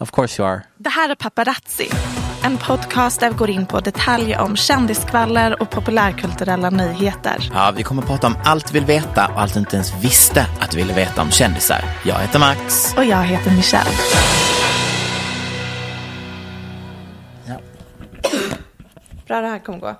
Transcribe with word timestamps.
Of 0.00 0.10
course 0.10 0.42
you 0.42 0.48
are. 0.48 0.62
Det 0.76 0.88
här 0.90 1.08
är 1.08 1.14
Paparazzi. 1.14 1.88
En 2.44 2.58
podcast 2.58 3.20
där 3.20 3.30
vi 3.30 3.36
går 3.36 3.50
in 3.50 3.66
på 3.66 3.80
detaljer 3.80 4.40
om 4.40 4.56
kändiskvaller 4.56 5.62
och 5.62 5.70
populärkulturella 5.70 6.70
nyheter. 6.70 7.50
Ja, 7.52 7.72
vi 7.76 7.82
kommer 7.82 8.02
att 8.02 8.08
prata 8.08 8.26
om 8.26 8.36
allt 8.44 8.70
vi 8.70 8.78
vill 8.78 8.86
veta 8.86 9.26
och 9.28 9.40
allt 9.40 9.54
du 9.54 9.60
inte 9.60 9.76
ens 9.76 10.04
visste 10.04 10.46
att 10.60 10.70
du 10.70 10.76
ville 10.76 10.94
veta 10.94 11.22
om 11.22 11.30
kändisar. 11.30 11.84
Jag 12.04 12.18
heter 12.18 12.38
Max. 12.38 12.94
Och 12.96 13.04
jag 13.04 13.22
heter 13.24 13.50
Michelle. 13.50 13.90
Ja. 17.46 17.60
Bra 19.26 19.40
det 19.40 19.48
här 19.48 19.58
kommer 19.58 19.78
gå. 19.78 19.96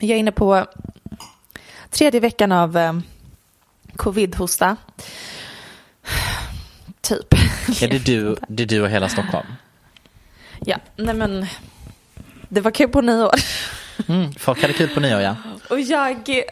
Jag 0.00 0.10
är 0.10 0.16
inne 0.16 0.32
på 0.32 0.66
tredje 1.90 2.20
veckan 2.20 2.52
av 2.52 2.76
eh, 2.76 2.92
covid-hosta. 3.96 4.76
Typ. 7.10 7.34
Är 7.82 7.88
det 7.88 7.98
du, 7.98 8.36
det 8.48 8.62
är 8.62 8.66
du 8.66 8.82
och 8.82 8.90
hela 8.90 9.08
Stockholm? 9.08 9.46
Ja, 10.60 10.76
nej 10.96 11.14
men. 11.14 11.46
Det 12.48 12.60
var 12.60 12.70
kul 12.70 12.88
på 12.88 13.00
nyår. 13.00 13.34
Mm, 14.08 14.32
folk 14.32 14.62
hade 14.62 14.74
kul 14.74 14.88
på 14.88 15.00
nyår, 15.00 15.20
ja. 15.20 15.36
Och 15.70 15.80
jag 15.80 16.42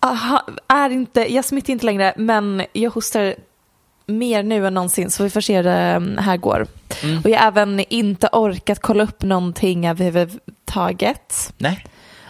aha, 0.00 0.46
är 0.68 0.90
inte, 0.90 1.34
jag 1.34 1.44
smittar 1.44 1.72
inte 1.72 1.86
längre, 1.86 2.14
men 2.16 2.66
jag 2.72 2.90
hostar 2.90 3.34
mer 4.06 4.42
nu 4.42 4.66
än 4.66 4.74
någonsin 4.74 5.10
så 5.10 5.22
vi 5.22 5.30
får 5.30 5.40
se 5.40 5.56
hur 5.56 5.62
det 5.62 6.22
här 6.22 6.36
går. 6.36 6.66
Mm. 7.02 7.20
Och 7.24 7.30
jag 7.30 7.38
har 7.38 7.46
även 7.46 7.80
inte 7.80 8.28
orkat 8.32 8.78
kolla 8.78 9.04
upp 9.04 9.22
någonting 9.22 9.86
överhuvudtaget 9.86 11.52
Nej? 11.58 11.86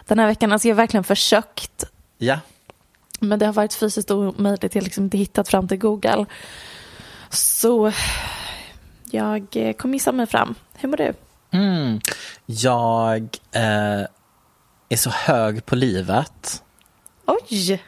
den 0.06 0.18
här 0.18 0.26
veckan. 0.26 0.52
Alltså 0.52 0.68
jag 0.68 0.74
har 0.74 0.82
verkligen 0.82 1.04
försökt, 1.04 1.84
Ja. 2.18 2.38
men 3.20 3.38
det 3.38 3.46
har 3.46 3.52
varit 3.52 3.74
fysiskt 3.74 4.10
omöjligt. 4.10 4.74
Jag 4.74 4.80
har 4.80 4.84
liksom 4.84 5.04
inte 5.04 5.18
hittat 5.18 5.48
fram 5.48 5.68
till 5.68 5.78
Google. 5.78 6.26
Så 7.32 7.92
jag 9.10 9.56
eh, 9.56 9.72
kommer 9.72 9.92
missa 9.92 10.12
mig 10.12 10.26
fram. 10.26 10.54
Hur 10.74 10.88
mår 10.88 10.96
du? 10.96 11.14
Mm. 11.50 12.00
Jag 12.46 13.22
eh, 13.52 14.06
är 14.88 14.96
så 14.96 15.10
hög 15.10 15.66
på 15.66 15.76
livet. 15.76 16.62
Oj! 17.26 17.82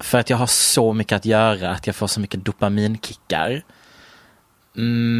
För 0.00 0.18
att 0.18 0.30
jag 0.30 0.36
har 0.36 0.46
så 0.46 0.92
mycket 0.92 1.16
att 1.16 1.24
göra, 1.24 1.70
att 1.70 1.86
jag 1.86 1.96
får 1.96 2.06
så 2.06 2.20
mycket 2.20 2.44
dopaminkickar. 2.44 3.64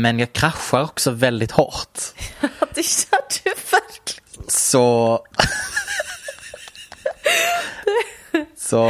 Men 0.03 0.19
jag 0.19 0.33
kraschar 0.33 0.83
också 0.83 1.11
väldigt 1.11 1.51
hårt. 1.51 1.99
Det 2.75 2.81
gör 2.81 3.21
du 3.45 3.51
verkligen. 3.51 4.49
Så... 4.49 5.19
så... 8.69 8.87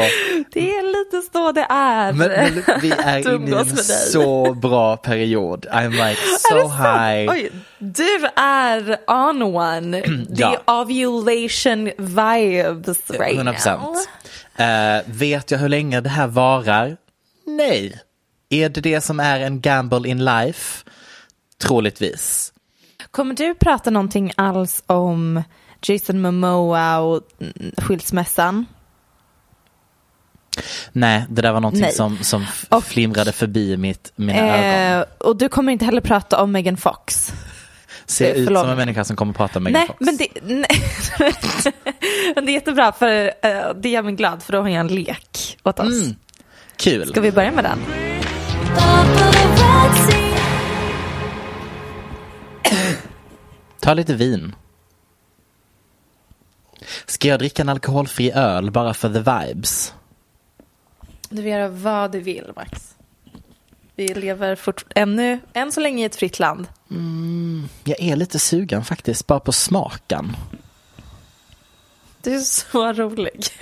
Det 0.53 0.71
är 0.75 0.83
lite 0.99 1.33
så 1.33 1.53
det 1.53 1.67
är. 1.71 2.13
Men, 2.13 2.29
men 2.31 2.81
vi 2.83 2.91
är 2.99 3.35
inne 3.35 3.51
i 3.51 3.55
en 3.55 3.77
så 3.77 4.55
bra 4.55 4.97
period. 4.97 5.67
I'm 5.71 5.91
like 6.09 6.21
so 6.39 6.69
high. 6.69 7.31
Oj, 7.31 7.53
du 7.79 8.27
är 8.37 8.99
on 9.07 9.43
one. 9.43 10.03
The 10.37 10.43
Ja. 10.43 10.63
ovulation 10.67 11.85
vibes 11.99 13.11
right 13.11 13.35
100 13.37 13.53
procent. 13.53 13.81
now. 13.83 14.67
Eh, 14.67 15.03
vet 15.07 15.51
jag 15.51 15.59
hur 15.59 15.69
länge 15.69 16.01
det 16.01 16.09
här 16.09 16.27
varar? 16.27 16.97
Nej. 17.47 18.01
Är 18.51 18.69
det 18.69 18.81
det 18.81 19.01
som 19.01 19.21
är 19.21 19.41
en 19.41 19.61
gamble 19.61 20.09
in 20.09 20.25
life? 20.25 20.85
Troligtvis. 21.63 22.53
Kommer 23.11 23.35
du 23.35 23.55
prata 23.55 23.91
någonting 23.91 24.33
alls 24.37 24.83
om 24.87 25.43
Jason 25.83 26.21
Momoa 26.21 26.99
och 26.99 27.21
mm, 27.41 27.73
skilsmässan? 27.79 28.67
Nej, 30.93 31.25
det 31.31 31.43
där 31.43 31.53
var 31.53 31.61
någonting 31.61 31.83
Nej. 31.83 31.93
som, 31.93 32.19
som 32.23 32.47
Och- 32.69 32.85
flimrade 32.85 33.33
förbi 33.33 33.77
mitt, 33.77 34.13
mina 34.17 34.39
ögon. 34.39 35.01
Eh, 35.01 35.05
och 35.19 35.37
du 35.37 35.49
kommer 35.49 35.73
inte 35.73 35.85
heller 35.85 36.01
prata 36.01 36.43
om 36.43 36.53
Megan 36.53 36.77
Fox. 36.77 37.33
Ser 38.07 38.35
ut 38.35 38.47
förlåt. 38.47 38.63
som 38.63 38.71
en 38.71 38.77
människa 38.77 39.05
som 39.05 39.17
kommer 39.17 39.33
prata 39.33 39.61
med 39.61 39.73
Megan 39.73 39.87
Fox. 39.87 40.01
men 40.01 40.17
det, 40.17 40.29
nej. 40.43 40.67
men 42.35 42.47
det 42.47 42.53
är 42.53 42.55
jättebra 42.55 42.93
för 42.93 43.33
eh, 43.43 43.75
det 43.83 43.89
gör 43.89 44.03
mig 44.03 44.15
glad 44.15 44.43
för 44.43 44.53
då 44.53 44.61
har 44.61 44.69
jag 44.69 44.81
en 44.81 44.89
lek 44.89 45.59
åt 45.63 45.81
oss. 45.81 46.03
Mm. 46.03 46.15
Kul. 46.77 47.09
Ska 47.09 47.21
vi 47.21 47.33
börja 47.33 47.53
med 47.53 47.65
den? 47.65 47.79
Ta 53.81 53.95
lite 53.95 54.15
vin. 54.15 54.55
Ska 57.07 57.29
jag 57.29 57.39
dricka 57.39 57.63
en 57.63 57.69
alkoholfri 57.69 58.31
öl 58.33 58.71
bara 58.71 58.95
för 58.95 59.09
the 59.09 59.19
vibes? 59.19 59.95
Du 61.29 61.37
får 61.37 61.51
göra 61.51 61.69
vad 61.69 62.13
du 62.13 62.21
vill, 62.21 62.53
Max. 62.57 62.95
Vi 63.97 64.15
lever 64.15 64.57
fort, 64.57 64.85
ännu, 64.95 65.41
än 65.53 65.73
så 65.73 65.81
länge 65.81 66.03
i 66.03 66.07
ett 66.07 66.17
fritt 66.17 66.39
land. 66.39 66.67
Jag 67.85 68.01
är 68.01 68.17
lite 68.17 68.39
sugen 68.39 68.85
faktiskt, 68.85 69.27
bara 69.27 69.41
på 69.41 69.53
smaken. 69.53 70.37
Du 72.23 72.35
är 72.35 72.41
så 72.41 72.93
rolig. 72.93 73.47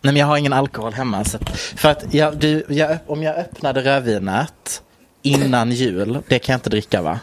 Nej 0.00 0.12
men 0.12 0.16
jag 0.16 0.26
har 0.26 0.36
ingen 0.36 0.52
alkohol 0.52 0.92
hemma. 0.92 1.24
Så 1.24 1.36
att, 1.36 1.50
för 1.58 1.88
att 1.88 2.14
jag, 2.14 2.36
du, 2.36 2.64
jag, 2.68 2.98
om 3.06 3.22
jag 3.22 3.36
öppnade 3.36 3.84
rödvinet 3.84 4.82
innan 5.22 5.72
jul, 5.72 6.22
det 6.28 6.38
kan 6.38 6.52
jag 6.52 6.58
inte 6.58 6.70
dricka 6.70 7.02
va? 7.02 7.20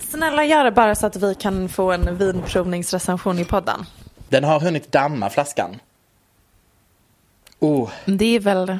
Snälla 0.00 0.44
gör 0.44 0.64
det 0.64 0.72
bara 0.72 0.94
så 0.94 1.06
att 1.06 1.16
vi 1.16 1.34
kan 1.34 1.68
få 1.68 1.92
en 1.92 2.18
vinprovningsrecension 2.18 3.38
i 3.38 3.44
podden. 3.44 3.86
Den 4.28 4.44
har 4.44 4.60
hunnit 4.60 4.92
damma 4.92 5.30
flaskan. 5.30 5.76
Oh, 7.58 7.90
Det 8.06 8.36
är 8.36 8.40
väl 8.40 8.78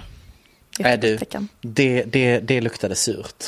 är 0.79 0.97
du, 0.97 1.19
det, 1.61 2.03
det, 2.03 2.41
det 2.41 2.61
luktade 2.61 2.95
surt. 2.95 3.45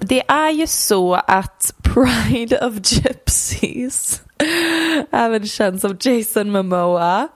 Det 0.00 0.22
är 0.28 0.50
ju 0.50 0.66
så 0.66 1.14
att 1.14 1.74
Pride 1.82 2.66
of 2.66 2.74
Gypsies 2.74 4.22
även 5.12 5.46
känd 5.46 5.80
som 5.80 5.96
Jason 6.00 6.50
Momoa, 6.50 7.28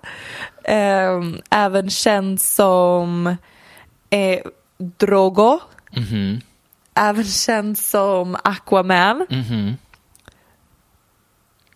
eh, 0.65 1.21
även 1.51 1.91
känd 1.91 2.41
som 2.41 3.37
Drogo, 4.97 5.61
även 6.95 7.25
känd 7.25 7.79
som 7.79 8.37
Aquaman. 8.45 9.27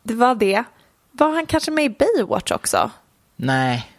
Det 0.02 0.14
var 0.14 0.34
det. 0.34 0.64
Var 1.12 1.34
han 1.34 1.46
kanske 1.46 1.70
med 1.70 1.84
i 1.84 1.88
Baywatch 1.90 2.52
också? 2.52 2.90
Nej, 3.36 3.90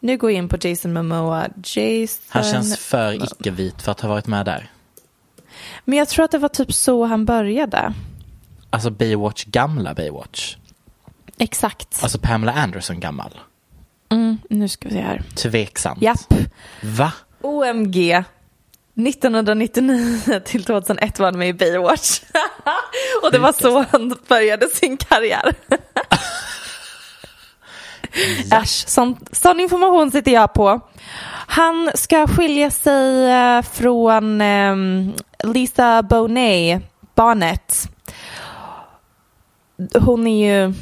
Nu 0.00 0.16
går 0.18 0.30
jag 0.30 0.38
in 0.38 0.48
på 0.48 0.56
Jason 0.60 0.92
Momoa. 0.92 1.48
Jason... 1.64 2.24
han 2.28 2.44
känns 2.44 2.78
för 2.78 3.12
icke-vit 3.24 3.82
för 3.82 3.92
att 3.92 4.00
ha 4.00 4.08
varit 4.08 4.26
med 4.26 4.46
där. 4.46 4.70
Men 5.84 5.98
jag 5.98 6.08
tror 6.08 6.24
att 6.24 6.30
det 6.30 6.38
var 6.38 6.48
typ 6.48 6.72
så 6.72 7.04
han 7.04 7.24
började. 7.24 7.94
Alltså 8.70 8.90
Baywatch, 8.90 9.44
gamla 9.44 9.94
Baywatch. 9.94 10.56
Exakt. 11.38 12.02
Alltså 12.02 12.18
Pamela 12.18 12.52
Anderson 12.52 13.00
gammal. 13.00 13.38
Mm, 14.08 14.38
nu 14.50 14.68
ska 14.68 14.88
vi 14.88 14.94
se 14.94 15.00
här. 15.00 15.22
Tveksamt. 15.34 16.02
Japp. 16.02 16.34
Va? 16.82 17.12
OMG. 17.42 18.24
1999 18.94 20.40
till 20.44 20.64
2001 20.64 21.18
var 21.18 21.26
han 21.26 21.38
med 21.38 21.48
i 21.48 21.52
Baywatch. 21.52 22.20
Och 23.22 23.32
det 23.32 23.38
var 23.38 23.52
så 23.52 23.84
han 23.90 24.16
började 24.28 24.68
sin 24.68 24.96
karriär. 24.96 25.54
Äsch, 28.52 28.88
sån, 28.88 29.16
sån 29.32 29.60
information 29.60 30.10
sitter 30.10 30.32
jag 30.32 30.52
på. 30.52 30.80
Han 31.46 31.90
ska 31.94 32.26
skilja 32.26 32.70
sig 32.70 33.30
eh, 33.30 33.62
från 33.62 34.40
ehm, 34.40 35.12
Lisa 35.44 36.02
Bonet, 36.02 36.82
barnet. 37.14 37.88
Hon 39.94 40.26
är 40.26 40.46
ju 40.46 40.74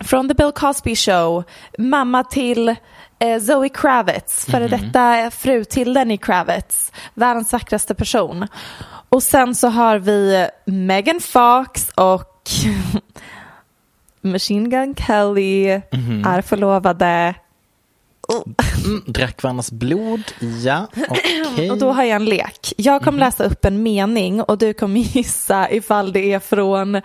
från 0.00 0.28
The 0.28 0.34
Bill 0.34 0.52
Cosby 0.52 0.96
Show, 0.96 1.44
mamma 1.78 2.24
till 2.24 2.76
eh, 3.18 3.40
Zoe 3.40 3.68
Kravitz, 3.68 4.44
före 4.44 4.68
detta 4.68 5.30
fru 5.30 5.64
till 5.64 5.92
Lenny 5.92 6.16
Kravitz, 6.16 6.92
världens 7.14 7.52
vackraste 7.52 7.94
person. 7.94 8.46
Och 9.08 9.22
sen 9.22 9.54
så 9.54 9.68
har 9.68 9.98
vi 9.98 10.48
Megan 10.64 11.20
Fox 11.20 11.90
och 11.94 12.50
Machine 14.20 14.70
Gun 14.70 14.94
Kelly 14.94 15.66
är 16.26 16.42
förlovade. 16.42 17.34
Mm, 18.84 19.02
drack 19.06 19.42
varandras 19.42 19.70
blod? 19.70 20.22
Ja, 20.64 20.86
okej. 21.08 21.70
Och 21.70 21.78
då 21.78 21.92
har 21.92 22.02
jag 22.02 22.16
en 22.16 22.24
lek. 22.24 22.72
Jag 22.76 23.02
kommer 23.02 23.18
läsa 23.18 23.44
upp 23.44 23.64
en 23.64 23.82
mening 23.82 24.42
och 24.42 24.58
du 24.58 24.72
kommer 24.72 25.00
gissa 25.16 25.70
ifall 25.70 26.12
det 26.12 26.32
är 26.32 26.38
från 26.38 27.00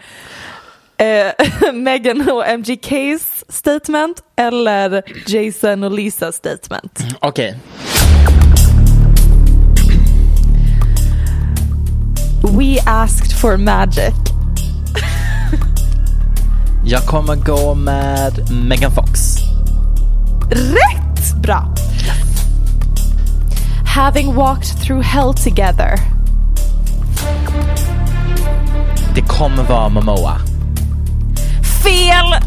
eh, 1.02 1.74
Megan 1.74 2.30
och 2.30 2.48
MGKs 2.48 3.44
statement 3.50 4.18
eller 4.36 5.04
Jason 5.28 5.84
och 5.84 5.92
Lisas 5.92 6.36
statement. 6.36 7.00
Okej. 7.20 7.58
We 12.44 12.82
asked 12.86 13.32
for 13.42 13.58
magic. 13.58 14.14
Jag 16.86 17.06
kommer 17.06 17.36
gå 17.36 17.76
med 17.76 18.52
Megan 18.52 18.92
Fox. 18.92 19.38
Rätt! 20.52 21.42
Bra. 21.42 21.76
Having 23.86 24.36
walked 24.36 24.82
through 24.82 25.02
hell 25.02 25.34
together. 25.34 26.00
Det 29.16 29.22
kommer 29.22 29.64
vara 29.64 29.90
Momoa. 29.90 30.51
Fel! 31.84 32.34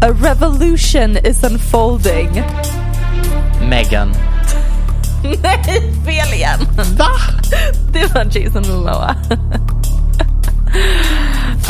A 0.00 0.12
revolution 0.12 1.16
is 1.16 1.42
unfolding. 1.44 2.44
Megan. 3.68 4.12
Nej, 5.42 5.82
fel 6.04 6.32
igen. 6.34 6.58
Va? 6.96 7.08
Det 7.92 8.14
var 8.14 8.24
Jason 8.24 8.62
Momoa. 8.68 9.16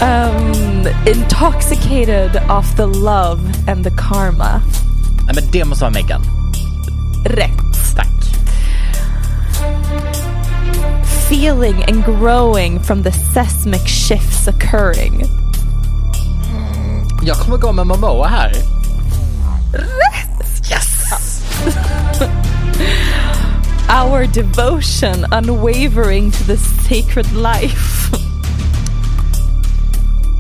um, 0.03 0.87
intoxicated 1.07 2.37
of 2.49 2.77
the 2.77 2.87
love 2.87 3.41
and 3.69 3.85
the 3.85 3.91
karma. 3.91 4.61
Nej 5.27 5.35
men 5.35 5.45
det 5.53 5.65
måste 5.65 5.85
vara 5.85 5.93
Megan. 5.95 6.23
Rätt. 7.25 7.68
Feeling 11.39 11.85
and 11.85 12.05
growing 12.05 12.81
from 12.81 13.03
the 13.03 13.13
seismic 13.13 13.87
shifts 13.87 14.49
occurring. 14.49 15.25
Jag 17.23 17.37
kommer 17.37 17.57
gå 17.57 17.73
med 17.73 17.87
Momoa 17.87 18.29
här. 18.29 18.53
Our 24.03 24.27
devotion 24.27 25.25
unwavering 25.33 26.31
to 26.31 26.45
the 26.45 26.57
sacred 26.57 27.33
life. 27.33 28.13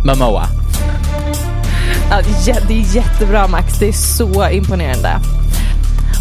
Momoa. 0.04 0.48
Ja, 2.10 2.22
det 2.68 2.74
är 2.74 2.96
jättebra 2.96 3.48
Max, 3.48 3.78
det 3.78 3.88
är 3.88 3.92
så 3.92 4.50
imponerande. 4.50 5.20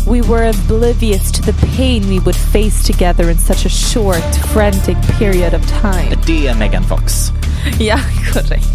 We 0.10 0.22
were 0.22 0.48
oblivious 0.50 1.32
to 1.32 1.42
the 1.42 1.54
pain 1.78 2.08
we 2.08 2.20
would 2.20 2.36
face 2.36 2.88
together 2.88 3.30
in 3.30 3.38
such 3.38 3.66
a 3.66 3.70
short, 3.70 4.36
frantic 4.54 4.98
period 5.20 5.54
of 5.54 5.62
time. 5.82 6.16
Det 6.26 6.48
är 6.48 6.56
Megan 6.56 6.84
Fox. 6.84 7.32
Ja, 7.80 8.00
korrekt. 8.34 8.68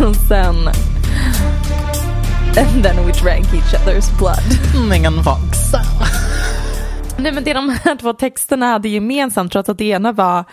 Och 0.00 0.16
sen... 0.16 0.68
And 2.56 2.84
then 2.84 3.06
we 3.06 3.12
drank 3.12 3.54
each 3.54 3.74
other's 3.74 4.18
blood. 4.18 4.88
Megan 4.88 5.24
Fox. 5.24 5.58
Nej 7.16 7.32
men 7.32 7.44
det 7.44 7.52
de 7.52 7.70
här 7.84 7.96
två 7.96 8.12
texterna 8.12 8.66
hade 8.66 8.88
gemensamt 8.88 9.52
trots 9.52 9.68
att 9.68 9.78
det 9.78 9.84
ena 9.84 10.12
var 10.12 10.44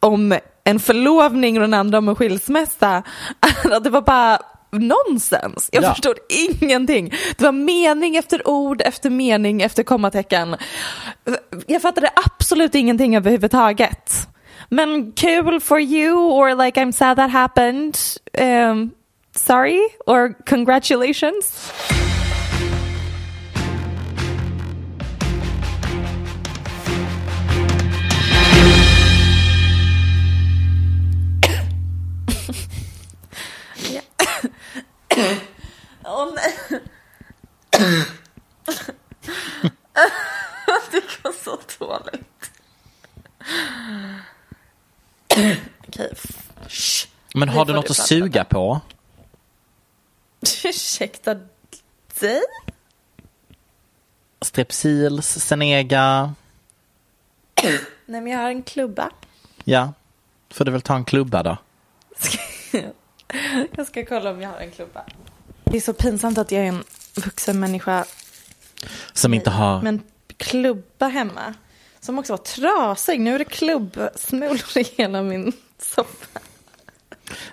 om 0.00 0.38
en 0.64 0.80
förlovning 0.80 1.56
och 1.56 1.60
den 1.60 1.74
andra 1.74 1.98
om 1.98 2.08
en 2.08 2.16
skilsmässa. 2.16 3.02
att 3.72 3.84
Det 3.84 3.90
var 3.90 4.02
bara 4.02 4.38
nonsens. 4.78 5.68
Jag 5.72 5.84
Ja. 5.84 5.88
förstod 5.94 6.18
ingenting. 6.60 7.12
Det 7.36 7.44
var 7.44 7.52
mening 7.52 8.16
efter 8.16 8.48
ord 8.48 8.82
efter 8.84 9.10
mening 9.10 9.62
efter 9.62 9.82
kommatecken. 9.82 10.56
Jag 11.66 11.82
fattade 11.82 12.10
absolut 12.24 12.74
ingenting 12.74 13.16
överhuvudtaget. 13.16 14.12
Men 14.68 15.12
kul 15.12 15.60
for 15.60 15.80
you 15.80 16.12
or 16.16 16.64
like 16.64 16.80
I'm 16.80 16.92
sad 16.92 17.16
that 17.16 17.30
happened. 17.30 17.98
Um, 18.38 18.90
sorry 19.36 19.80
or 20.06 20.34
congratulations. 20.46 21.72
Åh 36.04 36.34
nej. 36.34 36.80
det 40.90 41.02
går 41.22 41.32
så 41.44 41.58
dåligt. 41.78 42.50
Okej. 45.88 46.10
shh. 46.68 47.08
Men 47.34 47.48
har 47.48 47.64
du 47.64 47.72
något 47.72 47.86
du 47.86 47.90
att 47.90 47.96
suga 47.96 48.44
på? 48.44 48.80
Ursäkta 50.64 51.34
dig? 52.20 52.42
Strepsils, 54.40 55.44
Senega. 55.46 56.34
Nej 58.06 58.20
men 58.20 58.26
jag 58.26 58.38
har 58.38 58.48
en 58.48 58.62
klubba. 58.62 59.10
Ja. 59.64 59.92
Får 60.50 60.64
du 60.64 60.70
väl 60.70 60.82
ta 60.82 60.94
en 60.96 61.04
klubba 61.04 61.42
då? 61.42 61.56
Jag 63.76 63.86
ska 63.86 64.04
kolla 64.04 64.30
om 64.30 64.42
jag 64.42 64.48
har 64.50 64.58
en 64.58 64.70
klubba. 64.70 65.04
Det 65.64 65.76
är 65.76 65.80
så 65.80 65.92
pinsamt 65.92 66.38
att 66.38 66.52
jag 66.52 66.62
är 66.62 66.68
en 66.68 66.84
vuxen 67.14 67.60
människa 67.60 68.04
Som 69.12 69.34
inte 69.34 69.50
har... 69.50 69.82
med 69.82 69.94
en 69.94 70.02
klubba 70.36 71.08
hemma. 71.08 71.54
Som 72.00 72.18
också 72.18 72.32
var 72.32 72.38
trasig. 72.38 73.20
Nu 73.20 73.34
är 73.34 73.38
det 73.38 73.44
klubbsmulor 73.44 74.78
i 74.78 74.84
hela 74.96 75.22
min 75.22 75.52
soffa. 75.78 76.40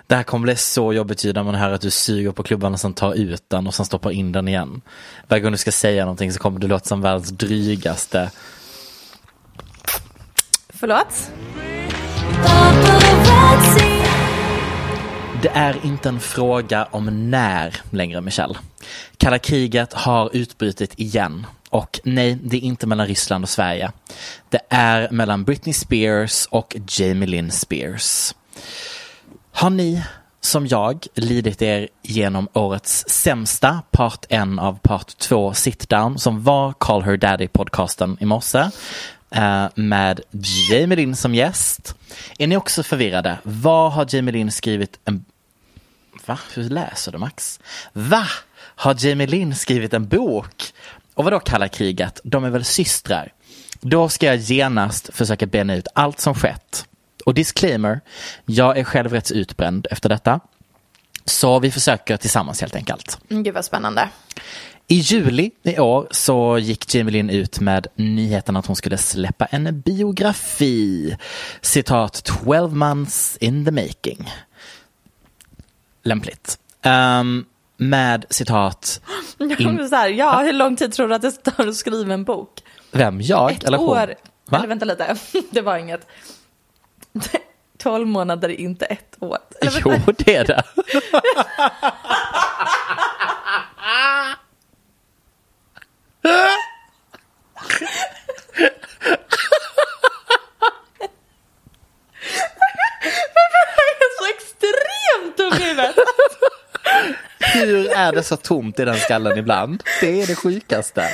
Det 0.06 0.14
här 0.14 0.22
kommer 0.22 0.42
bli 0.42 0.56
så 0.56 0.92
jobbigt 0.92 1.24
när 1.24 1.42
man 1.42 1.54
hör 1.54 1.70
att 1.70 1.80
du 1.80 1.90
suger 1.90 2.32
på 2.32 2.42
klubban 2.42 2.72
och 2.72 2.80
sen 2.80 2.94
tar 2.94 3.14
ut 3.14 3.44
den 3.48 3.66
och 3.66 3.74
sen 3.74 3.86
stoppar 3.86 4.10
in 4.10 4.32
den 4.32 4.48
igen. 4.48 4.82
Varje 5.28 5.42
gång 5.42 5.52
du 5.52 5.58
ska 5.58 5.72
säga 5.72 6.04
någonting 6.04 6.32
så 6.32 6.38
kommer 6.38 6.60
du 6.60 6.68
låta 6.68 6.84
som 6.84 7.00
världens 7.00 7.30
drygaste. 7.30 8.30
Förlåt? 10.68 11.30
Det 15.42 15.48
är 15.48 15.86
inte 15.86 16.08
en 16.08 16.20
fråga 16.20 16.88
om 16.90 17.30
när 17.30 17.80
längre, 17.90 18.20
Michelle. 18.20 18.54
Kalla 19.16 19.38
kriget 19.38 19.92
har 19.92 20.30
utbrutit 20.32 20.92
igen 20.96 21.46
Och 21.70 22.00
nej, 22.04 22.38
det 22.42 22.56
är 22.56 22.60
inte 22.60 22.86
mellan 22.86 23.06
Ryssland 23.06 23.44
och 23.44 23.48
Sverige. 23.48 23.92
Det 24.48 24.60
är 24.68 25.10
mellan 25.10 25.44
Britney 25.44 25.72
Spears 25.72 26.46
och 26.50 26.76
Jamie 26.88 27.28
Lynn 27.28 27.50
Spears. 27.50 28.34
Har 29.52 29.70
ni 29.70 30.02
som 30.40 30.66
jag 30.66 31.06
lidit 31.14 31.62
er 31.62 31.88
genom 32.02 32.48
årets 32.52 33.04
sämsta 33.08 33.82
part 33.90 34.26
1 34.28 34.42
av 34.58 34.78
part 34.82 35.18
2 35.18 35.52
sit-down 35.52 36.16
som 36.16 36.42
var 36.42 36.72
Call 36.72 37.02
Her 37.02 37.16
Daddy-podcasten 37.16 38.16
i 38.20 38.24
morse 38.24 38.70
eh, 39.30 39.66
med 39.74 40.20
Jamie 40.70 40.96
Lynn 40.96 41.16
som 41.16 41.34
gäst. 41.34 41.94
Är 42.38 42.46
ni 42.46 42.56
också 42.56 42.82
förvirrade? 42.82 43.38
Vad 43.42 43.92
har 43.92 44.06
Jamie 44.08 44.32
Lynn 44.32 44.50
skrivit 44.50 44.98
en... 45.04 45.24
Va? 46.26 46.38
Hur 46.54 46.62
läser 46.62 47.12
du 47.12 47.18
Max? 47.18 47.60
Va? 47.92 48.26
Har 48.56 48.96
Jamie 48.98 49.26
Lynn 49.26 49.54
skrivit 49.54 49.94
en 49.94 50.08
bok? 50.08 50.72
Och 51.14 51.24
vad 51.24 51.32
då 51.32 51.40
kalla 51.40 51.68
kriget? 51.68 52.20
De 52.24 52.44
är 52.44 52.50
väl 52.50 52.64
systrar? 52.64 53.32
Då 53.80 54.08
ska 54.08 54.26
jag 54.26 54.36
genast 54.36 55.10
försöka 55.14 55.46
bena 55.46 55.74
ut 55.74 55.88
allt 55.94 56.20
som 56.20 56.34
skett. 56.34 56.86
Och 57.24 57.34
disclaimer, 57.34 58.00
jag 58.46 58.78
är 58.78 58.84
själv 58.84 59.12
rätt 59.12 59.30
utbränd 59.30 59.86
efter 59.90 60.08
detta. 60.08 60.40
Så 61.24 61.58
vi 61.58 61.70
försöker 61.70 62.16
tillsammans 62.16 62.60
helt 62.60 62.74
enkelt. 62.74 63.18
Mm, 63.30 63.42
Gud 63.42 63.54
vad 63.54 63.64
spännande. 63.64 64.08
I 64.88 64.94
juli 64.94 65.50
i 65.62 65.78
år 65.78 66.08
så 66.10 66.58
gick 66.58 66.94
Jamie 66.94 67.12
Lynn 67.12 67.30
ut 67.30 67.60
med 67.60 67.86
nyheten 67.96 68.56
att 68.56 68.66
hon 68.66 68.76
skulle 68.76 68.98
släppa 68.98 69.44
en 69.44 69.80
biografi. 69.80 71.16
Citat 71.60 72.24
12 72.24 72.76
months 72.76 73.36
in 73.40 73.64
the 73.64 73.70
making. 73.70 74.30
Lämpligt. 76.02 76.58
Um, 76.84 77.44
med 77.76 78.24
citat. 78.30 79.00
Så 79.38 79.96
här, 79.96 80.08
ja, 80.08 80.38
hur 80.40 80.52
lång 80.52 80.76
tid 80.76 80.92
tror 80.92 81.08
du 81.08 81.14
att 81.14 81.22
det 81.22 81.30
tar 81.30 81.66
att 81.66 81.76
skriva 81.76 82.14
en 82.14 82.24
bok? 82.24 82.62
Vem? 82.90 83.20
Jag 83.20 83.52
Ett 83.52 83.64
eller 83.64 83.78
hon? 83.78 83.88
år. 83.88 84.14
Va? 84.50 84.58
Eller 84.58 84.68
vänta 84.68 84.84
lite, 84.84 85.16
det 85.50 85.60
var 85.60 85.76
inget. 85.76 86.06
12 87.78 88.06
månader 88.06 88.48
är 88.48 88.60
inte 88.60 88.84
ett 88.86 89.16
år. 89.20 89.38
Eller 89.60 89.80
Jo, 89.84 89.90
vänta. 89.90 90.12
det 90.18 90.36
är 90.36 90.44
det. 90.44 90.62
Jag 103.34 103.98
är 104.00 104.18
så 104.18 104.26
extremt 104.36 105.36
dum 105.36 105.41
i 105.60 105.62
huvudet. 105.64 105.94
Hur 107.54 107.90
är 107.92 108.12
det 108.12 108.22
så 108.22 108.36
tomt 108.36 108.78
i 108.80 108.84
den 108.84 108.96
skallen 108.96 109.38
ibland? 109.38 109.82
Det 110.00 110.22
är 110.22 110.26
det 110.26 110.34
sjukaste. 110.36 111.08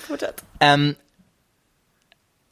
Fortsätt. 0.00 0.44
Um, 0.60 0.94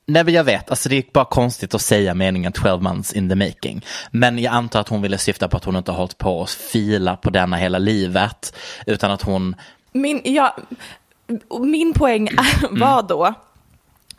nej 0.06 0.24
men 0.24 0.34
jag 0.34 0.44
vet, 0.44 0.70
alltså 0.70 0.88
det 0.88 0.96
är 0.96 1.04
bara 1.12 1.24
konstigt 1.24 1.74
att 1.74 1.80
säga 1.82 2.14
meningen 2.14 2.52
12 2.52 2.82
months 2.82 3.12
in 3.12 3.28
the 3.28 3.34
making. 3.34 3.84
Men 4.10 4.38
jag 4.38 4.54
antar 4.54 4.80
att 4.80 4.88
hon 4.88 5.02
ville 5.02 5.18
syfta 5.18 5.48
på 5.48 5.56
att 5.56 5.64
hon 5.64 5.76
inte 5.76 5.90
har 5.90 5.98
hållit 5.98 6.18
på 6.18 6.38
och 6.40 6.48
fila 6.50 7.16
på 7.16 7.30
denna 7.30 7.56
hela 7.56 7.78
livet. 7.78 8.56
Utan 8.86 9.10
att 9.10 9.22
hon, 9.22 9.56
Min, 9.92 10.20
ja, 10.24 10.56
min 11.60 11.92
poäng 11.92 12.28
Mm. 12.28 12.80
var 12.80 13.02
då, 13.02 13.34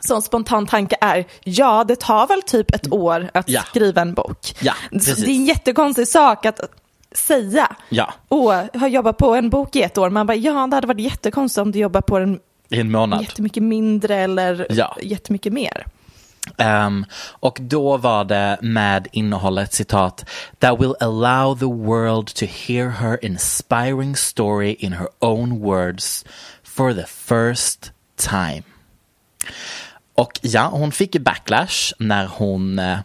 som 0.07 0.21
spontan 0.21 0.65
tanke 0.67 0.95
är, 1.01 1.25
ja 1.43 1.83
det 1.83 1.99
tar 1.99 2.27
väl 2.27 2.41
typ 2.41 2.75
ett 2.75 2.91
år 2.91 3.29
att 3.33 3.49
Ja. 3.49 3.61
skriva 3.61 4.01
en 4.01 4.13
bok. 4.13 4.53
Ja, 4.61 4.73
Så 4.83 4.89
precis. 4.97 5.15
det 5.25 5.31
är 5.31 5.35
en 5.35 5.45
jättekonstig 5.45 6.07
sak 6.07 6.45
att 6.45 6.59
säga. 7.15 7.75
ja, 7.89 8.13
Åh, 8.29 8.63
jag 8.73 8.79
har 8.79 8.87
jobbat 8.87 9.17
på 9.17 9.35
en 9.35 9.49
bok 9.49 9.75
i 9.75 9.81
ett 9.81 9.97
år. 9.97 10.09
Man 10.09 10.27
bara, 10.27 10.35
ja 10.37 10.67
det 10.67 10.75
hade 10.75 10.87
varit 10.87 10.99
jättekonstigt 10.99 11.61
om 11.61 11.71
du 11.71 11.79
jobbar 11.79 12.01
på 12.01 12.19
den 12.19 12.39
i 12.69 12.79
en 12.79 12.91
månad. 12.91 13.21
jättemycket 13.21 13.63
mindre 13.63 14.15
eller 14.15 14.67
Ja. 14.69 14.97
jättemycket 15.01 15.53
mer. 15.53 15.85
Ehm, 16.57 17.05
och 17.39 17.57
då 17.61 17.97
var 17.97 18.23
det 18.23 18.57
med 18.61 19.07
innehållet 19.11 19.73
citat 19.73 20.25
That 20.59 20.79
will 20.81 20.95
allow 20.99 21.59
the 21.59 21.65
world 21.65 22.27
to 22.33 22.45
hear 22.45 22.89
her 22.89 23.25
inspiring 23.25 24.15
story 24.15 24.75
in 24.79 24.93
her 24.93 25.07
own 25.19 25.59
words 25.61 26.25
for 26.63 26.93
the 26.93 27.05
first 27.07 27.91
time. 28.17 28.63
Och 30.21 30.39
ja, 30.41 30.69
hon 30.73 30.91
fick 30.91 31.15
ju 31.15 31.21
backlash 31.21 31.93
när 31.97 32.25
hon 32.25 32.79
eh, 32.79 32.99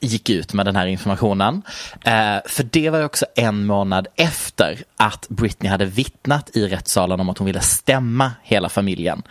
gick 0.00 0.30
ut 0.30 0.52
med 0.52 0.66
den 0.66 0.76
här 0.76 0.86
informationen. 0.86 1.62
Eh, 2.04 2.36
för 2.46 2.62
det 2.62 2.90
var 2.90 2.98
ju 2.98 3.04
också 3.04 3.26
en 3.34 3.66
månad 3.66 4.06
efter 4.16 4.82
att 4.96 5.26
Britney 5.28 5.70
hade 5.70 5.84
vittnat 5.84 6.56
i 6.56 6.68
rättssalen 6.68 7.20
om 7.20 7.28
att 7.28 7.38
hon 7.38 7.46
ville 7.46 7.60
stämma 7.60 8.32
hela 8.42 8.68
familjen, 8.68 9.22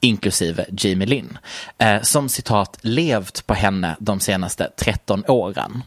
inklusive 0.00 0.64
Jamie 0.72 1.06
Lynn, 1.06 1.38
eh, 1.78 2.02
som 2.02 2.28
citat 2.28 2.78
levt 2.80 3.46
på 3.46 3.54
henne 3.54 3.96
de 3.98 4.20
senaste 4.20 4.70
13 4.76 5.24
åren. 5.28 5.82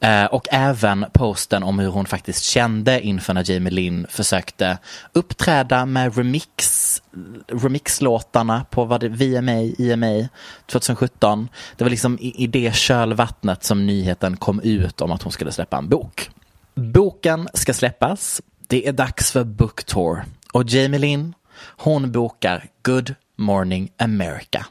Eh, 0.00 0.24
och 0.24 0.48
även 0.50 1.06
posten 1.12 1.62
om 1.62 1.78
hur 1.78 1.88
hon 1.88 2.06
faktiskt 2.06 2.44
kände 2.44 3.00
inför 3.00 3.34
när 3.34 3.50
Jamie 3.50 3.72
Lynn 3.72 4.06
försökte 4.10 4.78
uppträda 5.12 5.86
med 5.86 6.16
remix 6.16 7.02
remixlåtarna 7.48 8.64
på 8.70 8.84
vad 8.84 9.00
det, 9.00 9.08
VMA, 9.08 9.60
IMA 9.78 10.28
2017. 10.66 11.48
Det 11.76 11.84
var 11.84 11.90
liksom 11.90 12.18
i, 12.20 12.42
i 12.42 12.46
det 12.46 12.74
kölvattnet 12.74 13.64
som 13.64 13.86
nyheten 13.86 14.36
kom 14.36 14.60
ut 14.60 15.00
om 15.00 15.12
att 15.12 15.22
hon 15.22 15.32
skulle 15.32 15.52
släppa 15.52 15.76
en 15.76 15.88
bok. 15.88 16.30
Boken 16.74 17.48
ska 17.54 17.74
släppas. 17.74 18.42
Det 18.68 18.88
är 18.88 18.92
dags 18.92 19.32
för 19.32 19.44
Book 19.44 19.84
Tour. 19.84 20.24
Och 20.52 20.64
Jamie 20.64 21.00
Lynn, 21.00 21.34
hon 21.76 22.12
bokar 22.12 22.64
Good 22.82 23.14
Morning 23.36 23.90
America. 23.98 24.66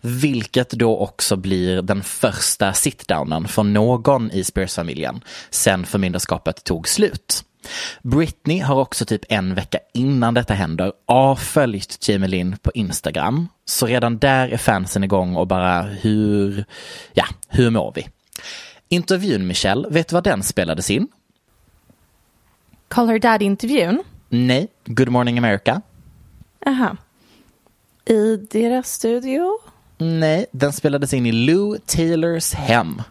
Vilket 0.00 0.70
då 0.70 0.98
också 0.98 1.36
blir 1.36 1.82
den 1.82 2.02
första 2.02 2.72
sit-downen 2.72 3.48
för 3.48 3.62
någon 3.62 4.30
i 4.30 4.44
Spears-familjen 4.44 5.20
sen 5.50 5.86
förmyndarskapet 5.86 6.64
tog 6.64 6.88
slut. 6.88 7.44
Britney 8.02 8.60
har 8.60 8.76
också 8.76 9.04
typ 9.04 9.22
en 9.28 9.54
vecka 9.54 9.78
innan 9.94 10.34
detta 10.34 10.54
händer 10.54 10.92
avföljt 11.06 12.08
Jamie 12.08 12.28
Lynn 12.28 12.56
på 12.62 12.70
Instagram. 12.74 13.48
Så 13.64 13.86
redan 13.86 14.18
där 14.18 14.48
är 14.48 14.56
fansen 14.56 15.04
igång 15.04 15.36
och 15.36 15.46
bara 15.46 15.82
hur, 15.82 16.64
ja, 17.12 17.24
hur 17.48 17.70
mår 17.70 17.92
vi? 17.94 18.08
Intervjun 18.88 19.46
Michelle, 19.46 19.88
vet 19.88 20.08
du 20.08 20.14
vad 20.14 20.24
den 20.24 20.42
spelades 20.42 20.90
in? 20.90 21.08
Call 22.88 23.08
her 23.08 23.18
dad-intervjun. 23.18 24.02
Nej, 24.28 24.68
Good 24.84 25.08
Morning 25.08 25.38
America. 25.38 25.82
Aha. 26.66 26.96
I 28.08 28.36
deras 28.50 28.92
studio? 28.92 29.58
Nej, 29.98 30.46
den 30.52 30.72
spelades 30.72 31.14
in 31.14 31.26
i 31.26 31.32
Lou 31.32 31.78
Taylors 31.86 32.54
hem. 32.54 33.02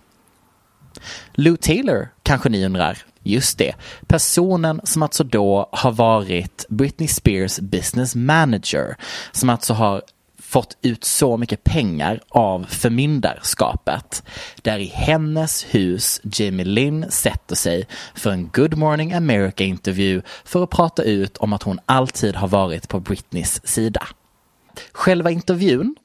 Lou 1.33 1.57
Taylor, 1.57 2.09
kanske 2.23 2.49
ni 2.49 2.65
undrar. 2.65 2.97
Just 3.23 3.57
det, 3.57 3.75
personen 4.07 4.81
som 4.83 5.03
alltså 5.03 5.23
då 5.23 5.69
har 5.71 5.91
varit 5.91 6.65
Britney 6.69 7.07
Spears 7.07 7.59
business 7.59 8.15
manager. 8.15 8.95
Som 9.31 9.49
alltså 9.49 9.73
har 9.73 10.01
fått 10.39 10.77
ut 10.81 11.03
så 11.03 11.37
mycket 11.37 11.63
pengar 11.63 12.21
av 12.29 12.65
förmyndarskapet. 12.69 14.23
Där 14.61 14.79
i 14.79 14.85
hennes 14.85 15.63
hus 15.63 16.21
Jamie 16.23 16.65
Lynn 16.65 17.05
sätter 17.09 17.55
sig 17.55 17.87
för 18.15 18.31
en 18.31 18.49
Good 18.53 18.77
Morning 18.77 19.13
America-intervju 19.13 20.21
för 20.45 20.63
att 20.63 20.69
prata 20.69 21.03
ut 21.03 21.37
om 21.37 21.53
att 21.53 21.63
hon 21.63 21.79
alltid 21.85 22.35
har 22.35 22.47
varit 22.47 22.87
på 22.87 22.99
Britneys 22.99 23.67
sida. 23.67 24.07
Själva 24.91 25.31
intervjun 25.31 25.95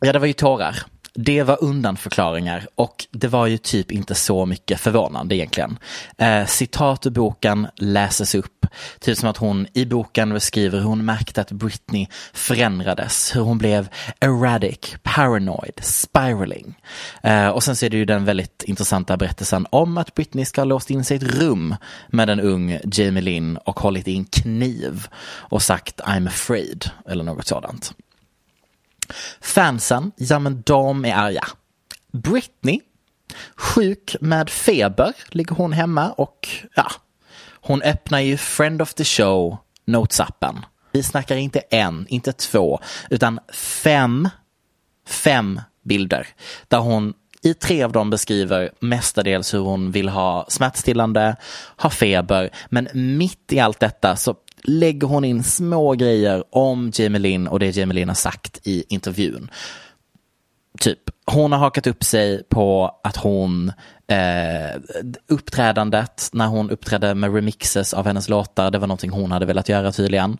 Ja, 0.00 0.12
det 0.12 0.18
var 0.18 0.26
ju 0.26 0.32
tårar. 0.32 0.76
Det 1.16 1.42
var 1.42 1.64
undanförklaringar 1.64 2.66
och 2.74 3.06
det 3.10 3.28
var 3.28 3.46
ju 3.46 3.58
typ 3.58 3.92
inte 3.92 4.14
så 4.14 4.46
mycket 4.46 4.80
förvånande 4.80 5.36
egentligen. 5.36 5.78
Eh, 6.18 6.46
citat 6.46 7.06
ur 7.06 7.10
boken 7.10 7.66
läses 7.76 8.34
upp, 8.34 8.66
typ 9.00 9.18
som 9.18 9.28
att 9.28 9.36
hon 9.36 9.66
i 9.72 9.84
boken 9.84 10.30
beskriver 10.30 10.78
hur 10.78 10.86
hon 10.86 11.04
märkte 11.04 11.40
att 11.40 11.52
Britney 11.52 12.06
förändrades, 12.32 13.36
hur 13.36 13.40
hon 13.40 13.58
blev 13.58 13.88
erratic, 14.20 14.94
paranoid, 15.02 15.80
spiraling. 15.82 16.74
Eh, 17.22 17.48
och 17.48 17.62
sen 17.62 17.76
så 17.76 17.86
är 17.86 17.90
det 17.90 17.96
ju 17.96 18.04
den 18.04 18.24
väldigt 18.24 18.62
intressanta 18.62 19.16
berättelsen 19.16 19.66
om 19.70 19.98
att 19.98 20.14
Britney 20.14 20.44
ska 20.44 20.60
ha 20.60 20.66
låst 20.66 20.90
in 20.90 21.04
sig 21.04 21.16
i 21.16 21.24
ett 21.24 21.34
rum 21.34 21.76
med 22.08 22.30
en 22.30 22.40
ung 22.40 22.78
Jamie 22.92 23.22
Lynn 23.22 23.56
och 23.56 23.80
hållit 23.80 24.08
i 24.08 24.16
en 24.16 24.24
kniv 24.24 25.06
och 25.26 25.62
sagt 25.62 26.00
I'm 26.00 26.28
afraid 26.28 26.90
eller 27.08 27.24
något 27.24 27.46
sådant. 27.46 27.94
Fansen, 29.40 30.12
ja 30.16 30.38
men 30.38 30.62
de 30.66 31.04
är 31.04 31.14
arga. 31.14 31.44
Britney, 32.12 32.80
sjuk 33.56 34.16
med 34.20 34.50
feber, 34.50 35.12
ligger 35.28 35.54
hon 35.54 35.72
hemma 35.72 36.12
och 36.12 36.48
ja, 36.74 36.92
hon 37.60 37.82
öppnar 37.82 38.20
ju 38.20 38.36
Friend 38.36 38.82
of 38.82 38.94
the 38.94 39.04
Show, 39.04 39.56
Notes-appen. 39.86 40.62
Vi 40.92 41.02
snackar 41.02 41.36
inte 41.36 41.58
en, 41.58 42.06
inte 42.08 42.32
två, 42.32 42.80
utan 43.10 43.40
fem, 43.52 44.28
fem 45.06 45.60
bilder 45.84 46.28
där 46.68 46.78
hon 46.78 47.14
i 47.44 47.54
tre 47.54 47.82
av 47.82 47.92
dem 47.92 48.10
beskriver 48.10 48.70
mestadels 48.80 49.54
hur 49.54 49.60
hon 49.60 49.90
vill 49.90 50.08
ha 50.08 50.46
smärtstillande, 50.48 51.36
ha 51.76 51.90
feber, 51.90 52.50
men 52.68 52.88
mitt 52.92 53.52
i 53.52 53.60
allt 53.60 53.80
detta 53.80 54.16
så 54.16 54.34
lägger 54.62 55.06
hon 55.06 55.24
in 55.24 55.42
små 55.42 55.92
grejer 55.92 56.44
om 56.50 56.92
Jamie 56.94 57.18
Lynn 57.18 57.48
och 57.48 57.58
det 57.58 57.76
Jamie 57.76 57.94
Lynn 57.94 58.08
har 58.08 58.14
sagt 58.14 58.60
i 58.66 58.84
intervjun. 58.88 59.50
Typ, 60.80 60.98
hon 61.26 61.52
har 61.52 61.58
hakat 61.58 61.86
upp 61.86 62.04
sig 62.04 62.42
på 62.48 62.98
att 63.02 63.16
hon 63.16 63.72
eh, 64.06 64.80
uppträdandet 65.28 66.30
när 66.32 66.46
hon 66.46 66.70
uppträdde 66.70 67.14
med 67.14 67.34
remixes 67.34 67.94
av 67.94 68.06
hennes 68.06 68.28
låtar, 68.28 68.70
det 68.70 68.78
var 68.78 68.86
någonting 68.86 69.10
hon 69.10 69.32
hade 69.32 69.46
velat 69.46 69.68
göra 69.68 69.92
tydligen. 69.92 70.38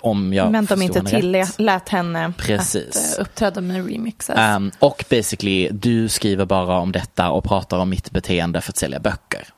Om 0.00 0.32
jag 0.32 0.52
Men 0.52 0.64
de 0.64 0.82
inte 0.82 1.02
tillät 1.02 1.88
henne 1.88 2.32
Precis. 2.38 3.12
att 3.12 3.18
eh, 3.18 3.22
uppträda 3.22 3.60
med 3.60 3.86
remixes. 3.86 4.56
Um, 4.56 4.70
och 4.78 5.04
basically, 5.10 5.68
du 5.72 6.08
skriver 6.08 6.44
bara 6.44 6.78
om 6.78 6.92
detta 6.92 7.30
och 7.30 7.44
pratar 7.44 7.78
om 7.78 7.90
mitt 7.90 8.10
beteende 8.10 8.60
för 8.60 8.72
att 8.72 8.76
sälja 8.76 9.00
böcker. 9.00 9.48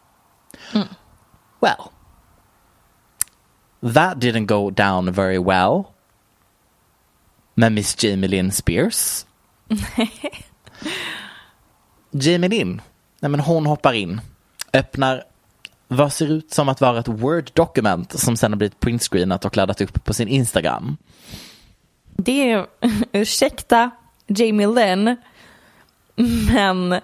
Well, 1.60 1.90
that 3.94 4.16
didn't 4.16 4.46
go 4.46 4.70
down 4.70 5.12
very 5.12 5.38
well 5.38 5.84
med 7.54 7.72
Miss 7.72 8.04
Jamie 8.04 8.28
Lynn 8.28 8.52
Spears. 8.52 9.26
Jamie 12.10 12.48
Lynn, 12.48 12.80
nej 13.20 13.30
men 13.30 13.40
hon 13.40 13.66
hoppar 13.66 13.92
in, 13.92 14.20
öppnar 14.72 15.24
vad 15.96 16.12
ser 16.12 16.30
ut 16.30 16.52
som 16.52 16.68
att 16.68 16.80
vara 16.80 16.98
ett 16.98 17.08
Word-dokument 17.08 18.18
som 18.18 18.36
sen 18.36 18.52
har 18.52 18.56
blivit 18.56 18.80
printscreenat 18.80 19.44
och 19.44 19.56
laddat 19.56 19.80
upp 19.80 20.04
på 20.04 20.14
sin 20.14 20.28
Instagram. 20.28 20.96
Det 22.16 22.50
är, 22.52 22.66
ursäkta 23.12 23.90
Jamie 24.26 24.66
Lynn, 24.66 25.16
men 26.52 27.00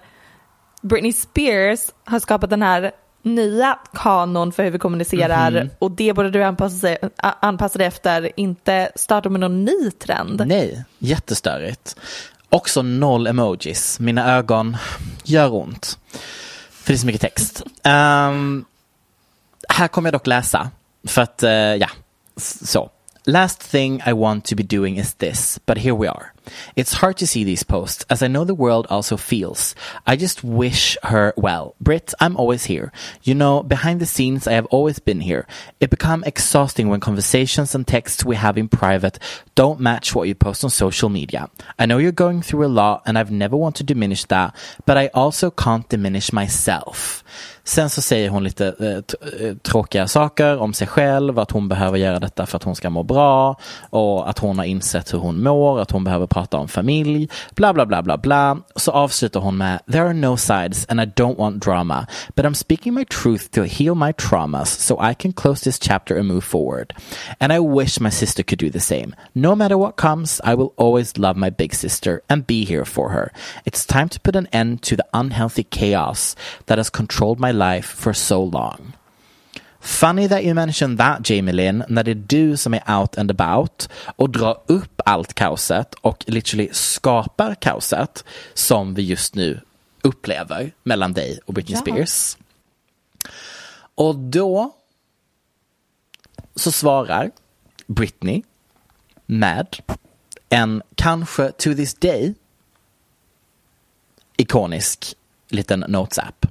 Britney 0.81 1.13
Spears 1.13 1.79
har 2.03 2.19
skapat 2.19 2.49
den 2.49 2.61
här 2.61 2.91
nya 3.23 3.79
kanon 3.93 4.51
för 4.51 4.63
hur 4.63 4.71
vi 4.71 4.79
kommunicerar 4.79 5.51
Mhm. 5.51 5.69
och 5.79 5.91
det 5.91 6.13
borde 6.13 6.29
du 6.31 6.43
anpassa, 6.43 6.77
sig, 6.77 6.97
anpassa 7.17 7.77
dig 7.77 7.87
efter, 7.87 8.39
inte 8.39 8.91
starta 8.95 9.29
med 9.29 9.39
någon 9.41 9.65
ny 9.65 9.91
trend. 9.91 10.43
Nej, 10.47 10.83
jättestörigt. 10.99 11.95
Också 12.49 12.81
noll 12.81 13.27
emojis. 13.27 13.99
Mina 13.99 14.35
ögon 14.35 14.77
gör 15.23 15.53
ont. 15.53 15.99
För 16.71 16.93
det 16.93 16.95
är 16.95 16.99
så 16.99 17.05
mycket 17.05 17.21
text. 17.21 17.63
Ehm, 17.83 18.65
här 19.69 19.87
kommer 19.87 20.07
jag 20.07 20.13
dock 20.13 20.27
läsa. 20.27 20.71
För 21.07 21.21
att, 21.21 21.43
eh, 21.43 21.51
ja, 21.51 21.87
s- 22.37 22.71
så. 22.71 22.89
Last 23.25 23.61
thing 23.61 24.01
I 24.07 24.13
want 24.13 24.45
to 24.45 24.55
be 24.55 24.63
doing 24.63 24.97
is 24.97 25.13
this, 25.13 25.59
but 25.65 25.77
here 25.77 25.93
we 25.95 26.07
are. 26.09 26.25
It's 26.75 26.95
hard 26.95 27.17
to 27.17 27.27
see 27.27 27.43
these 27.43 27.63
posts, 27.65 28.05
as 28.09 28.21
I 28.23 28.27
know 28.27 28.45
the 28.45 28.55
world 28.55 28.87
also 28.89 29.17
feels. 29.17 29.75
I 30.07 30.15
just 30.15 30.43
wish 30.43 30.97
her 31.03 31.33
well. 31.37 31.73
Brit, 31.79 32.13
I'm 32.19 32.35
always 32.37 32.65
here. 32.65 32.91
You 33.23 33.35
know, 33.35 33.61
behind 33.63 33.99
the 33.99 34.05
scenes, 34.05 34.47
I 34.47 34.53
have 34.53 34.65
always 34.71 34.99
been 34.99 35.21
here. 35.21 35.45
It 35.79 35.89
become 35.91 36.23
exhausting 36.25 36.89
when 36.89 36.99
conversations 37.01 37.75
and 37.75 37.85
texts 37.85 38.25
we 38.25 38.35
have 38.35 38.57
in 38.59 38.67
private 38.67 39.19
don't 39.55 39.79
match 39.79 40.15
what 40.15 40.27
you 40.27 40.33
post 40.35 40.63
on 40.63 40.71
social 40.71 41.09
media. 41.09 41.49
I 41.77 41.85
know 41.85 41.99
you're 41.99 42.25
going 42.25 42.41
through 42.41 42.65
a 42.65 42.73
lot, 42.73 43.01
and 43.05 43.17
I've 43.17 43.31
never 43.31 43.57
want 43.57 43.75
to 43.75 43.83
diminish 43.83 44.25
that, 44.25 44.55
but 44.85 44.97
I 44.97 45.09
also 45.13 45.51
can't 45.51 45.87
diminish 45.89 46.33
myself. 46.33 47.23
Sen 47.69 47.89
så 47.89 48.01
säger 48.01 48.29
hon 48.29 48.43
lite 48.43 48.67
eh, 48.79 49.47
eh, 49.47 49.55
tråkiga 49.55 50.07
saker 50.07 50.57
om 50.57 50.73
sig 50.73 50.87
själv, 50.87 51.39
att 51.39 51.51
hon 51.51 51.67
behöver 51.67 51.97
göra 51.97 52.19
detta 52.19 52.45
för 52.45 52.57
att 52.57 52.63
hon 52.63 52.75
ska 52.75 52.89
må 52.89 53.03
bra 53.03 53.55
och 53.89 54.29
att 54.29 54.39
hon 54.39 54.57
har 54.57 54.65
insett 54.65 55.13
hur 55.13 55.19
hon 55.19 55.43
mår, 55.43 55.79
att 55.79 55.91
hon 55.91 56.03
behöver 56.03 56.27
prata 56.27 56.57
om 56.57 56.67
familj, 56.67 57.29
bla 57.55 57.73
bla 57.73 57.85
bla 57.85 58.01
bla 58.01 58.17
bla. 58.17 58.57
Så 58.75 58.91
avslutar 58.91 59.39
hon 59.39 59.57
med 59.57 59.79
There 59.91 60.03
are 60.05 60.13
no 60.13 60.37
sides 60.37 60.85
and 60.89 61.01
I 61.01 61.05
don't 61.05 61.37
want 61.37 61.63
drama, 61.65 62.07
but 62.35 62.45
I'm 62.45 62.53
speaking 62.53 62.93
my 62.93 63.05
truth 63.05 63.51
to 63.51 63.63
heal 63.63 63.95
my 63.95 64.13
traumas 64.13 64.65
so 64.65 65.11
I 65.11 65.13
can 65.13 65.33
close 65.33 65.63
this 65.63 65.79
chapter 65.79 66.17
and 66.19 66.27
move 66.27 66.41
forward. 66.41 66.93
And 67.39 67.53
I 67.53 67.59
wish 67.59 67.99
my 67.99 68.11
sister 68.11 68.43
could 68.43 68.65
do 68.65 68.69
the 68.69 68.79
same. 68.79 69.15
No 69.35 69.55
matter 69.55 69.77
what 69.77 69.95
comes, 69.95 70.41
I 70.43 70.55
will 70.55 70.73
always 70.77 71.17
love 71.17 71.37
my 71.37 71.51
big 71.51 71.73
sister 71.75 72.21
and 72.29 72.47
be 72.47 72.65
here 72.65 72.85
for 72.85 73.09
her. 73.09 73.31
It's 73.65 73.85
time 73.85 74.09
to 74.09 74.19
put 74.19 74.35
an 74.35 74.47
end 74.51 74.81
to 74.81 74.95
the 74.95 75.05
unhealthy 75.13 75.63
chaos 75.63 76.35
that 76.65 76.79
has 76.79 76.89
controlled 76.89 77.39
my 77.39 77.58
life 77.59 77.87
for 77.87 78.13
so 78.13 78.43
long. 78.43 78.93
Funny 79.79 80.27
that 80.27 80.43
you 80.43 80.53
mentioned 80.53 80.97
that 80.97 81.29
Jamie 81.29 81.53
Lynn 81.53 81.83
när 81.89 82.03
det 82.03 82.11
är 82.11 82.15
du 82.27 82.57
som 82.57 82.73
är 82.73 82.99
out 82.99 83.17
and 83.17 83.31
about 83.31 83.89
och 84.15 84.29
drar 84.29 84.61
upp 84.65 85.01
allt 85.05 85.33
kaoset 85.33 85.93
och 85.93 86.25
literally 86.27 86.69
skapar 86.71 87.55
kaoset 87.55 88.23
som 88.53 88.93
vi 88.93 89.01
just 89.01 89.35
nu 89.35 89.61
upplever 90.01 90.71
mellan 90.83 91.13
dig 91.13 91.39
och 91.45 91.53
Britney 91.53 91.75
Ja. 91.75 91.81
Spears. 91.81 92.37
Och 93.95 94.15
då 94.15 94.71
så 96.55 96.71
svarar 96.71 97.31
Britney 97.87 98.43
med 99.25 99.67
en 100.49 100.81
kanske 100.95 101.51
to 101.51 101.73
this 101.73 101.93
day 101.93 102.33
ikonisk 104.37 105.15
liten 105.49 105.79
notes 105.79 106.19
app. 106.19 106.45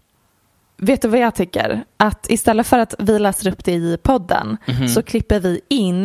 Vet 0.79 1.03
du 1.03 1.09
vad 1.09 1.21
jag 1.21 1.35
tycker? 1.35 1.85
Att 1.97 2.27
istället 2.31 2.67
för 2.67 2.79
att 2.79 2.95
vi 2.99 3.19
läser 3.19 3.51
upp 3.51 3.65
det 3.65 3.73
i 3.73 3.97
podden 4.03 4.57
Mhm. 4.67 4.89
så 4.89 5.03
klipper 5.03 5.41
vi 5.41 5.61
in 5.69 6.05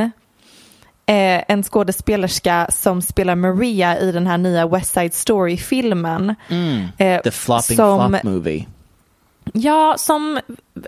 eh, 1.05 1.43
en 1.47 1.63
skådespelerska 1.63 2.67
som 2.71 3.01
spelar 3.01 3.35
Maria 3.35 3.99
i 3.99 4.11
den 4.11 4.27
här 4.27 4.37
nya 4.37 4.67
West 4.67 4.93
Side 4.93 5.13
Story-filmen. 5.13 6.29
Eh, 6.29 6.35
Mm. 6.57 7.21
The 7.23 7.31
flopping 7.31 7.77
som, 7.77 8.09
flop 8.09 8.23
movie. 8.23 8.65
Ja, 9.53 9.95
som 9.97 10.39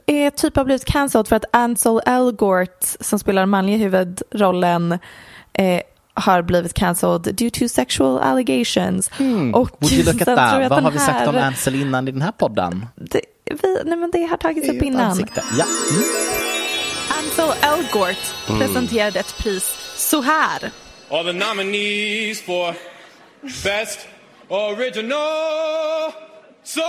är 0.06 0.30
typ 0.30 0.56
har 0.56 0.66
blivit 0.66 0.86
cancelled 0.86 1.28
för 1.28 1.36
att 1.36 1.46
Ansel 1.54 2.02
Elgort 2.06 2.78
som 3.00 3.20
spelar 3.20 3.46
manliga 3.46 3.78
huvudrollen 3.78 4.92
eh, 5.54 5.82
har 6.14 6.42
blivit 6.42 6.74
cancelled 6.74 7.36
due 7.36 7.50
to 7.50 7.68
sexual 7.68 8.20
allegations. 8.20 9.08
Och 9.08 9.16
Hmm. 9.18 9.52
Would 9.52 9.92
you 9.92 10.04
look 10.06 10.22
at 10.22 10.26
that? 10.28 10.70
Vad 10.70 10.84
har 10.84 10.92
vi 10.92 11.00
sagt 11.00 11.28
om 11.28 11.36
Ansel 11.38 11.76
innan 11.76 12.08
i 12.08 12.12
den 12.12 12.22
här 12.22 12.32
podden? 12.32 12.86
Det, 12.96 13.22
vi, 13.52 13.82
nej 13.86 13.98
men 13.98 14.12
det 14.12 14.24
har 14.24 14.38
tagits 14.38 14.70
upp 14.70 14.82
innan. 14.82 15.28
Ja. 15.36 15.66
Mm. 15.92 16.04
Ansel 17.10 17.50
Elgort 17.62 18.34
presenterade 18.48 19.20
ett 19.20 19.38
pris 19.38 19.94
så 19.96 20.22
här. 20.22 20.72
are 21.10 21.24
the 21.24 21.34
nominees 21.34 22.42
for 22.42 22.76
Best 23.64 24.08
Original 24.50 26.12
Song! 26.64 26.84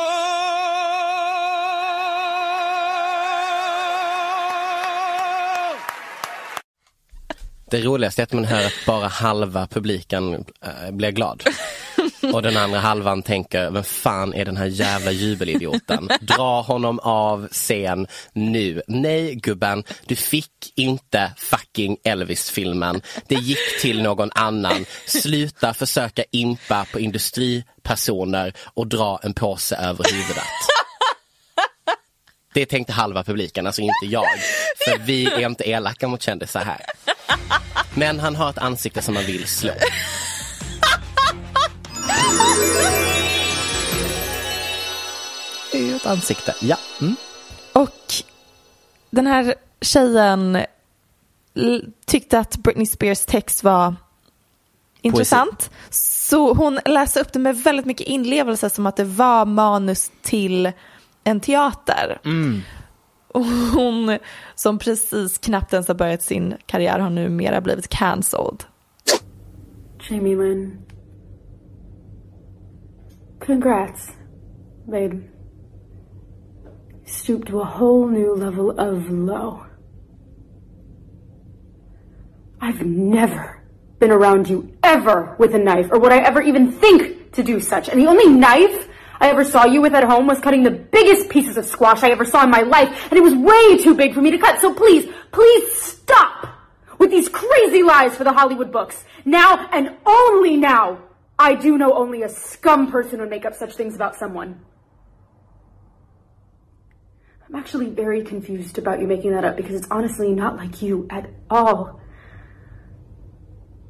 Det 7.71 7.83
roligaste 7.83 8.23
är 8.23 8.25
att 8.25 8.33
man 8.33 8.45
hör 8.45 8.67
att 8.67 8.87
bara 8.87 9.09
halva 9.09 9.67
publiken 9.67 10.45
äh, 10.61 10.91
blir 10.91 11.11
glad. 11.11 11.43
Och 12.33 12.43
den 12.43 12.57
andra 12.57 12.79
halvan 12.79 13.23
tänker, 13.23 13.71
vem 13.71 13.85
fan 13.85 14.35
är 14.35 14.45
den 14.45 14.57
här 14.57 14.67
jävla 14.67 15.11
jubelidioten? 15.11 16.09
Dra 16.21 16.61
honom 16.61 16.99
av 16.99 17.49
scen 17.49 18.07
nu. 18.33 18.83
Nej 18.87 19.35
gubben, 19.35 19.85
du 20.07 20.17
fick 20.17 20.73
inte 20.75 21.33
fucking 21.37 21.97
Elvis-filmen. 22.05 23.03
Det 23.27 23.35
gick 23.35 23.81
till 23.81 24.03
någon 24.03 24.31
annan. 24.35 24.85
Sluta 25.07 25.75
försöka 25.75 26.25
impa 26.31 26.85
på 26.93 27.01
industripersoner 27.01 28.53
och 28.75 28.87
dra 28.87 29.21
en 29.23 29.35
påse 29.35 29.77
över 29.77 30.05
huvudet. 30.13 30.45
Det 32.55 32.67
tänkte 32.67 32.93
halva 32.93 33.25
publiken, 33.25 33.67
alltså 33.67 33.83
inte 33.83 34.07
jag. 34.07 34.27
För 34.85 34.99
vi 34.99 35.27
är 35.27 35.47
inte 35.47 35.69
elaka 35.71 36.09
mot 36.09 36.23
kändisar 36.23 36.65
här. 36.65 36.81
Men 37.95 38.21
han 38.21 38.37
har 38.37 38.51
ett 38.51 38.59
ansikte 38.59 39.03
som 39.03 39.15
man 39.15 39.25
vill 39.25 39.47
slå. 39.47 39.73
Det 45.73 45.79
är 45.79 45.87
ju 45.87 45.97
ett 45.97 46.07
ansikte. 46.07 46.55
Ja. 46.61 46.77
Mm. 47.01 47.17
Och 47.73 48.15
den 49.11 49.27
här 49.27 49.55
tjejen 49.81 50.59
tyckte 52.07 52.39
att 52.39 52.57
Britney 52.57 52.87
Spears 52.87 53.27
text 53.27 53.65
var 53.65 53.95
intressant. 55.03 55.71
Så 55.91 56.55
hon 56.55 56.79
läste 56.85 57.21
upp 57.21 57.33
det 57.33 57.39
med 57.39 57.57
väldigt 57.57 57.87
mycket 57.87 58.07
inlevelse 58.07 58.71
som 58.71 58.87
att 58.87 58.97
det 58.97 59.05
var 59.05 59.45
manus 59.45 60.11
till 60.23 60.73
en 61.25 61.41
teater. 61.41 62.21
Och 63.29 63.45
hon 63.45 64.19
som 64.55 64.79
precis 64.79 65.39
knappt 65.39 65.73
ens 65.73 65.89
har 65.89 65.95
börjat 65.95 66.23
sin 66.23 66.55
karriär 66.67 66.99
har 66.99 67.11
numera 67.11 67.61
blivit 67.61 67.89
cancelled. 67.89 68.65
Jamie 70.11 70.37
Lynn. 70.37 70.79
Congrats, 73.41 74.13
babe. 74.91 75.25
Stooped 77.05 77.49
to 77.49 77.61
a 77.61 77.65
whole 77.65 78.09
new 78.09 78.35
level 78.35 78.71
of 78.79 79.11
low. 79.11 79.65
I've 82.61 82.85
never 82.85 83.63
been 83.99 84.11
around 84.11 84.49
you 84.49 84.77
ever 84.83 85.37
with 85.39 85.55
a 85.55 85.59
knife, 85.59 85.89
or 85.91 85.99
would 86.01 86.13
I 86.13 86.19
ever 86.19 86.43
even 86.43 86.73
think 86.73 87.33
to 87.33 87.43
do 87.43 87.61
such? 87.61 87.89
And 87.89 88.01
the 88.01 88.07
only 88.07 88.29
knife 88.29 88.89
I 89.21 89.29
ever 89.29 89.45
saw 89.45 89.65
you 89.65 89.81
with 89.81 89.95
at 89.95 90.05
home 90.05 90.27
was 90.27 90.41
cutting 90.41 90.63
the 90.63 90.71
biggest 90.71 91.29
pieces 91.29 91.57
of 91.57 91.67
squash 91.67 92.03
I 92.03 92.11
ever 92.11 92.25
saw 92.25 92.43
in 92.43 92.51
my 92.51 92.63
life, 92.63 93.09
and 93.11 93.13
it 93.13 93.23
was 93.23 93.35
way 93.35 93.79
too 93.79 93.95
big 93.95 94.15
for 94.15 94.21
me 94.21 94.31
to 94.31 94.39
cut. 94.39 94.61
So 94.61 94.75
please, 94.75 95.11
please 95.31 95.73
stop 95.77 96.49
with 96.99 97.11
these 97.11 97.29
crazy 97.29 97.83
lies 97.83 98.17
for 98.17 98.25
the 98.25 98.33
Hollywood 98.33 98.73
books. 98.73 99.05
Now 99.25 99.69
and 99.73 99.97
only 100.05 100.57
now, 100.57 100.99
I 101.39 101.55
do 101.55 101.77
know 101.77 101.93
only 101.95 102.23
a 102.23 102.29
scum 102.29 102.91
person 102.91 103.21
would 103.21 103.31
make 103.31 103.45
up 103.45 103.55
such 103.55 103.75
things 103.75 103.95
about 103.95 104.17
someone. 104.17 104.61
I'm 107.49 107.55
actually 107.55 107.91
very 107.91 108.25
confused 108.25 108.79
about 108.79 109.01
you 109.01 109.07
making 109.07 109.33
that 109.33 109.45
up 109.45 109.57
because 109.57 109.77
it's 109.77 109.87
honestly 109.91 110.33
not 110.33 110.57
like 110.57 110.83
you 110.83 111.07
at 111.11 111.31
all. 111.49 112.01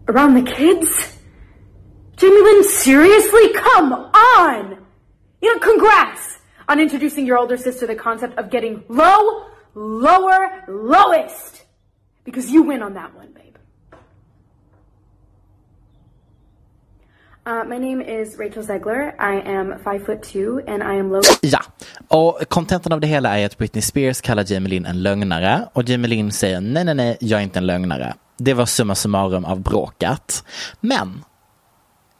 Around 0.08 0.34
the 0.34 0.42
kids? 0.42 1.16
Jamie 2.16 2.40
Lynn, 2.40 2.64
seriously? 2.64 3.52
Come 3.54 3.92
on! 3.92 4.84
You 5.40 5.54
know, 5.54 5.60
congrats 5.60 6.38
on 6.68 6.80
introducing 6.80 7.26
your 7.26 7.38
older 7.38 7.56
sister 7.56 7.86
the 7.86 7.94
concept 7.94 8.38
of 8.38 8.50
getting 8.50 8.84
low, 8.88 9.46
lower, 9.74 10.64
lowest. 10.68 11.64
Because 12.24 12.50
you 12.50 12.62
win 12.62 12.82
on 12.82 12.94
that 12.94 13.14
one, 13.14 13.32
babe. 13.32 13.45
Uh, 17.46 17.64
my 17.64 17.78
name 17.78 18.02
is 18.02 18.38
Rachel 18.38 18.62
Zegler. 18.62 19.14
I 19.20 19.50
am 19.50 19.78
five 19.84 20.04
foot 20.04 20.22
two 20.22 20.60
and 20.66 20.82
I 20.82 20.98
am 21.00 21.12
low. 21.12 21.22
Ja, 21.42 21.60
och 22.08 22.48
kontentan 22.48 22.92
av 22.92 23.00
det 23.00 23.06
hela 23.06 23.38
är 23.38 23.46
att 23.46 23.58
Britney 23.58 23.82
Spears 23.82 24.20
kallar 24.20 24.52
Jamie 24.52 24.68
Lynn 24.68 24.86
en 24.86 25.02
lögnare 25.02 25.68
och 25.72 25.88
Jamie 25.88 26.08
Lynn 26.08 26.32
säger 26.32 26.60
nej, 26.60 26.84
nej, 26.84 26.94
nej, 26.94 27.16
jag 27.20 27.40
är 27.40 27.44
inte 27.44 27.58
en 27.58 27.66
lögnare. 27.66 28.14
Det 28.38 28.54
var 28.54 28.66
summa 28.66 28.94
summarum 28.94 29.44
av 29.44 29.60
bråkat. 29.60 30.44
Men 30.80 31.24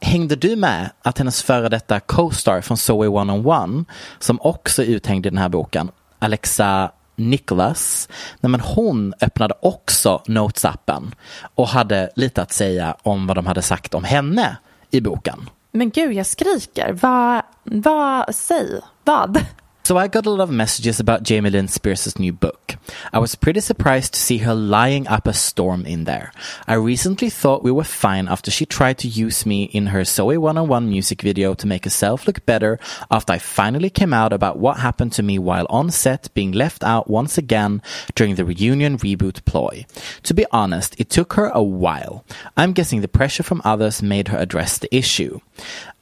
Hängde 0.00 0.36
du 0.36 0.56
med 0.56 0.90
att 1.02 1.18
hennes 1.18 1.42
före 1.42 1.68
detta 1.68 2.00
co-star 2.00 2.60
från 2.60 2.76
Zoe 2.76 3.06
101 3.06 3.86
som 4.18 4.40
också 4.40 4.82
är 4.82 4.86
uthängd 4.86 5.26
i 5.26 5.30
den 5.30 5.38
här 5.38 5.48
boken, 5.48 5.90
Alexa 6.18 6.90
Nicholas, 7.16 8.08
nej 8.40 8.50
men 8.50 8.60
hon 8.60 9.14
öppnade 9.20 9.54
också 9.62 10.22
Notes-appen 10.26 11.12
och 11.54 11.68
hade 11.68 12.10
lite 12.16 12.42
att 12.42 12.52
säga 12.52 12.96
om 13.02 13.26
vad 13.26 13.36
de 13.36 13.46
hade 13.46 13.62
sagt 13.62 13.94
om 13.94 14.04
henne 14.04 14.56
i 14.90 15.01
boken. 15.01 15.51
Men 15.72 15.90
gud, 15.90 16.12
jag 16.12 16.27
skriker. 16.27 16.92
Vad, 16.92 17.42
vad, 17.64 18.35
säg, 18.35 18.81
vad? 19.05 19.38
So 19.87 19.96
I 19.96 20.09
got 20.09 20.27
a 20.27 20.31
lot 20.31 20.42
of 20.42 20.51
messages 20.51 20.99
about 20.99 21.22
Jamie 21.22 21.51
Lynn 21.51 21.68
Spears' 21.68 22.18
new 22.18 22.33
book. 22.33 22.75
I 23.12 23.20
was 23.20 23.37
pretty 23.37 23.61
surprised 23.61 24.14
to 24.14 24.18
see 24.18 24.38
her 24.38 24.53
lying 24.53 25.07
up 25.07 25.29
a 25.29 25.33
storm 25.33 25.87
in 25.87 26.03
there. 26.03 26.33
I 26.66 26.75
recently 26.75 27.31
thought 27.31 27.62
we 27.62 27.70
were 27.70 27.85
fine 27.85 28.27
after 28.27 28.51
she 28.51 28.66
tried 28.66 28.99
to 28.99 29.07
use 29.07 29.46
me 29.46 29.62
in 29.66 29.87
her 29.87 30.03
Zoe 30.05 30.38
101 30.38 30.88
music 30.88 31.22
video 31.22 31.55
to 31.55 31.68
make 31.68 31.85
herself 31.85 32.27
look 32.27 32.44
better 32.44 32.81
after 33.12 33.35
I 33.35 33.38
finally 33.38 33.88
came 33.88 34.12
out 34.12 34.33
about 34.33 34.59
what 34.59 34.79
happened 34.79 35.12
to 35.12 35.22
me 35.22 35.38
while 35.38 35.68
on 35.70 35.92
set 35.92 36.35
being 36.35 36.51
left 36.51 36.83
out 36.83 37.09
once 37.09 37.38
again 37.38 37.81
during 38.16 38.35
the 38.35 38.44
reunion 38.44 38.99
reboot 38.99 39.44
ploy. 39.44 39.87
To 40.25 40.35
be 40.35 40.46
honest, 40.51 40.96
it 40.99 41.11
took 41.11 41.35
her 41.35 41.46
a 41.55 41.62
while. 41.62 42.25
I'm 42.57 42.72
guessing 42.72 43.03
the 43.03 43.07
pressure 43.07 43.44
from 43.44 43.62
others 43.64 44.03
made 44.03 44.27
her 44.29 44.38
address 44.38 44.79
the 44.79 44.92
issue. 44.92 45.38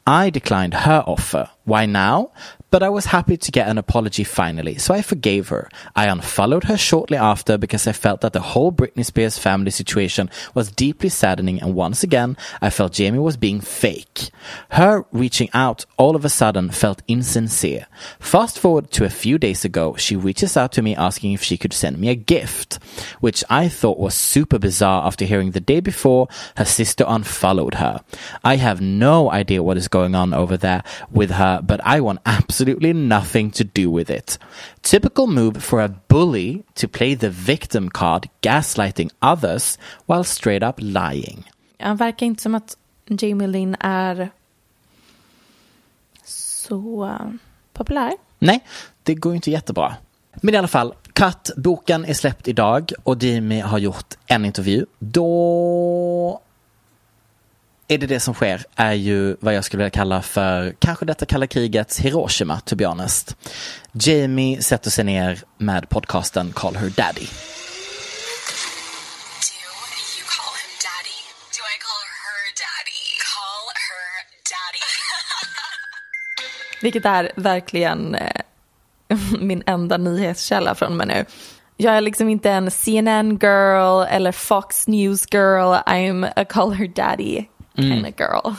I 0.07 0.29
declined 0.29 0.75
her 0.75 1.03
offer. 1.07 1.49
Why 1.64 1.87
now? 1.87 2.31
But 2.74 2.83
I 2.83 2.88
was 2.88 3.07
happy 3.07 3.37
to 3.37 3.53
get 3.53 3.68
an 3.68 3.79
apology 3.79 4.24
finally, 4.24 4.79
so 4.79 4.92
I 4.92 5.00
forgave 5.00 5.48
her. 5.50 5.68
I 5.94 6.07
unfollowed 6.09 6.64
her 6.64 6.77
shortly 6.77 7.16
after 7.16 7.57
because 7.57 7.87
I 7.87 7.92
felt 7.92 8.20
that 8.22 8.33
the 8.33 8.40
whole 8.40 8.72
Britney 8.72 9.05
Spears 9.05 9.38
family 9.38 9.70
situation 9.70 10.29
was 10.55 10.72
deeply 10.72 11.09
saddening, 11.09 11.62
and 11.62 11.77
once 11.77 12.03
again, 12.03 12.37
I 12.61 12.70
felt 12.70 12.92
Jamie 12.92 13.20
was 13.20 13.37
being 13.37 13.61
fake. 13.61 14.31
Her 14.70 15.05
reaching 15.12 15.50
out 15.55 15.87
all 15.96 16.16
of 16.16 16.24
a 16.24 16.29
sudden 16.29 16.70
felt 16.70 17.03
insincere. 17.07 17.87
Fast 18.18 18.59
forward 18.59 18.90
to 18.90 19.05
a 19.05 19.11
few 19.11 19.38
days 19.38 19.64
ago, 19.64 19.94
she 19.94 20.16
reaches 20.16 20.57
out 20.57 20.72
to 20.72 20.83
me 20.83 20.96
asking 20.96 21.33
if 21.33 21.44
she 21.44 21.57
could 21.57 21.72
send 21.72 21.98
me 21.98 22.09
a 22.09 22.16
gift, 22.16 22.81
which 23.20 23.44
I 23.48 23.68
thought 23.68 24.00
was 24.00 24.16
super 24.16 24.59
bizarre 24.59 25.07
after 25.07 25.24
hearing 25.24 25.53
the 25.53 25.61
day 25.61 25.79
before 25.79 26.27
her 26.57 26.64
sister 26.64 27.05
unfollowed 27.07 27.74
her. 27.74 28.00
I 28.42 28.57
have 28.57 28.81
no 28.81 29.31
idea 29.31 29.62
what 29.62 29.77
is 29.77 29.87
going 29.87 30.16
on 30.16 30.35
over 30.35 30.57
there 30.57 30.83
with 31.12 31.31
her, 31.31 31.54
but 31.62 31.81
I 31.97 32.01
want 32.01 32.21
absolutely 32.25 32.93
nothing 32.93 33.51
to 33.51 33.64
do 33.64 33.97
with 33.97 34.11
it. 34.11 34.38
Typical 34.83 35.27
move 35.27 35.61
for 35.61 35.81
a 35.81 35.90
bully 36.09 36.62
to 36.75 36.88
play 36.88 37.17
the 37.17 37.31
victim 37.31 37.90
card, 37.90 38.29
gaslighting 38.40 39.11
others 39.23 39.79
while 40.07 40.25
straight 40.25 40.62
up 40.62 40.75
lying. 40.79 41.51
Han 41.79 41.97
verkar 41.97 42.27
inte 42.27 42.43
som 42.43 42.55
att 42.55 42.77
Jamie 43.07 43.47
Lynn 43.47 43.77
är 43.81 44.31
så 46.25 47.05
uh, 47.05 47.31
populär. 47.73 48.12
Nej, 48.38 48.64
det 49.03 49.14
går 49.14 49.33
ju 49.33 49.37
inte 49.37 49.51
jättebra. 49.51 49.95
Men 50.43 50.55
i 50.55 50.57
alla 50.57 50.69
fall, 50.69 50.95
Cut, 51.12 51.51
boken 51.57 52.05
är 52.05 52.14
släppt 52.14 52.49
idag 52.49 52.93
och 53.03 53.23
Jamie 53.23 53.62
har 53.62 53.79
gjort 53.79 54.14
en 54.27 54.45
intervju. 54.45 54.87
Då 54.99 56.40
är 57.88 57.99
det 57.99 58.07
det 58.07 58.20
som 58.20 58.35
sker 58.35 58.64
är 58.77 58.92
ju 58.92 59.37
vad 59.40 59.55
jag 59.55 59.64
skulle 59.64 59.79
vilja 59.79 59.90
kalla 59.90 60.23
för 60.23 60.75
kanske 60.79 61.05
detta 61.05 61.27
kalla 61.27 61.47
krigets 61.47 62.01
Hiroshima, 62.01 62.61
to 62.61 62.77
be 62.77 62.87
honest. 62.87 63.37
Jamie 63.92 64.62
sätter 64.62 64.90
sig 64.90 65.05
ner 65.05 65.42
med 65.59 65.88
podcasten 65.88 66.53
Call 66.53 66.77
Her 66.77 66.88
Daddy. 66.88 66.94
Do 66.94 67.31
you 70.16 70.25
call 70.37 70.55
him 70.61 70.73
daddy? 70.87 71.18
Do 71.57 71.62
I 71.75 71.77
call 71.87 72.07
her 72.25 72.40
daddy? 72.62 73.03
Call 73.35 73.66
her 73.87 74.14
daddy. 74.53 74.85
Vilket 76.83 77.05
är 77.05 77.33
verkligen 77.37 78.14
eh, 78.14 78.40
min 79.40 79.62
enda 79.66 79.97
nyhetskälla 79.97 80.75
från 80.75 80.97
mig 80.97 81.07
nu. 81.07 81.25
Jag 81.77 81.97
är 81.97 82.01
liksom 82.01 82.29
inte 82.29 82.51
en 82.51 82.70
CNN 82.70 83.38
girl 83.42 84.03
eller 84.11 84.33
Fox 84.33 84.88
News 84.88 85.27
girl. 85.33 85.75
I'm 85.87 86.33
a 86.37 86.44
call 86.44 86.73
her 86.73 86.88
daddy 86.88 87.44
kind 87.76 88.06
of 88.06 88.14
girl. 88.18 88.54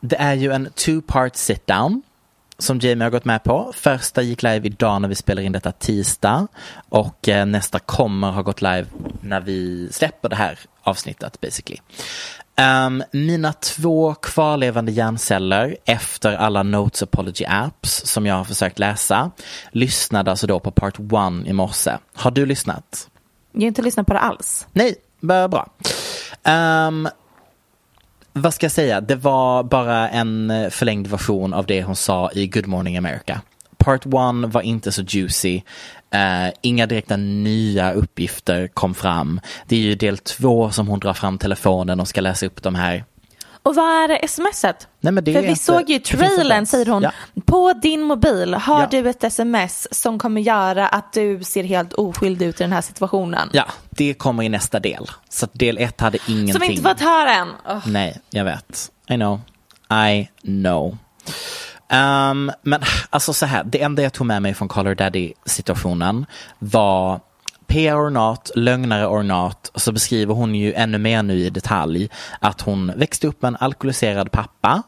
Det 0.00 0.16
är 0.16 0.34
ju 0.34 0.52
en 0.52 0.68
two-part 0.68 1.34
sit-down 1.34 2.02
som 2.58 2.78
Jamie 2.78 3.04
har 3.04 3.10
gått 3.10 3.24
med 3.24 3.42
på. 3.44 3.72
Första 3.74 4.22
gick 4.22 4.42
live 4.42 4.66
idag 4.66 5.02
när 5.02 5.08
vi 5.08 5.14
spelar 5.14 5.42
in 5.42 5.52
detta 5.52 5.72
tisdag 5.72 6.46
och 6.88 7.28
eh, 7.28 7.46
nästa 7.46 7.78
kommer 7.78 8.30
ha 8.30 8.42
gått 8.42 8.62
live 8.62 8.86
när 9.20 9.40
vi 9.40 9.88
släpper 9.92 10.28
det 10.28 10.36
här 10.36 10.58
avsnittet 10.82 11.40
basically. 11.40 11.78
Um, 12.86 13.02
mina 13.12 13.52
två 13.52 14.14
kvarlevande 14.14 14.92
hjärnceller 14.92 15.76
efter 15.84 16.36
alla 16.36 16.62
Notes 16.62 17.02
Apology 17.02 17.44
apps 17.44 18.06
som 18.06 18.26
jag 18.26 18.34
har 18.34 18.44
försökt 18.44 18.78
läsa 18.78 19.30
lyssnade 19.70 20.30
alltså 20.30 20.46
då 20.46 20.60
på 20.60 20.70
part 20.70 20.98
one 21.12 21.48
i 21.48 21.52
morse. 21.52 21.98
Har 22.14 22.30
du 22.30 22.46
lyssnat? 22.46 23.08
Jag 23.52 23.60
har 23.60 23.66
inte 23.66 23.82
lyssnat 23.82 24.06
på 24.06 24.12
det 24.12 24.18
alls. 24.18 24.66
Nej, 24.72 24.94
bra. 25.20 25.68
Um, 26.44 27.08
vad 28.32 28.54
ska 28.54 28.64
jag 28.64 28.72
säga? 28.72 29.00
Det 29.00 29.16
var 29.16 29.62
bara 29.62 30.08
en 30.08 30.50
eh, 30.50 30.70
förlängd 30.70 31.06
version 31.06 31.54
av 31.54 31.66
det 31.66 31.82
hon 31.82 31.96
sa 31.96 32.30
i 32.34 32.46
Good 32.46 32.66
Morning 32.66 32.96
America. 32.96 33.40
Part 33.76 34.06
1 34.06 34.12
var 34.52 34.62
inte 34.62 34.92
så 34.92 35.02
juicy. 35.02 35.62
Uh, 36.14 36.52
inga 36.60 36.86
direkta 36.86 37.16
nya 37.16 37.92
uppgifter 37.92 38.68
kom 38.68 38.94
fram. 38.94 39.40
Det 39.66 39.76
är 39.76 39.80
ju 39.80 39.94
del 39.94 40.18
två 40.18 40.70
som 40.70 40.88
hon 40.88 41.00
drar 41.00 41.12
fram 41.12 41.38
telefonen 41.38 42.00
och 42.00 42.08
ska 42.08 42.20
läsa 42.20 42.46
upp 42.46 42.62
de 42.62 42.74
här 42.74 43.04
och 43.62 43.74
vad 43.74 44.10
är 44.10 44.26
smset? 44.26 44.88
Nej, 45.00 45.12
men 45.12 45.24
det 45.24 45.32
För 45.32 45.42
vi 45.42 45.48
inte- 45.48 45.60
såg 45.62 45.90
ju 45.90 45.98
trailern 45.98 46.66
säger 46.66 46.86
hon. 46.86 47.02
Ja. 47.02 47.12
På 47.46 47.72
din 47.72 48.02
mobil 48.02 48.54
har 48.54 48.80
Ja. 48.80 48.88
du 48.90 49.08
ett 49.10 49.24
sms 49.24 49.88
som 49.94 50.18
kommer 50.18 50.40
göra 50.40 50.88
att 50.88 51.12
du 51.12 51.44
ser 51.44 51.64
helt 51.64 51.92
oskyldig 51.92 52.46
ut 52.46 52.60
i 52.60 52.64
den 52.64 52.72
här 52.72 52.80
situationen. 52.80 53.50
Ja, 53.52 53.64
det 53.90 54.14
kommer 54.14 54.42
i 54.42 54.48
nästa 54.48 54.80
del. 54.80 55.10
Så 55.28 55.46
del 55.52 55.78
ett 55.78 56.00
hade 56.00 56.18
ingenting. 56.28 56.52
Som 56.52 56.60
vi 56.60 56.66
inte 56.70 56.82
fått 56.88 57.00
höra 57.00 57.34
än. 57.34 57.48
Åh. 57.68 57.88
Nej, 57.88 58.20
jag 58.30 58.44
vet. 58.44 58.90
I 59.08 59.14
know. 59.14 59.40
I 60.10 60.28
know. 60.42 60.96
Um, 61.92 62.52
men 62.62 62.82
alltså 63.10 63.32
så 63.32 63.46
här, 63.46 63.64
det 63.64 63.82
enda 63.82 64.02
jag 64.02 64.12
tog 64.12 64.26
med 64.26 64.42
mig 64.42 64.54
från 64.54 64.68
Call 64.68 64.86
Her 64.86 64.94
Daddy 64.94 65.32
situationen 65.44 66.26
var 66.58 67.20
PR 67.70 67.94
or 67.94 68.10
not, 68.10 68.50
lögnare 68.54 69.06
or 69.06 69.22
not, 69.22 69.70
så 69.74 69.92
beskriver 69.92 70.34
hon 70.34 70.54
ju 70.54 70.72
ännu 70.74 70.98
mer 70.98 71.22
nu 71.22 71.38
i 71.38 71.50
detalj 71.50 72.10
att 72.40 72.60
hon 72.60 72.92
växte 72.96 73.26
upp 73.26 73.42
med 73.42 73.48
en 73.48 73.56
alkoholiserad 73.60 74.32
pappa 74.32 74.82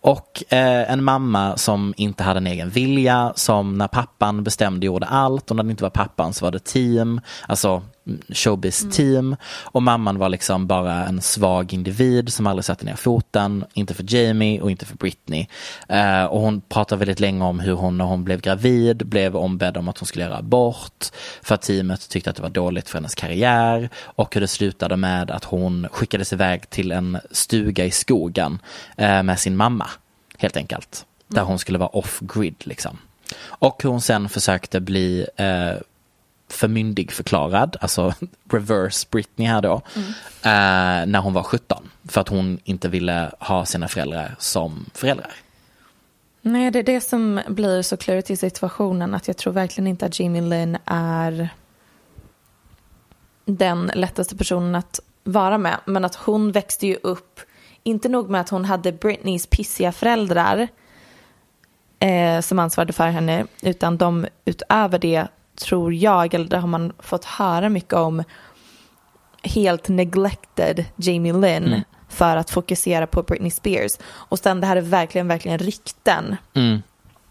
och 0.00 0.44
eh, 0.52 0.92
en 0.92 1.04
mamma 1.04 1.56
som 1.56 1.94
inte 1.96 2.22
hade 2.22 2.38
en 2.38 2.46
egen 2.46 2.70
vilja, 2.70 3.32
som 3.36 3.78
när 3.78 3.88
pappan 3.88 4.44
bestämde 4.44 4.86
gjorde 4.86 5.06
allt 5.06 5.50
och 5.50 5.56
när 5.56 5.62
det 5.62 5.70
inte 5.70 5.82
var 5.82 5.90
pappan 5.90 6.32
så 6.32 6.44
var 6.44 6.52
det 6.52 6.64
team, 6.64 7.20
alltså 7.46 7.82
showbiz 8.28 8.86
team 8.90 9.36
och 9.64 9.82
mamman 9.82 10.18
var 10.18 10.28
liksom 10.28 10.66
bara 10.66 11.04
en 11.06 11.20
svag 11.20 11.72
individ 11.72 12.32
som 12.32 12.46
aldrig 12.46 12.64
satte 12.64 12.84
ner 12.84 12.96
foten, 12.96 13.64
inte 13.74 13.94
för 13.94 14.04
Jamie 14.14 14.60
och 14.60 14.70
inte 14.70 14.86
för 14.86 14.96
Britney. 14.96 15.46
Eh, 15.88 16.24
och 16.24 16.40
hon 16.40 16.60
pratade 16.60 16.98
väldigt 16.98 17.20
länge 17.20 17.44
om 17.44 17.60
hur 17.60 17.74
hon 17.74 17.98
när 17.98 18.04
hon 18.04 18.24
blev 18.24 18.40
gravid 18.40 19.06
blev 19.06 19.36
ombedd 19.36 19.76
om 19.76 19.88
att 19.88 19.98
hon 19.98 20.06
skulle 20.06 20.24
göra 20.24 20.36
abort 20.36 21.06
för 21.42 21.54
att 21.54 21.62
teamet 21.62 22.08
tyckte 22.08 22.30
att 22.30 22.36
det 22.36 22.42
var 22.42 22.50
dåligt 22.50 22.88
för 22.88 22.98
hennes 22.98 23.14
karriär 23.14 23.90
och 23.96 24.34
hur 24.34 24.40
det 24.40 24.48
slutade 24.48 24.96
med 24.96 25.30
att 25.30 25.44
hon 25.44 25.88
skickades 25.92 26.32
iväg 26.32 26.70
till 26.70 26.92
en 26.92 27.18
stuga 27.30 27.84
i 27.84 27.90
skogen 27.90 28.58
eh, 28.96 29.22
med 29.22 29.38
sin 29.38 29.56
mamma 29.56 29.86
helt 30.38 30.56
enkelt. 30.56 31.06
där 31.28 31.42
hon 31.42 31.58
skulle 31.58 31.78
vara 31.78 31.88
off-grid 31.88 32.54
liksom. 32.58 32.98
Och 33.40 33.82
hur 33.82 33.90
hon 33.90 34.00
sen 34.00 34.28
försökte 34.28 34.80
bli 34.80 35.26
eh, 35.36 35.72
förmyndigförklarad, 36.48 37.76
alltså 37.80 38.14
reverse 38.50 39.06
Britney 39.10 39.48
här 39.48 39.62
då, 39.62 39.82
eh, 40.42 41.06
när 41.06 41.18
hon 41.18 41.32
var 41.32 41.42
17. 41.42 41.88
För 42.08 42.20
att 42.20 42.28
hon 42.28 42.58
inte 42.64 42.88
ville 42.88 43.30
ha 43.38 43.66
sina 43.66 43.88
föräldrar 43.88 44.34
som 44.38 44.86
föräldrar. 44.94 45.32
Nej, 46.42 46.70
det 46.70 46.78
är 46.78 46.82
det 46.82 47.00
som 47.00 47.40
blir 47.48 47.82
så 47.82 47.96
klurigt 47.96 48.30
i 48.30 48.36
situationen. 48.36 49.14
Att 49.14 49.28
jag 49.28 49.36
tror 49.36 49.52
verkligen 49.52 49.86
inte 49.86 50.06
att 50.06 50.20
Jamie 50.20 50.42
Lynn 50.42 50.78
är 50.84 51.48
den 53.44 53.90
lättaste 53.94 54.36
personen 54.36 54.74
att 54.74 55.00
vara 55.24 55.58
med. 55.58 55.76
Men 55.84 56.04
att 56.04 56.14
hon 56.14 56.52
växte 56.52 56.86
ju 56.86 56.96
upp, 57.02 57.40
inte 57.82 58.08
nog 58.08 58.30
med 58.30 58.40
att 58.40 58.48
hon 58.48 58.64
hade 58.64 58.92
Britneys 58.92 59.46
pissiga 59.46 59.92
föräldrar 59.92 60.68
eh, 61.98 62.40
som 62.40 62.58
ansvarade 62.58 62.92
för 62.92 63.06
henne, 63.06 63.46
utan 63.62 63.96
de 63.96 64.26
utöver 64.44 64.98
det 64.98 65.26
tror 65.58 65.94
jag, 65.94 66.34
eller 66.34 66.48
det 66.48 66.58
har 66.58 66.68
man 66.68 66.92
fått 66.98 67.24
höra 67.24 67.68
mycket 67.68 67.92
om, 67.94 68.24
helt 69.42 69.88
neglected 69.88 70.84
Jamie 70.96 71.32
Lynn 71.32 71.66
Mm. 71.66 71.82
för 72.08 72.36
att 72.36 72.50
fokusera 72.50 73.06
på 73.06 73.22
Britney 73.22 73.50
Spears. 73.50 73.98
Och 74.04 74.38
sen 74.38 74.60
det 74.60 74.66
här 74.66 74.76
är 74.76 74.80
verkligen, 74.80 75.28
verkligen 75.28 75.58
rykten. 75.58 76.36
Mm. 76.54 76.82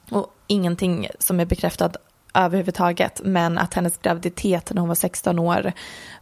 Och 0.10 0.28
ingenting 0.48 1.08
som 1.20 1.40
är 1.40 1.46
bekräftat 1.46 1.96
överhuvudtaget. 2.34 3.22
Men 3.24 3.58
att 3.58 3.74
hennes 3.74 3.98
graviditet 3.98 4.72
när 4.74 4.80
hon 4.80 4.88
var 4.88 4.96
16 4.96 5.40
år 5.40 5.72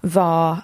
var 0.01 0.57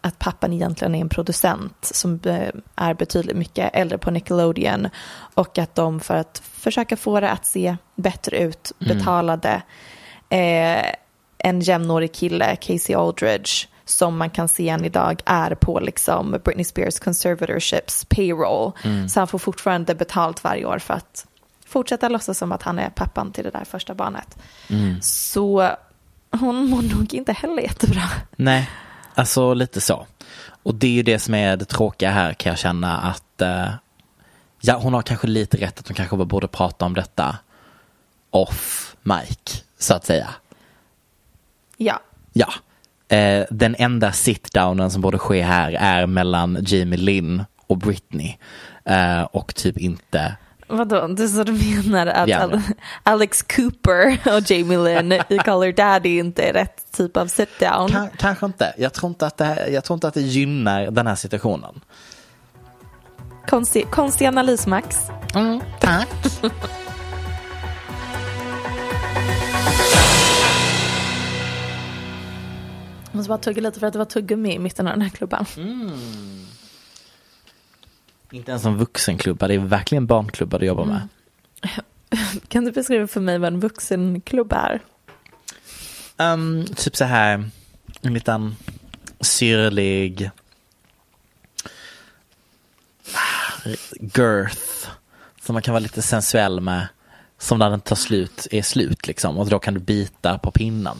att 0.00 0.18
pappan 0.18 0.52
egentligen 0.52 0.94
är 0.94 1.00
en 1.00 1.08
producent 1.08 1.76
som 1.80 2.20
eh, 2.24 2.48
är 2.76 2.94
betydligt 2.94 3.36
mycket 3.36 3.70
äldre 3.74 3.98
på 3.98 4.10
Nickelodeon. 4.10 4.88
Och 5.34 5.58
att 5.58 5.74
de 5.74 6.00
för 6.00 6.14
att 6.14 6.42
försöka 6.44 6.96
få 6.96 7.20
det 7.20 7.30
att 7.30 7.46
se 7.46 7.76
bättre 7.94 8.38
ut 8.38 8.72
betalade 8.78 9.62
eh, 10.28 10.84
en 11.38 11.60
jämnårig 11.60 12.12
kille, 12.12 12.56
Casey 12.56 12.96
Aldridge, 12.96 13.68
som 13.84 14.16
man 14.18 14.30
kan 14.30 14.48
se 14.48 14.68
än 14.68 14.84
idag 14.84 15.22
är 15.24 15.54
på 15.54 15.80
liksom 15.80 16.30
Britney 16.44 16.64
Spears 16.64 16.98
conservatorships 17.00 18.04
payroll. 18.04 18.72
Så 19.08 19.20
han 19.20 19.28
får 19.28 19.38
fortfarande 19.38 19.94
betalt 19.94 20.44
varje 20.44 20.64
år 20.64 20.78
för 20.78 20.94
att 20.94 21.26
fortsätta 21.66 22.08
låtsas 22.08 22.38
som 22.38 22.52
att 22.52 22.62
han 22.62 22.78
är 22.78 22.90
pappan 22.90 23.32
till 23.32 23.44
det 23.44 23.50
där 23.50 23.64
första 23.64 23.94
barnet. 23.94 24.38
Så 25.00 25.70
hon 26.30 26.66
mår 26.66 26.82
nog 26.96 27.14
inte 27.14 27.32
heller 27.32 27.62
jättebra. 27.62 28.02
Nej, 28.36 28.70
alltså 29.14 29.54
lite 29.54 29.80
så. 29.80 30.06
Och 30.62 30.74
det 30.74 30.86
är 30.86 30.92
ju 30.92 31.02
det 31.02 31.18
som 31.18 31.34
är 31.34 31.56
det 31.56 31.64
tråkiga 31.64 32.10
här 32.10 32.34
kan 32.34 32.50
jag 32.50 32.58
känna 32.58 32.98
att 32.98 33.40
eh, 33.40 33.70
ja, 34.60 34.78
hon 34.78 34.94
har 34.94 35.02
kanske 35.02 35.26
lite 35.26 35.56
rätt 35.56 35.78
att 35.78 35.88
hon 35.88 35.94
kanske 35.94 36.16
bara 36.16 36.24
borde 36.24 36.48
prata 36.48 36.84
om 36.84 36.94
detta 36.94 37.36
off 38.30 38.96
mic, 39.02 39.64
så 39.78 39.94
att 39.94 40.04
säga. 40.04 40.30
Ja, 41.76 42.00
Ja. 42.32 42.52
Eh, 43.16 43.46
den 43.50 43.76
enda 43.78 44.10
sit-downen 44.12 44.90
som 44.90 45.02
borde 45.02 45.18
ske 45.18 45.42
här 45.42 45.72
är 45.72 46.06
mellan 46.06 46.58
Jamie 46.66 46.98
Lynn 46.98 47.44
och 47.66 47.78
Britney. 47.78 48.36
Eh, 48.84 49.22
och 49.22 49.54
typ 49.54 49.78
inte 49.78 50.36
vadå? 50.68 51.06
Du 51.06 51.28
så 51.28 51.44
du 51.44 51.52
menar 51.52 52.06
att. 52.06 52.28
Al- 52.30 52.60
Alex 53.02 53.42
Cooper 53.42 54.18
och 54.36 54.50
Jamie 54.50 54.78
Lynn 54.78 55.12
i 55.12 55.18
Her 55.28 55.72
Daddy 55.72 56.18
inte 56.18 56.42
är 56.42 56.52
rätt 56.52 56.92
typ 56.92 57.16
av 57.16 57.26
sit 57.26 57.58
down? 57.60 57.88
Ka- 57.88 58.08
kanske 58.18 58.46
inte. 58.46 58.74
Jag 58.78 58.92
tror 58.92 59.10
inte, 59.10 59.26
att 59.26 59.36
det 59.36 59.44
här, 59.44 59.68
jag 59.68 59.84
tror 59.84 59.94
inte 59.94 60.08
att 60.08 60.14
det 60.14 60.20
gynnar 60.20 60.90
den 60.90 61.06
här 61.06 61.14
situationen. 61.14 61.80
Konstig, 63.48 63.90
konstig 63.90 64.26
analys 64.26 64.66
Max. 64.66 64.98
tack. 65.80 66.08
Jag 73.10 73.16
måste 73.16 73.28
bara 73.28 73.38
tugga 73.38 73.62
lite 73.62 73.80
för 73.80 73.86
att 73.86 73.92
det 73.92 73.98
var 73.98 74.06
tuggummi 74.06 74.54
i 74.54 74.58
mitten 74.58 74.86
av 74.86 74.92
den 74.92 75.02
här 75.02 75.08
klubban. 75.08 75.46
Inte 78.32 78.50
ens 78.50 78.62
som 78.62 78.76
vuxenklubbar, 78.76 79.48
det 79.48 79.54
är 79.54 79.58
verkligen 79.58 80.06
barnklubbar 80.06 80.58
du 80.58 80.66
jobbar 80.66 80.84
med. 80.84 81.08
Kan 82.48 82.64
du 82.64 82.72
beskriva 82.72 83.06
för 83.06 83.20
mig 83.20 83.38
vad 83.38 83.52
en 83.52 83.60
vuxenklubb 83.60 84.52
är? 84.52 84.80
Um, 86.16 86.64
typ 86.64 86.96
så 86.96 87.04
här, 87.04 87.50
en 88.02 88.14
liten 88.14 88.56
syrlig 89.20 90.30
girth 94.00 94.88
som 95.42 95.52
man 95.52 95.62
kan 95.62 95.72
vara 95.72 95.82
lite 95.82 96.02
sensuell 96.02 96.60
med. 96.60 96.88
Som 97.38 97.58
när 97.58 97.70
den 97.70 97.80
tar 97.80 97.96
slut 97.96 98.46
är 98.50 98.62
slut 98.62 99.06
liksom 99.06 99.38
och 99.38 99.48
då 99.48 99.58
kan 99.58 99.74
du 99.74 99.80
bita 99.80 100.38
på 100.38 100.50
pinnen. 100.50 100.96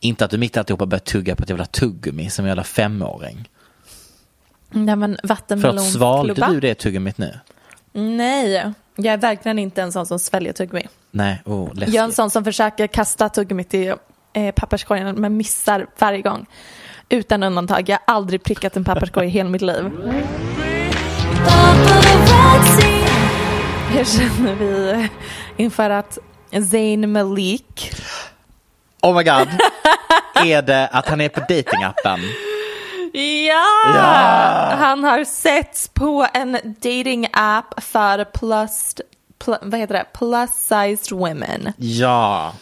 Inte 0.00 0.24
att 0.24 0.30
du 0.30 0.38
mitt 0.38 0.56
i 0.56 0.58
alltihopa 0.58 0.86
börjar 0.86 1.00
tugga 1.00 1.36
på 1.36 1.42
ett 1.42 1.48
jävla 1.48 1.66
tuggummi 1.66 2.30
som 2.30 2.44
en 2.44 2.48
jävla 2.48 2.64
femåring. 2.64 3.48
Nej 4.74 4.96
men 4.96 5.18
För 5.22 5.34
att 5.34 5.48
svalde 5.48 5.64
vattenmelonsklubba? 5.94 6.48
du 6.48 6.60
det 6.60 6.74
tuggummit 6.74 7.18
nu? 7.18 7.38
Nej, 7.92 8.72
jag 8.96 9.12
är 9.12 9.16
verkligen 9.16 9.58
inte 9.58 9.82
en 9.82 9.92
sån 9.92 10.06
som 10.06 10.18
sväljer 10.18 10.52
tuggummi. 10.52 10.86
Nej, 11.10 11.42
oh, 11.44 11.74
läskigt. 11.74 11.94
Jag 11.94 12.02
är 12.02 12.04
en 12.04 12.12
sån 12.12 12.30
som 12.30 12.44
försöker 12.44 12.86
kasta 12.86 13.28
tuggummit 13.28 13.74
i 13.74 13.94
eh, 14.32 14.54
papperskorgen 14.54 15.14
men 15.14 15.36
missar 15.36 15.86
varje 15.98 16.22
gång. 16.22 16.46
Utan 17.08 17.42
undantag. 17.42 17.88
Jag 17.88 17.98
har 18.06 18.14
aldrig 18.14 18.42
prickat 18.42 18.76
en 18.76 18.84
papperskorg 18.84 19.26
i 19.26 19.30
hela 19.30 19.48
mitt 19.48 19.62
liv. 19.62 19.90
Hur 23.90 24.04
känner 24.04 24.54
vi 24.54 25.08
inför 25.56 25.90
att 25.90 26.18
Zayn 26.70 27.12
Malik 27.12 27.92
Oh 29.02 29.16
my 29.16 29.22
god. 29.22 29.48
är 30.46 30.62
det 30.62 30.86
att 30.92 31.08
han 31.08 31.20
är 31.20 31.28
på 31.28 31.40
datingappen? 31.40 32.20
Ja! 33.14 34.74
Han 34.78 35.04
har 35.04 35.24
setts 35.24 35.88
på 35.88 36.26
en 36.34 36.52
dating 36.80 37.26
app 37.32 37.82
för 37.82 38.24
plus, 38.24 38.94
pl, 39.38 39.52
vad 39.62 39.80
heter 39.80 39.94
det? 39.94 40.06
plus 40.18 40.50
sized 40.50 41.18
women. 41.18 41.72
Ja. 41.76 42.54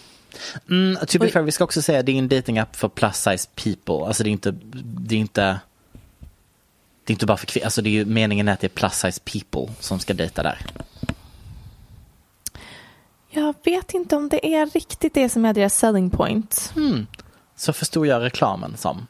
Mm, 0.71 1.07
to 1.07 1.19
be 1.19 1.29
fair, 1.29 1.43
vi 1.43 1.53
ska 1.53 1.65
också 1.65 1.83
säga 1.83 2.01
att 2.01 2.07
det 2.07 2.13
är 2.13 2.19
en 2.19 2.29
datingapp 2.29 2.77
för 2.77 2.89
plus 2.89 3.17
size 3.17 3.49
people. 3.55 4.07
Alltså 4.07 4.23
det 4.23 4.31
är 4.31 4.33
inte, 4.33 4.55
det 4.83 5.15
är 5.15 5.19
inte, 5.19 5.61
det 7.05 7.11
är 7.11 7.15
inte 7.15 7.27
bara 7.27 7.37
för 7.37 7.47
kvinnor. 7.47 7.65
Alltså 7.65 7.83
det 7.83 7.89
är 7.89 7.93
ju 7.93 8.05
meningen 8.05 8.49
är 8.49 8.53
att 8.53 8.61
det 8.61 8.67
är 8.67 8.69
plus 8.69 8.93
size 8.93 9.21
people 9.21 9.75
som 9.81 9.99
ska 9.99 10.15
dejta 10.15 10.43
där. 10.43 10.59
Jag 13.31 13.55
vet 13.65 13.95
inte 13.95 14.17
om 14.17 14.29
det 14.29 14.55
är 14.55 14.67
riktigt 14.67 15.15
det 15.15 15.29
som 15.29 15.45
är 15.45 15.55
deras 15.55 15.79
selling 15.79 16.11
point. 16.11 16.73
Så 17.57 17.73
förstod 17.73 18.07
jag 18.07 18.23
reklamen 18.23 18.77
som. 18.77 19.07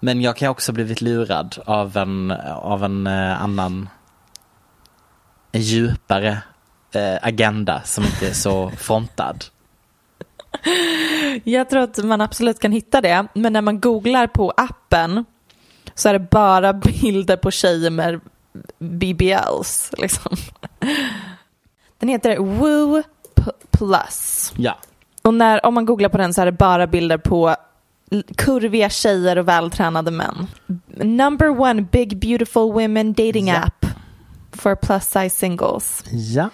Men 0.00 0.20
jag 0.20 0.36
kan 0.36 0.48
också 0.48 0.72
blivit 0.72 1.00
lurad 1.00 1.58
av 1.66 1.96
en, 1.96 2.30
av 2.62 2.84
en 2.84 3.06
eh, 3.06 3.42
annan 3.42 3.88
en 5.52 5.62
djupare 5.62 6.38
eh, 6.92 7.18
agenda 7.22 7.82
som 7.84 8.04
inte 8.04 8.28
är 8.28 8.32
så 8.32 8.70
frontad. 8.70 9.44
Jag 11.44 11.70
tror 11.70 11.82
att 11.82 12.04
man 12.04 12.20
absolut 12.20 12.58
kan 12.58 12.72
hitta 12.72 13.00
det, 13.00 13.26
men 13.34 13.52
när 13.52 13.60
man 13.60 13.80
googlar 13.80 14.26
på 14.26 14.52
appen 14.56 15.24
så 15.94 16.08
är 16.08 16.12
det 16.12 16.18
bara 16.30 16.72
bilder 16.72 17.36
på 17.36 17.50
tjejer 17.50 17.90
med 17.90 18.20
BBLs. 18.78 19.92
Liksom. 19.98 20.36
Den 21.98 22.08
heter 22.08 22.38
Woo 22.38 23.02
Plus. 23.70 24.52
Ja. 24.56 24.78
Och 25.22 25.34
när, 25.34 25.66
om 25.66 25.74
man 25.74 25.86
googlar 25.86 26.08
på 26.08 26.18
den 26.18 26.34
så 26.34 26.42
är 26.42 26.46
det 26.46 26.52
bara 26.52 26.86
bilder 26.86 27.18
på 27.18 27.56
kurviga 28.36 28.90
tjejer 28.90 29.38
och 29.38 29.48
vältränade 29.48 30.10
män. 30.10 30.46
Number 30.96 31.60
one 31.60 31.82
big 31.82 32.18
beautiful 32.18 32.72
women 32.72 33.12
dating 33.12 33.48
Ja. 33.48 33.56
app 33.56 33.86
for 34.52 34.74
plus 34.74 35.04
size 35.04 35.30
singles. 35.36 36.04
Ja. 36.10 36.50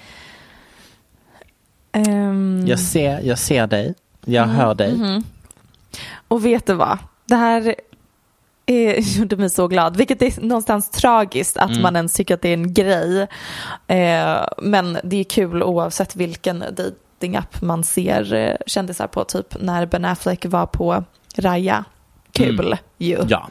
Ehm, 1.93 2.65
Jag 2.67 2.79
ser, 2.79 3.21
jag 3.21 3.39
ser 3.39 3.67
dig. 3.67 3.95
Jag 4.25 4.45
hör 4.45 4.75
dig. 4.75 5.23
Och 6.29 6.45
vet 6.47 6.67
du 6.67 6.75
vad? 6.75 6.99
Det 7.25 7.37
här 7.37 7.75
eh, 8.67 8.99
gjorde 9.19 9.37
mig 9.37 9.51
så 9.51 9.69
glad, 9.69 9.97
vilket 9.97 10.23
är 10.23 10.41
någonstans 10.41 10.91
tragiskt 10.91 11.57
att 11.57 11.81
man 11.81 11.97
ens 11.97 12.15
tycker 12.15 12.35
att 12.35 12.43
det 12.43 12.49
är 12.49 12.53
en 12.55 12.75
grej. 12.75 13.27
Eh, 13.87 14.45
men 14.59 14.99
det 15.05 15.17
är 15.17 15.25
kul 15.25 15.63
oavsett 15.63 16.17
vilken 16.17 16.65
datingapp 16.77 17.63
man 17.63 17.85
ser 17.85 18.35
eh, 18.35 18.57
kändisar 18.67 19.07
på, 19.07 19.25
typ 19.25 19.57
när 19.61 19.87
Ben 19.87 20.05
Affleck 20.05 20.47
var 20.47 20.67
på 20.67 21.05
Raya. 21.37 21.85
Kul 22.33 22.77
ju. 22.99 23.19
Ja. 23.29 23.51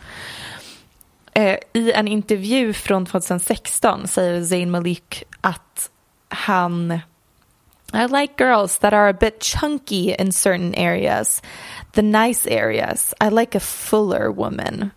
Eh, 1.33 1.57
I 1.73 1.91
en 1.91 2.07
intervju 2.07 2.73
från 2.73 3.05
2016 3.05 4.07
säger 4.07 4.43
Zayn 4.43 4.71
Malik 4.71 5.23
att 5.41 5.89
han 6.29 6.91
I 7.93 8.07
like 8.07 8.33
girls 8.37 8.77
that 8.77 8.93
are 8.93 9.09
a 9.09 9.17
bit 9.19 9.43
chunky 9.43 10.15
in 10.19 10.31
certain 10.31 10.73
areas. 10.75 11.41
The 11.91 12.01
nice 12.01 12.47
areas. 12.47 13.13
I 13.19 13.29
like 13.29 13.57
a 13.57 13.59
fuller 13.59 14.29
woman. 14.29 14.91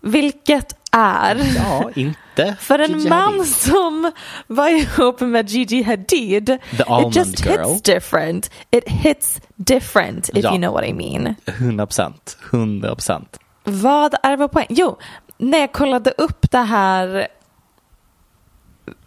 Vilket 0.00 0.76
är. 0.96 1.36
Ja, 1.56 1.90
inte. 1.94 2.56
För 2.60 2.78
en 2.78 2.90
Gigi 2.98 3.08
man 3.08 3.22
Hadid. 3.38 3.46
som 3.46 4.12
var 4.46 4.68
ihop 4.68 5.20
med 5.20 5.48
Gigi 5.50 5.82
Hadid, 5.82 6.48
it 6.72 7.16
just 7.16 7.44
Girl. 7.46 7.58
hits 7.68 7.82
different. 7.82 8.50
It 8.70 8.88
hits 8.88 9.40
different 9.56 10.28
if 10.28 10.44
Ja. 10.44 10.50
you 10.50 10.58
know 10.58 10.72
what 10.72 10.84
I 10.84 10.92
mean. 10.92 11.34
100 11.46 11.86
procent. 11.86 12.36
100 12.50 12.94
procent. 12.94 13.38
Vad 13.64 14.14
är 14.22 14.36
vår 14.36 14.48
poäng? 14.48 14.66
Jo, 14.68 14.98
när 15.38 15.58
jag 15.58 15.72
kollade 15.72 16.10
upp 16.10 16.50
det 16.50 16.58
här, 16.58 17.28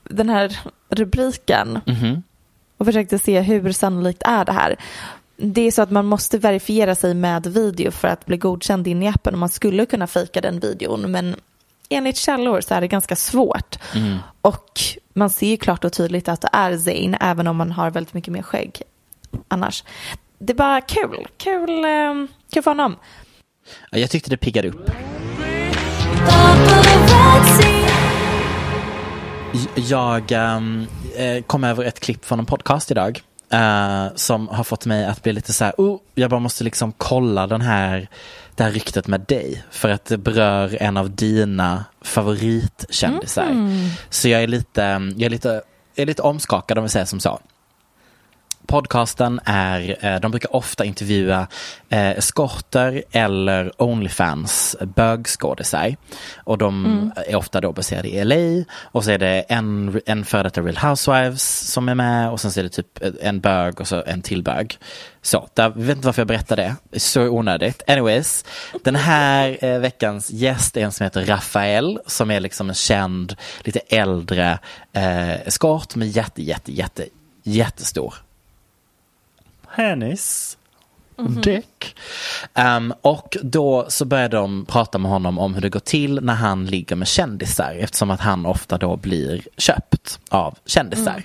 den 0.03 0.29
här 0.29 0.59
rubriken 0.89 1.79
Mhm. 1.85 2.23
och 2.77 2.85
försökte 2.85 3.19
se 3.19 3.39
hur 3.41 3.71
sannolikt 3.71 4.21
är 4.25 4.45
det 4.45 4.51
här. 4.51 4.75
Det 5.37 5.61
är 5.61 5.71
så 5.71 5.81
att 5.81 5.91
man 5.91 6.05
måste 6.05 6.37
verifiera 6.37 6.95
sig 6.95 7.13
med 7.13 7.47
video 7.47 7.91
för 7.91 8.07
att 8.07 8.25
bli 8.25 8.37
godkänd 8.37 8.87
in 8.87 9.03
i 9.03 9.07
appen 9.07 9.33
och 9.33 9.39
man 9.39 9.49
skulle 9.49 9.85
kunna 9.85 10.07
fejka 10.07 10.41
den 10.41 10.59
videon 10.59 11.11
men 11.11 11.35
enligt 11.89 12.17
källor 12.17 12.61
så 12.61 12.73
är 12.73 12.81
det 12.81 12.87
ganska 12.87 13.15
svårt. 13.15 13.75
Och 14.41 14.81
man 15.13 15.29
ser 15.29 15.47
ju 15.47 15.57
klart 15.57 15.83
och 15.83 15.93
tydligt 15.93 16.27
att 16.27 16.41
det 16.41 16.49
är 16.53 16.77
Zayn 16.77 17.15
även 17.21 17.47
om 17.47 17.57
man 17.57 17.71
har 17.71 17.91
väldigt 17.91 18.13
mycket 18.13 18.33
mer 18.33 18.41
skägg 18.41 18.81
annars. 19.47 19.83
Det 20.39 20.53
är 20.53 20.57
bara 20.57 20.81
kul, 20.81 21.27
kul, 21.37 21.83
eh, 21.83 22.27
kul 22.53 22.63
för 22.63 22.71
honom. 22.71 22.95
Ja, 23.89 23.97
Jag 23.97 24.09
tyckte 24.09 24.29
det 24.29 24.37
piggade 24.37 24.69
upp. 24.69 24.91
Jag 29.75 30.31
ehm, 30.31 30.87
eh, 31.15 31.43
kom 31.43 31.63
över 31.63 31.83
ett 31.83 31.99
klipp 31.99 32.25
från 32.25 32.39
en 32.39 32.45
podcast 32.45 32.91
idag 32.91 33.21
eh, 33.49 34.05
som 34.15 34.47
har 34.47 34.63
fått 34.63 34.85
mig 34.85 35.05
att 35.05 35.23
bli 35.23 35.33
lite 35.33 35.53
så 35.53 35.63
här, 35.65 35.73
oh, 35.77 35.99
jag 36.15 36.29
bara 36.29 36.39
måste 36.39 36.63
liksom 36.63 36.91
kolla 36.91 37.47
den 37.47 37.61
här, 37.61 38.07
det 38.55 38.63
här 38.63 38.71
ryktet 38.71 39.07
med 39.07 39.21
dig 39.21 39.63
för 39.71 39.89
att 39.89 40.05
det 40.05 40.17
berör 40.17 40.77
en 40.81 40.97
av 40.97 41.15
dina 41.15 41.85
favoritkändisar. 42.01 43.45
Så 44.09 44.29
jag 44.29 44.43
är 44.43 44.47
lite, 44.47 44.81
jag 45.15 45.21
är 45.25 45.29
lite, 45.29 45.49
jag 45.95 46.01
är 46.01 46.05
lite 46.05 46.21
omskakad 46.21 46.77
om 46.77 46.83
vi 46.83 46.89
säger 46.89 47.05
som 47.05 47.19
så. 47.19 47.39
Podcasten 48.75 49.39
är, 49.45 50.05
eh, 50.05 50.19
de 50.19 50.31
brukar 50.31 50.55
ofta 50.55 50.85
intervjua 50.85 51.47
eh, 51.89 52.09
eskorter 52.09 53.03
eller 53.11 53.81
Onlyfans 53.81 54.75
bögskådisar. 54.81 55.95
Och 56.37 56.57
de 56.57 57.11
är 57.27 57.35
ofta 57.35 57.61
då 57.61 57.71
baserade 57.71 58.09
i 58.09 58.23
LA. 58.23 58.65
Och 58.91 59.03
så 59.03 59.11
är 59.11 59.17
det 59.17 59.39
en, 59.41 60.01
en 60.05 60.25
före 60.25 60.43
detta 60.43 60.61
Real 60.61 60.77
Housewives 60.77 61.71
som 61.71 61.89
är 61.89 61.95
med 61.95 62.29
och 62.29 62.39
sen 62.39 62.51
så 62.51 62.59
är 62.59 62.63
det 62.63 62.69
typ 62.69 62.99
en 63.21 63.39
bög 63.39 63.81
och 63.81 63.87
så 63.87 64.03
en 64.05 64.21
till 64.21 64.43
bög. 64.43 64.77
Så, 65.21 65.49
där, 65.53 65.63
jag 65.63 65.71
vet 65.71 65.95
inte 65.95 66.07
varför 66.07 66.21
jag 66.21 66.27
berättar 66.27 66.55
det. 66.55 66.75
Så 66.97 67.21
onödigt. 67.21 67.81
Anyways, 67.87 68.45
den 68.83 68.95
här 68.95 69.57
eh, 69.61 69.79
veckans 69.79 70.31
gäst 70.31 70.77
är 70.77 70.81
en 70.81 70.91
som 70.91 71.03
heter 71.03 71.25
Rafael 71.25 71.99
som 72.05 72.31
är 72.31 72.39
liksom 72.39 72.69
en 72.69 72.75
känd, 72.75 73.35
lite 73.59 73.79
äldre 73.79 74.59
eh, 74.93 75.47
eskort 75.47 75.95
med 75.95 76.07
jätte, 76.07 76.43
jätte, 76.43 76.71
jätte, 76.71 77.05
jättestor 77.43 78.13
penis. 79.75 80.57
Dick. 81.17 81.95
Ehm, 82.53 82.93
och 83.01 83.37
då 83.41 83.85
så 83.89 84.05
börjar 84.05 84.29
de 84.29 84.65
prata 84.65 84.97
med 84.97 85.11
honom 85.11 85.39
om 85.39 85.53
hur 85.53 85.61
det 85.61 85.69
går 85.69 85.79
till 85.79 86.19
när 86.23 86.33
han 86.33 86.65
ligger 86.65 86.95
med 86.95 87.07
kändisar 87.07 87.75
eftersom 87.79 88.11
att 88.11 88.19
han 88.19 88.45
ofta 88.45 88.77
då 88.77 88.95
blir 88.95 89.41
köpt 89.57 90.19
av 90.29 90.57
kändisar. 90.65 91.23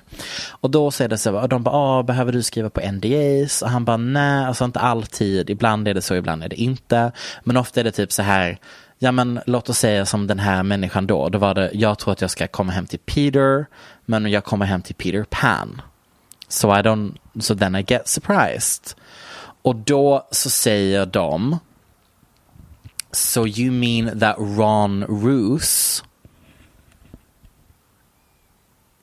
Och 0.48 0.70
då 0.70 0.90
så 0.90 1.04
är 1.04 1.08
det 1.08 1.18
så, 1.18 1.40
och 1.40 1.48
de 1.48 1.62
bara, 1.62 1.74
ah, 1.74 2.02
behöver 2.02 2.32
du 2.32 2.42
skriva 2.42 2.70
på 2.70 2.80
NDAs? 2.92 3.62
Och 3.62 3.70
han 3.70 3.84
bara, 3.84 3.96
nej, 3.96 4.44
alltså 4.44 4.64
inte 4.64 4.80
alltid, 4.80 5.50
ibland 5.50 5.88
är 5.88 5.94
det 5.94 6.02
så, 6.02 6.14
ibland 6.14 6.44
är 6.44 6.48
det 6.48 6.60
inte. 6.60 7.12
Men 7.44 7.56
ofta 7.56 7.80
är 7.80 7.84
det 7.84 7.92
typ 7.92 8.12
så 8.12 8.22
här, 8.22 8.58
ja 8.98 9.12
men 9.12 9.40
låt 9.46 9.68
oss 9.68 9.78
säga 9.78 10.06
som 10.06 10.26
den 10.26 10.38
här 10.38 10.62
människan 10.62 11.06
då, 11.06 11.28
då 11.28 11.38
var 11.38 11.54
det, 11.54 11.70
jag 11.72 11.98
tror 11.98 12.12
att 12.12 12.20
jag 12.20 12.30
ska 12.30 12.46
komma 12.46 12.72
hem 12.72 12.86
till 12.86 12.98
Peter, 12.98 13.66
men 14.06 14.30
jag 14.30 14.44
kommer 14.44 14.66
hem 14.66 14.82
till 14.82 14.94
Peter 14.94 15.24
Pan. 15.30 15.82
So 16.50 16.68
I 16.70 16.82
don't, 16.82 17.16
so 17.38 17.54
then 17.54 17.76
I 17.76 17.82
get 17.82 18.08
surprised. 18.08 18.94
Och 19.62 19.76
då 19.76 20.26
så 20.30 20.50
säger 20.50 21.06
de, 21.06 21.58
so 23.12 23.46
you 23.46 23.70
mean 23.70 24.20
that 24.20 24.36
Ron 24.38 25.04
Roos, 25.04 26.02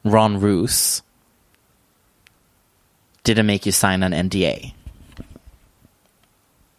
Ron 0.04 0.42
Roos 0.42 1.04
didn't 3.24 3.46
make 3.46 3.66
you 3.66 3.72
sign 3.72 4.04
an 4.04 4.26
NDA? 4.26 4.74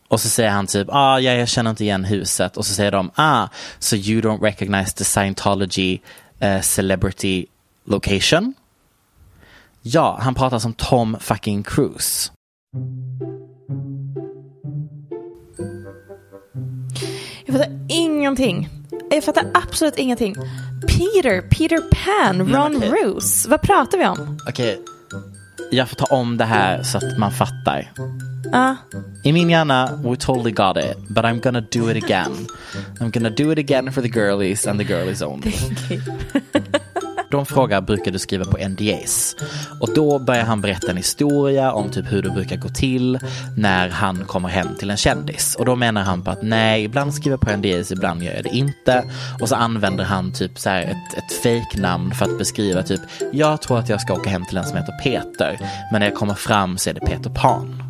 Och 0.09 0.21
så 0.21 0.29
säger 0.29 0.51
han 0.51 0.67
typ, 0.67 0.89
ah, 0.91 1.19
ja, 1.19 1.33
jag 1.33 1.49
känner 1.49 1.71
inte 1.71 1.85
igen 1.85 2.05
huset. 2.05 2.57
Och 2.57 2.67
så 2.67 2.75
säger 2.75 2.91
de, 2.91 3.11
ah, 3.15 3.49
so 3.79 3.97
you 3.97 4.21
don't 4.21 4.43
recognize 4.43 4.95
the 4.95 5.05
Scientology 5.05 6.01
uh, 6.43 6.61
celebrity 6.61 7.47
location? 7.85 8.55
Ja, 9.83 10.19
han 10.21 10.35
pratar 10.35 10.59
som 10.59 10.75
Tom 10.75 11.17
fucking 11.21 11.63
Cruise. 11.63 12.31
Jag 17.47 17.57
fattar 17.57 17.87
ingenting. 17.89 18.69
Jag 19.11 19.25
fattar 19.25 19.45
absolut 19.55 19.99
ingenting. 19.99 20.35
Peter, 20.87 21.41
Peter 21.41 21.79
Pan, 21.79 22.39
Ron 22.39 22.77
okej. 22.77 22.91
Roos. 22.91 23.47
Vad 23.47 23.63
pratar 23.63 23.99
vi 23.99 24.07
om? 24.07 24.39
Okej, 24.49 24.81
jag 25.71 25.89
får 25.89 25.97
ta 25.97 26.05
om 26.05 26.37
det 26.37 26.45
här 26.45 26.83
så 26.83 26.99
att 26.99 27.19
man 27.19 27.33
fattar. 27.33 27.93
Ja. 28.53 28.77
I 29.25 29.33
min 29.33 29.51
hjärna, 29.51 30.01
we 30.05 30.17
totally 30.17 30.51
got 30.51 30.77
it, 30.77 30.97
but 31.09 31.25
I'm 31.25 31.41
gonna 31.41 31.61
do 31.61 31.91
it 31.91 32.05
again. 32.05 32.47
I'm 33.01 33.11
gonna 33.11 33.31
do 33.31 33.53
it 33.53 33.59
again 33.59 33.93
for 33.93 34.03
the 34.03 34.09
girlies 34.09 34.67
and 34.67 34.81
the 34.81 34.85
girlies 34.85 35.23
only. 35.23 35.53
De 37.31 37.47
frågar, 37.47 37.81
brukar 37.81 38.11
du 38.11 38.19
skriva 38.19 38.45
på 38.45 38.69
NDAs? 38.69 39.37
Och 39.81 39.95
då 39.95 40.19
börjar 40.19 40.45
han 40.45 40.61
berätta 40.61 40.91
en 40.91 40.97
historia 40.97 41.73
om 41.73 41.91
typ 41.91 42.13
hur 42.13 42.23
det 42.23 42.31
brukar 42.31 42.57
gå 42.57 42.69
till 42.69 43.19
när 43.57 43.89
han 43.89 44.25
kommer 44.25 44.49
hem 44.49 44.69
till 44.79 44.91
en 44.91 44.97
kändis. 44.97 45.57
Och 45.59 45.65
då 45.65 45.77
menar 45.77 46.03
han 46.03 46.25
på 46.25 46.31
att 46.31 46.43
nej, 46.43 46.85
ibland 46.85 47.15
skriver 47.15 47.31
jag 47.31 47.41
på 47.41 47.57
NDAs, 47.57 47.93
ibland 47.93 48.23
gör 48.23 48.35
jag 48.35 48.45
det 48.45 48.57
inte. 48.57 49.05
Och 49.41 49.49
så 49.49 49.55
använder 49.55 50.05
han 50.05 50.33
typ 50.33 50.59
så 50.59 50.69
här 50.69 50.83
ett, 50.83 51.19
ett 51.19 51.43
fejknamn 51.43 52.15
för 52.15 52.25
att 52.25 52.39
beskriva 52.39 52.83
typ, 52.83 53.01
jag 53.33 53.63
tror 53.63 53.79
att 53.79 53.89
jag 53.89 54.01
ska 54.01 54.15
åka 54.15 54.31
hem 54.31 54.45
till 54.47 54.57
en 54.57 54.65
som 54.65 54.77
heter 54.77 54.93
Peter, 55.03 55.59
men 55.93 56.01
när 56.01 56.07
jag 56.07 56.17
kommer 56.17 56.35
fram 56.35 56.79
så 56.79 56.91
är 56.91 56.95
det 56.95 57.01
Peter 57.01 57.31
Pan. 57.31 57.88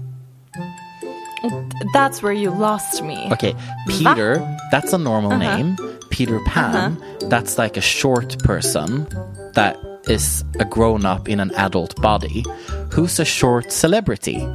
That's 1.92 2.22
where 2.22 2.32
you 2.32 2.50
lost 2.50 3.02
me. 3.02 3.28
Okay, 3.32 3.54
Peter, 3.86 4.38
that's 4.70 4.92
a 4.92 4.98
normal 4.98 5.36
name. 5.38 5.76
Peter 6.10 6.40
Pan, 6.46 6.96
that's 7.28 7.58
like 7.58 7.76
a 7.76 7.80
short 7.80 8.38
person 8.42 9.06
that 9.54 9.76
is 10.08 10.44
a 10.58 10.64
grown 10.64 11.04
up 11.04 11.28
in 11.28 11.40
an 11.40 11.52
adult 11.56 11.94
body. 12.02 12.44
Who's 12.92 13.20
a 13.20 13.24
short 13.24 13.72
celebrity? 13.72 14.46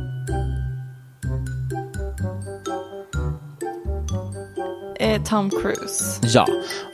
Eh, 4.99 5.21
Tom 5.23 5.49
Cruise. 5.49 6.19
Ja, 6.23 6.47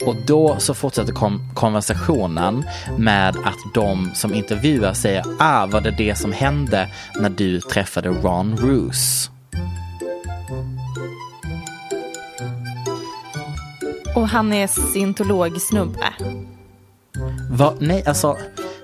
och 0.06 0.16
då 0.28 0.56
så 0.60 0.74
fortsätter 0.74 1.14
kom 1.14 1.52
konversationen 1.56 2.66
med 2.98 3.36
att 3.44 3.74
de 3.74 4.12
som 4.14 4.34
intervjuar 4.34 4.94
säger 4.94 5.24
ah, 5.40 5.66
var 5.66 5.82
det 5.82 5.92
det 5.92 6.16
som 6.16 6.32
hände 6.32 6.88
när 7.20 7.30
du 7.30 7.62
träffade 7.62 8.10
Ron 8.10 8.58
Roos? 8.58 9.30
Och 14.20 14.30
han 14.30 14.54
är 14.54 14.68
scientologsnubbe. 14.68 16.14
Va? 17.50 17.74
Nej, 17.80 18.04
alltså 18.06 18.38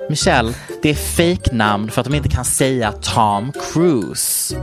Michelle, 0.09 0.53
det 0.81 0.89
är 0.89 0.95
fejknamn 0.95 1.91
för 1.91 2.01
att 2.01 2.07
de 2.07 2.15
inte 2.15 2.29
kan 2.29 2.45
säga 2.45 2.91
Tom 2.91 3.51
Cruise. 3.51 4.55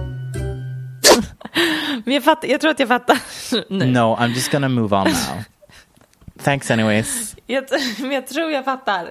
Men 2.05 2.15
jag, 2.15 2.25
fattar, 2.25 2.49
jag 2.49 2.61
tror 2.61 2.71
att 2.71 2.79
jag 2.79 2.89
fattar 2.89 3.19
nu. 3.73 3.87
No, 3.87 3.99
I'm 3.99 4.29
just 4.29 4.53
gonna 4.53 4.69
move 4.69 4.97
on 4.97 5.05
now. 5.05 5.43
Thanks 6.43 6.71
anyways. 6.71 7.37
Jag, 7.47 7.65
men 7.99 8.11
jag 8.11 8.27
tror 8.27 8.51
jag 8.51 8.65
fattar. 8.65 9.11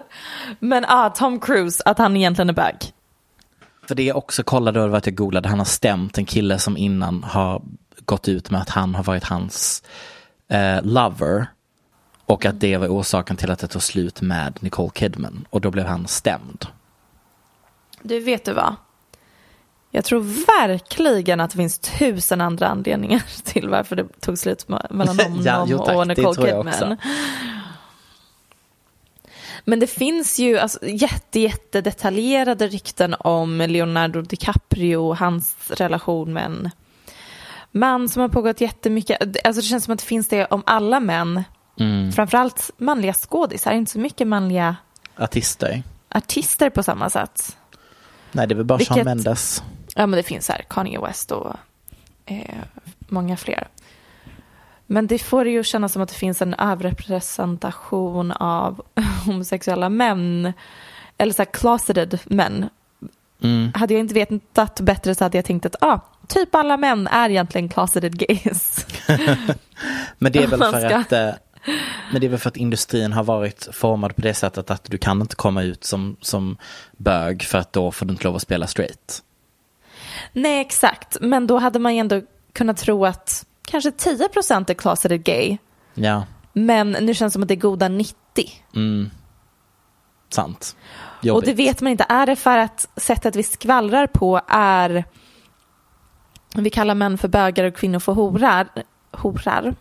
Men 0.60 0.86
ah, 0.88 1.10
Tom 1.10 1.40
Cruise, 1.40 1.83
att 1.86 1.98
han 1.98 2.17
egentligen 2.17 2.50
är 2.50 2.54
bög. 2.54 2.75
För 3.88 3.96
det 3.96 4.04
jag 4.04 4.17
också 4.17 4.44
kollade 4.44 4.88
var 4.88 4.98
att 4.98 5.06
jag 5.06 5.15
googlade, 5.15 5.50
han 5.50 5.58
har 5.60 5.65
stämt 5.65 6.17
en 6.17 6.25
kille 6.25 6.60
som 6.60 6.77
innan 6.77 7.23
har 7.23 7.62
gått 8.06 8.27
ut 8.27 8.52
med 8.52 8.62
att 8.62 8.69
han 8.69 8.96
har 8.96 9.04
varit 9.04 9.23
hans 9.23 9.83
eh, 10.52 10.81
lover. 10.83 11.47
Och 12.25 12.45
att 12.45 12.60
det 12.60 12.77
var 12.77 12.87
orsaken 12.87 13.37
till 13.37 13.52
att 13.52 13.60
det 13.60 13.67
tog 13.67 13.83
slut 13.83 14.21
med 14.21 14.58
Nicole 14.60 14.91
Kidman. 14.93 15.45
Och 15.49 15.62
då 15.62 15.71
blev 15.71 15.85
han 15.85 16.08
stämd. 16.08 16.65
Du, 18.02 18.19
vet 18.19 18.45
du 18.45 18.54
vad? 18.54 18.75
Jag 19.91 20.06
tror 20.06 20.19
verkligen 20.60 21.39
att 21.39 21.52
det 21.52 21.58
finns 21.58 21.79
tusen 21.79 22.41
andra 22.41 22.67
anledningar 22.67 23.23
till 23.43 23.69
varför 23.69 23.95
det 23.95 24.21
tog 24.21 24.37
slut 24.37 24.67
mellan 24.67 25.19
honom 25.19 25.41
Ja, 25.45 25.65
jo, 25.67 25.77
och 25.77 26.08
Nicole 26.08 26.47
Kidman. 26.47 26.97
Men 29.65 29.79
det 29.79 29.87
finns 29.87 30.39
ju 30.39 30.58
alltså, 30.58 30.79
jätte, 30.87 31.39
jätte 31.39 31.81
detaljerade 31.81 32.67
rykten 32.67 33.15
om 33.19 33.58
Leonardo 33.58 34.21
DiCaprio 34.21 34.97
och 34.97 35.17
hans 35.17 35.71
relation 35.71 36.33
med 36.33 36.45
en 36.45 36.69
man 37.72 38.10
som 38.10 38.22
har 38.22 38.30
pågått 38.30 38.62
jättemycket. 38.62 39.46
Alltså 39.46 39.62
det 39.62 39.67
känns 39.67 39.84
som 39.86 39.94
att 39.94 40.00
det 40.00 40.06
finns 40.06 40.28
det 40.28 40.46
om 40.46 40.63
alla 40.65 41.00
män 41.00 41.44
Mm. 41.80 42.12
Framförallt 42.12 42.72
manliga 42.78 43.13
skådisar, 43.13 43.72
inte 43.72 43.92
så 43.92 44.00
mycket 44.00 44.28
manliga 44.28 44.76
Artister. 45.17 45.84
artister 46.10 46.69
på 46.69 46.84
samma 46.84 47.10
sätt. 47.10 47.58
Nej, 48.32 48.48
det 48.48 48.54
är 48.54 48.56
väl 48.56 48.65
bara 48.65 48.78
Vilket- 48.78 49.06
Mendes. 49.06 49.63
Ja, 49.96 50.06
men 50.08 50.17
det 50.17 50.24
finns 50.24 50.50
här 50.50 50.65
Kanye 50.69 51.00
West 51.02 51.32
och 51.32 51.56
eh, 52.26 52.56
många 53.00 53.38
fler. 53.38 53.67
Men 54.86 55.08
det 55.08 55.19
får 55.19 55.48
ju 55.48 55.63
kännas 55.63 55.94
som 55.94 56.02
att 56.02 56.10
det 56.10 56.15
finns 56.15 56.42
en 56.42 56.54
överrepresentation 56.54 58.32
av 58.32 58.82
homosexuella 59.26 59.90
män. 59.90 60.54
Eller 61.17 61.34
så 61.34 61.42
här 61.42 61.52
closeted 61.52 62.19
män. 62.26 62.69
Mm. 63.44 63.72
Hade 63.76 63.94
jag 63.94 64.00
inte 64.02 64.13
vetat 64.13 64.82
bättre 64.82 65.15
så 65.15 65.24
hade 65.26 65.38
jag 65.38 65.46
tänkt 65.46 65.65
att 65.65 65.84
ah, 65.84 66.00
typ 66.34 66.56
alla 66.56 66.77
män 66.77 67.08
är 67.08 67.29
egentligen 67.29 67.69
closeted 67.69 68.17
gays. 68.17 68.86
Men 70.17 70.32
det 70.32 70.44
är 70.44 70.48
väl 70.48 70.60
för 70.60 70.86
att 70.86 71.12
eh, 71.12 71.29
men 72.12 72.21
det 72.21 72.27
är 72.27 72.29
väl 72.29 72.40
för 72.40 72.50
att 72.50 72.58
industrin 72.58 73.13
har 73.13 73.23
varit 73.23 73.67
formad 73.71 74.15
på 74.15 74.21
det 74.21 74.34
sättet 74.34 74.71
att 74.71 74.84
du 74.84 74.98
kan 74.98 75.21
inte 75.21 75.36
komma 75.36 75.63
ut 75.63 75.84
som, 75.84 76.15
som 76.21 76.58
bög 76.98 77.44
för 77.44 77.58
att 77.58 77.73
då 77.73 77.92
får 77.92 78.06
du 78.06 78.12
inte 78.12 78.23
lov 78.23 78.36
att 78.36 78.42
spela 78.42 78.67
straight. 78.67 79.23
Nej, 80.34 80.62
exakt. 80.62 81.17
Men 81.21 81.48
då 81.48 81.58
hade 81.58 81.79
man 81.79 81.96
ju 81.96 82.00
ändå 82.00 82.21
kunnat 82.54 82.77
tro 82.77 83.06
att 83.06 83.46
kanske 83.65 83.90
10% 83.90 84.69
är 84.69 84.73
closeted 84.73 85.23
gay. 85.23 85.58
Ja, 85.94 86.23
Men 86.54 86.92
nu 86.92 87.13
känns 87.13 87.32
det 87.32 87.34
som 87.34 87.42
att 87.42 87.48
det 87.48 87.54
är 87.54 87.56
goda 87.56 87.88
90. 87.88 88.17
sant. 90.29 90.75
Och 91.19 91.25
Jobbigt. 91.25 91.46
det 91.46 91.54
vet 91.54 91.82
man 91.82 91.92
inte. 91.92 92.06
Är 92.10 92.25
det 92.25 92.36
för 92.36 92.58
att 92.58 92.90
sättet 92.96 93.36
vi 93.36 93.44
skvallrar 93.44 94.08
på 94.08 94.42
är 94.48 95.06
vi 96.56 96.69
kallar 96.69 96.95
män 96.95 97.17
för 97.17 97.27
bögar 97.27 97.63
och 97.63 97.75
kvinnor 97.75 97.99
för 97.99 98.13
horar? 98.13 98.67
horar. 99.12 99.75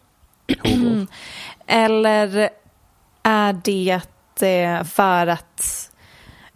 Eller 1.66 2.50
är 3.22 3.52
det 3.52 4.00
eh, 4.42 4.84
för 4.84 5.26
att 5.26 5.90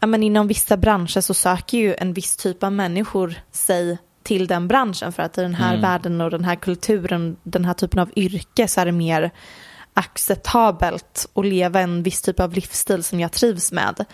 ja, 0.01 0.07
men 0.07 0.23
inom 0.23 0.49
vissa 0.49 0.77
branscher 0.77 1.21
så 1.21 1.35
söker 1.35 1.79
ju 1.79 1.95
en 1.99 2.13
viss 2.13 2.37
typ 2.37 2.63
av 2.63 2.73
människor 2.73 3.35
sig 3.53 3.99
till 4.23 4.47
den 4.47 4.69
branschen 4.69 5.13
för 5.13 5.23
att 5.23 5.39
i 5.39 5.41
den 5.41 5.55
här 5.55 5.77
världen 5.81 6.21
och 6.21 6.31
den 6.31 6.45
här 6.45 6.57
kulturen, 6.57 7.37
den 7.43 7.65
här 7.65 7.75
typen 7.75 8.01
av 8.01 8.11
yrke 8.17 8.69
så 8.69 8.81
är 8.81 8.87
det 8.87 8.93
mer 8.93 9.31
acceptabelt 9.95 11.27
att 11.35 11.47
leva 11.47 11.81
en 11.81 12.03
viss 12.03 12.23
typ 12.23 12.41
av 12.41 12.53
livsstil 12.53 13.05
som 13.05 13.21
jag 13.21 13.33
trivs 13.33 13.73
med. 13.73 14.05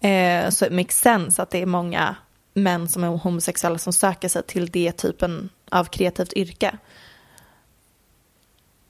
Eh, 0.00 0.50
så 0.50 0.66
it 0.66 0.72
makes 0.72 1.00
sense 1.00 1.42
att 1.42 1.50
det 1.50 1.62
är 1.62 1.66
många 1.66 2.16
män 2.56 2.88
som 2.88 3.04
är 3.04 3.08
homosexuella 3.08 3.78
som 3.78 3.92
söker 3.92 4.28
sig 4.28 4.42
till 4.42 4.66
det 4.66 4.92
typen 4.92 5.48
av 5.70 5.84
kreativt 5.84 6.32
yrke. 6.32 6.78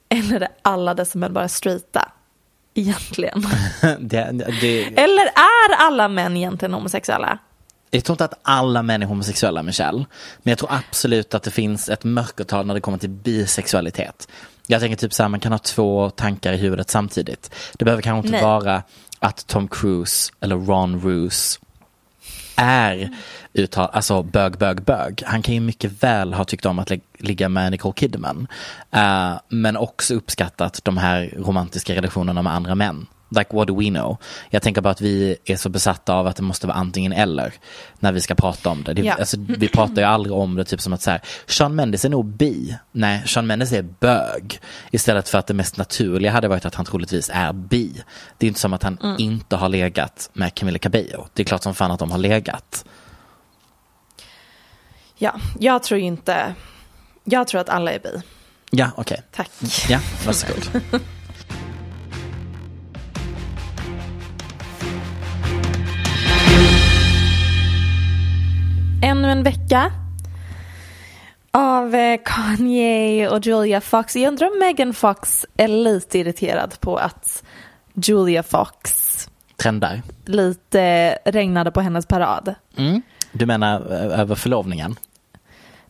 Eller 0.09 0.41
är 0.41 0.49
alla 0.63 0.95
dessa 0.95 1.19
män 1.19 1.33
bara 1.33 1.49
straighta? 1.49 2.13
Egentligen. 2.75 3.43
det, 4.01 4.31
det, 4.61 4.83
Eller 4.99 5.27
är 5.27 5.75
alla 5.79 6.09
män 6.09 6.37
egentligen 6.37 6.75
homosexuella? 6.75 7.39
jag 7.91 8.05
tror 8.05 8.15
inte 8.15 8.25
att 8.25 8.41
alla 8.43 8.83
män 8.83 9.03
är 9.03 9.07
homosexuella, 9.07 9.63
Michelle. 9.63 10.07
Men 10.43 10.51
jag 10.51 10.59
tror 10.59 10.73
absolut 10.73 11.35
att 11.35 11.43
det 11.43 11.51
finns 11.51 11.89
ett 11.89 12.05
mörkertal 12.05 12.67
när 12.67 12.75
det 12.75 12.81
kommer 12.81 12.99
till 12.99 13.11
bisexualitet. 13.11 14.29
Jag 14.67 14.81
tänker 14.81 14.97
typ 14.97 15.13
så 15.15 15.23
här, 15.23 15.29
man 15.29 15.41
kan 15.41 15.53
ha 15.53 15.59
två 15.59 16.11
tankar 16.11 16.53
i 16.53 16.57
huvudet 16.57 16.91
samtidigt. 16.91 17.55
Det 17.73 17.85
behöver 17.85 18.03
kanske 18.03 18.27
inte 18.29 18.39
Nej. 18.39 18.45
vara 18.45 18.83
att 19.19 19.47
Tom 19.47 19.69
Cruise 19.69 20.33
eller 20.41 20.57
Ron 20.57 21.01
Roos 21.01 21.61
är 22.57 23.11
uttal, 23.53 23.91
alltså 23.93 24.23
bög, 24.23 24.59
bög, 24.59 24.83
bög. 24.83 25.23
Han 25.27 25.43
kan 25.43 25.55
ju 25.55 25.61
mycket 25.61 26.03
väl 26.03 26.35
ha 26.35 26.45
tyckt 26.45 26.67
om 26.67 26.79
att 26.79 26.93
ligga 27.19 27.49
med 27.49 27.71
Nicole 27.71 27.95
Kidman. 27.97 28.47
Uh, 28.97 29.39
men 29.49 29.77
också 29.77 30.15
uppskattat 30.15 30.81
de 30.85 30.97
här 30.97 31.35
romantiska 31.39 31.95
relationerna 31.95 32.43
med 32.43 32.53
andra 32.53 32.75
män. 32.75 33.07
Like 33.29 33.57
what 33.57 33.69
do 33.69 33.81
we 33.81 33.89
know? 33.89 34.17
Jag 34.51 34.63
tänker 34.63 34.81
bara 34.81 34.91
att 34.91 35.01
vi 35.01 35.37
är 35.45 35.57
så 35.57 35.69
besatta 35.69 36.15
av 36.15 36.27
att 36.27 36.37
det 36.37 36.43
måste 36.43 36.67
vara 36.67 36.77
antingen 36.77 37.13
eller 37.13 37.53
när 37.99 38.13
vi 38.13 38.21
ska 38.21 38.35
prata 38.35 38.71
om 38.71 38.83
det. 38.83 38.93
det 38.93 39.03
Ja. 39.03 39.15
alltså, 39.15 39.37
vi 39.49 39.69
pratar 39.69 39.97
ju 39.97 40.03
aldrig 40.03 40.33
om 40.35 40.55
det 40.55 40.65
typ 40.65 40.81
som 40.81 40.93
att 40.93 41.03
så 41.03 41.11
här, 41.11 41.21
Sean 41.47 41.75
Mendes 41.75 42.05
är 42.05 42.09
nog 42.09 42.25
bi. 42.27 42.77
Nej, 42.93 43.23
Sean 43.27 43.47
Mendes 43.47 43.73
är 43.73 43.83
bög. 43.83 44.61
Istället 44.91 45.29
för 45.29 45.39
att 45.39 45.47
det 45.47 45.55
mest 45.55 45.77
naturliga 45.77 46.33
hade 46.33 46.49
varit 46.49 46.65
att 46.65 46.75
han 46.75 46.85
troligtvis 46.85 47.31
är 47.35 47.53
bi. 47.53 48.03
Det 48.39 48.47
är 48.47 48.49
inte 48.49 48.61
som 48.61 48.73
att 48.73 48.83
han 48.83 49.17
inte 49.19 49.57
har 49.57 49.69
legat 49.69 50.31
med 50.33 50.55
Camila 50.55 50.79
Cabello. 50.79 51.27
Det 51.35 51.43
är 51.43 51.45
klart 51.45 51.63
som 51.63 51.75
fan 51.75 51.91
att 51.91 51.99
de 51.99 52.11
har 52.11 52.19
legat. 52.19 52.85
Ja, 55.19 55.35
jag 55.59 55.83
tror 55.83 56.01
inte... 56.01 56.55
Jag 57.25 57.49
tror 57.49 57.61
att 57.61 57.69
alla 57.69 57.93
är 57.93 57.99
bi. 57.99 58.23
Ja, 58.71 58.91
okej. 58.97 59.23
Tack. 59.35 59.51
Ja, 59.89 59.99
varsågod. 60.27 60.83
Ännu 69.17 69.31
en 69.31 69.43
vecka 69.43 69.93
av 71.51 71.95
eh, 71.95 72.21
Kanye 72.25 73.29
och 73.29 73.47
Julia 73.47 73.81
Fox. 73.81 74.17
Jag 74.17 74.29
undrar 74.29 74.47
om 74.47 74.59
Megan 74.59 74.95
Fox 74.95 75.47
är 75.57 75.69
lite 75.69 76.19
irriterad 76.19 76.81
på 76.81 76.97
att 76.97 77.43
Julia 77.95 78.43
Fox 78.43 79.29
Trendar. 79.57 80.03
lite 80.25 81.11
regnade 81.25 81.71
på 81.71 81.81
hennes 81.81 82.07
parad. 82.07 82.55
Mm. 82.77 83.03
Du 83.33 83.47
menar 83.47 83.81
eh, 83.93 84.21
över 84.21 84.35
förlovningen? 84.35 84.97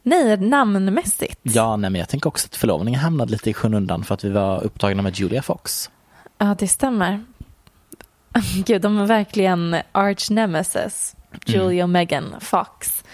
Nej, 0.03 0.37
namnmässigt. 0.37 1.41
Ja, 1.43 1.77
nej, 1.77 1.91
men 1.91 1.99
jag 1.99 2.09
tänker 2.09 2.29
också 2.29 2.47
att 2.51 2.57
förlovningen 2.57 3.01
hamnade 3.01 3.33
lite 3.33 3.51
i 3.51 3.55
skymundan 3.55 4.05
för 4.05 4.15
att 4.15 4.25
vi 4.25 4.31
var 4.31 4.65
upptagna 4.65 5.03
med 5.03 5.19
Julia 5.19 5.43
Fox. 5.43 5.91
Ja, 6.39 6.57
det 6.59 6.69
stämmer. 6.69 7.25
Gud, 8.67 8.83
de 8.83 8.99
är 8.99 9.07
verkligen 9.07 9.77
arch 9.93 10.31
nemesis. 10.31 11.17
Julia 11.47 11.85
och 11.85 11.91
Megan 11.91 12.35
Fox. 12.41 13.05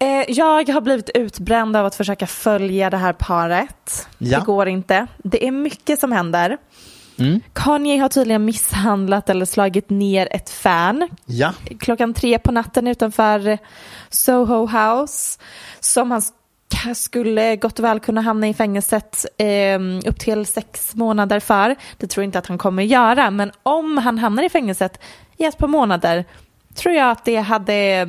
Eh, 0.00 0.24
Jag 0.28 0.68
har 0.68 0.80
blivit 0.80 1.10
utbränd 1.14 1.76
av 1.76 1.86
att 1.86 1.94
försöka 1.94 2.26
följa 2.26 2.90
det 2.90 2.96
här 2.96 3.12
paret. 3.12 4.08
Ja. 4.18 4.38
Det 4.38 4.44
går 4.44 4.68
inte. 4.68 5.06
Det 5.18 5.46
är 5.46 5.50
mycket 5.50 6.00
som 6.00 6.12
händer. 6.12 6.58
Mm. 7.18 7.40
Kanye 7.52 7.98
har 8.00 8.08
tydligen 8.08 8.44
misshandlat 8.44 9.30
eller 9.30 9.46
slagit 9.46 9.90
ner 9.90 10.28
ett 10.30 10.50
fan 10.50 11.08
Ja. 11.26 11.52
klockan 11.80 12.14
tre 12.14 12.38
på 12.38 12.52
natten 12.52 12.86
utanför 12.86 13.58
Soho 14.10 14.66
House 14.66 15.38
som 15.80 16.10
han 16.10 16.20
sk- 16.20 16.94
skulle 16.94 17.56
gott 17.56 17.78
och 17.78 17.84
väl 17.84 18.00
kunna 18.00 18.20
hamna 18.20 18.48
i 18.48 18.54
fängelset 18.54 19.26
eh, 19.38 19.78
upp 20.06 20.18
till 20.18 20.46
sex 20.46 20.94
månader 20.94 21.40
för. 21.40 21.76
Det 21.98 22.06
tror 22.06 22.22
jag 22.22 22.28
inte 22.28 22.38
att 22.38 22.46
han 22.46 22.58
kommer 22.58 22.82
göra, 22.82 23.30
men 23.30 23.52
om 23.62 23.98
han 23.98 24.18
hamnar 24.18 24.42
i 24.42 24.48
fängelset 24.48 25.00
i 25.36 25.44
ett 25.44 25.58
par 25.58 25.68
månader 25.68 26.24
tror 26.74 26.94
jag 26.94 27.10
att 27.10 27.24
det 27.24 27.36
hade 27.36 28.08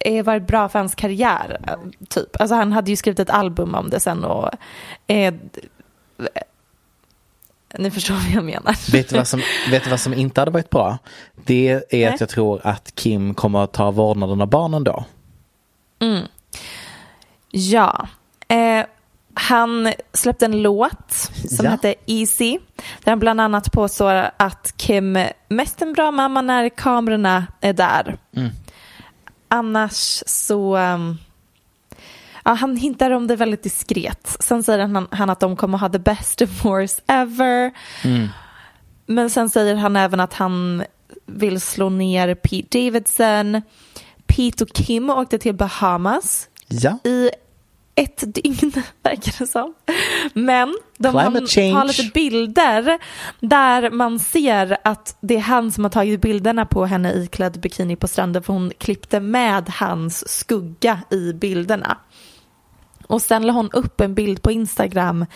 eh, 0.00 0.24
varit 0.24 0.46
bra 0.46 0.68
för 0.68 0.78
hans 0.78 0.94
karriär. 0.94 1.58
eh, 1.66 1.74
Typ. 2.08 2.40
Alltså 2.40 2.54
han 2.54 2.72
hade 2.72 2.90
ju 2.90 2.96
skrivit 2.96 3.18
ett 3.20 3.30
album 3.30 3.74
om 3.74 3.90
det 3.90 4.00
sen 4.00 4.24
och 4.24 4.50
eh, 5.06 5.34
ni 7.78 7.90
förstår 7.90 8.14
vad 8.14 8.24
jag 8.34 8.44
menar. 8.44 8.92
Vet 8.92 9.08
du, 9.08 9.16
vad 9.16 9.28
som, 9.28 9.42
vet 9.70 9.84
du 9.84 9.90
vad 9.90 10.00
som 10.00 10.14
inte 10.14 10.40
hade 10.40 10.50
varit 10.50 10.70
bra? 10.70 10.98
Det 11.44 11.68
är 11.68 11.82
Nej. 11.92 12.04
att 12.04 12.20
jag 12.20 12.28
tror 12.28 12.60
att 12.64 12.94
Kim 12.94 13.34
kommer 13.34 13.64
att 13.64 13.72
ta 13.72 13.90
vårdnaden 13.90 14.40
av 14.40 14.48
barnen 14.48 14.84
då. 14.84 15.04
Ja. 17.50 18.08
Eh, 18.48 18.84
han 19.34 19.92
släppte 20.12 20.44
en 20.44 20.62
låt 20.62 21.12
som 21.48 21.64
Ja. 21.64 21.70
hette 21.70 21.94
Easy. 22.06 22.58
Där 23.04 23.12
han 23.12 23.18
bland 23.18 23.40
annat 23.40 23.72
påstår 23.72 24.30
att 24.36 24.74
Kim 24.76 25.18
mest 25.48 25.82
är 25.82 25.86
en 25.86 25.92
bra 25.92 26.10
mamma 26.10 26.42
när 26.42 26.68
kamerorna 26.68 27.46
är 27.60 27.72
där. 27.72 28.16
Annars 29.48 30.22
så... 30.26 30.76
ehm, 30.76 31.16
ja, 32.44 32.52
han 32.52 32.76
hintar 32.76 33.10
om 33.10 33.26
det 33.26 33.36
väldigt 33.36 33.62
diskret. 33.62 34.36
Sen 34.40 34.62
säger 34.62 34.86
han, 34.86 35.08
han 35.10 35.30
att 35.30 35.40
de 35.40 35.56
kommer 35.56 35.78
ha 35.78 35.88
the 35.88 35.98
best 35.98 36.38
divorce 36.38 37.02
ever. 37.06 37.72
Men 39.06 39.30
sen 39.30 39.50
säger 39.50 39.74
han 39.74 39.96
även 39.96 40.20
att 40.20 40.34
han 40.34 40.84
vill 41.26 41.60
slå 41.60 41.88
ner 41.88 42.34
Pete 42.34 42.78
Davidson. 42.78 43.62
Pete 44.26 44.64
och 44.64 44.72
Kim 44.72 45.10
åkte 45.10 45.38
till 45.38 45.54
Bahamas 45.54 46.48
Ja. 46.68 46.98
i 47.04 47.30
ett 47.96 48.34
dygn, 48.34 48.72
verkar 49.02 49.34
det 49.38 49.46
som. 49.46 49.74
Men 50.32 50.76
de 50.98 51.14
har, 51.14 51.74
har 51.74 51.84
lite 51.84 52.10
bilder 52.14 52.98
där 53.40 53.90
man 53.90 54.18
ser 54.18 54.76
att 54.84 55.16
det 55.20 55.36
är 55.36 55.40
han 55.40 55.72
som 55.72 55.84
har 55.84 55.90
tagit 55.90 56.20
bilderna 56.20 56.66
på 56.66 56.86
henne 56.86 57.12
iklädd 57.12 57.60
bikini 57.60 57.96
på 57.96 58.08
stranden 58.08 58.42
för 58.42 58.52
hon 58.52 58.72
klippte 58.78 59.20
med 59.20 59.68
hans 59.68 60.28
skugga 60.28 61.00
i 61.10 61.32
bilderna. 61.32 61.98
Och 63.06 63.22
sen 63.22 63.46
la 63.46 63.52
hon 63.52 63.70
upp 63.70 64.00
en 64.00 64.14
bild 64.14 64.42
på 64.42 64.50
Instagram 64.50 65.26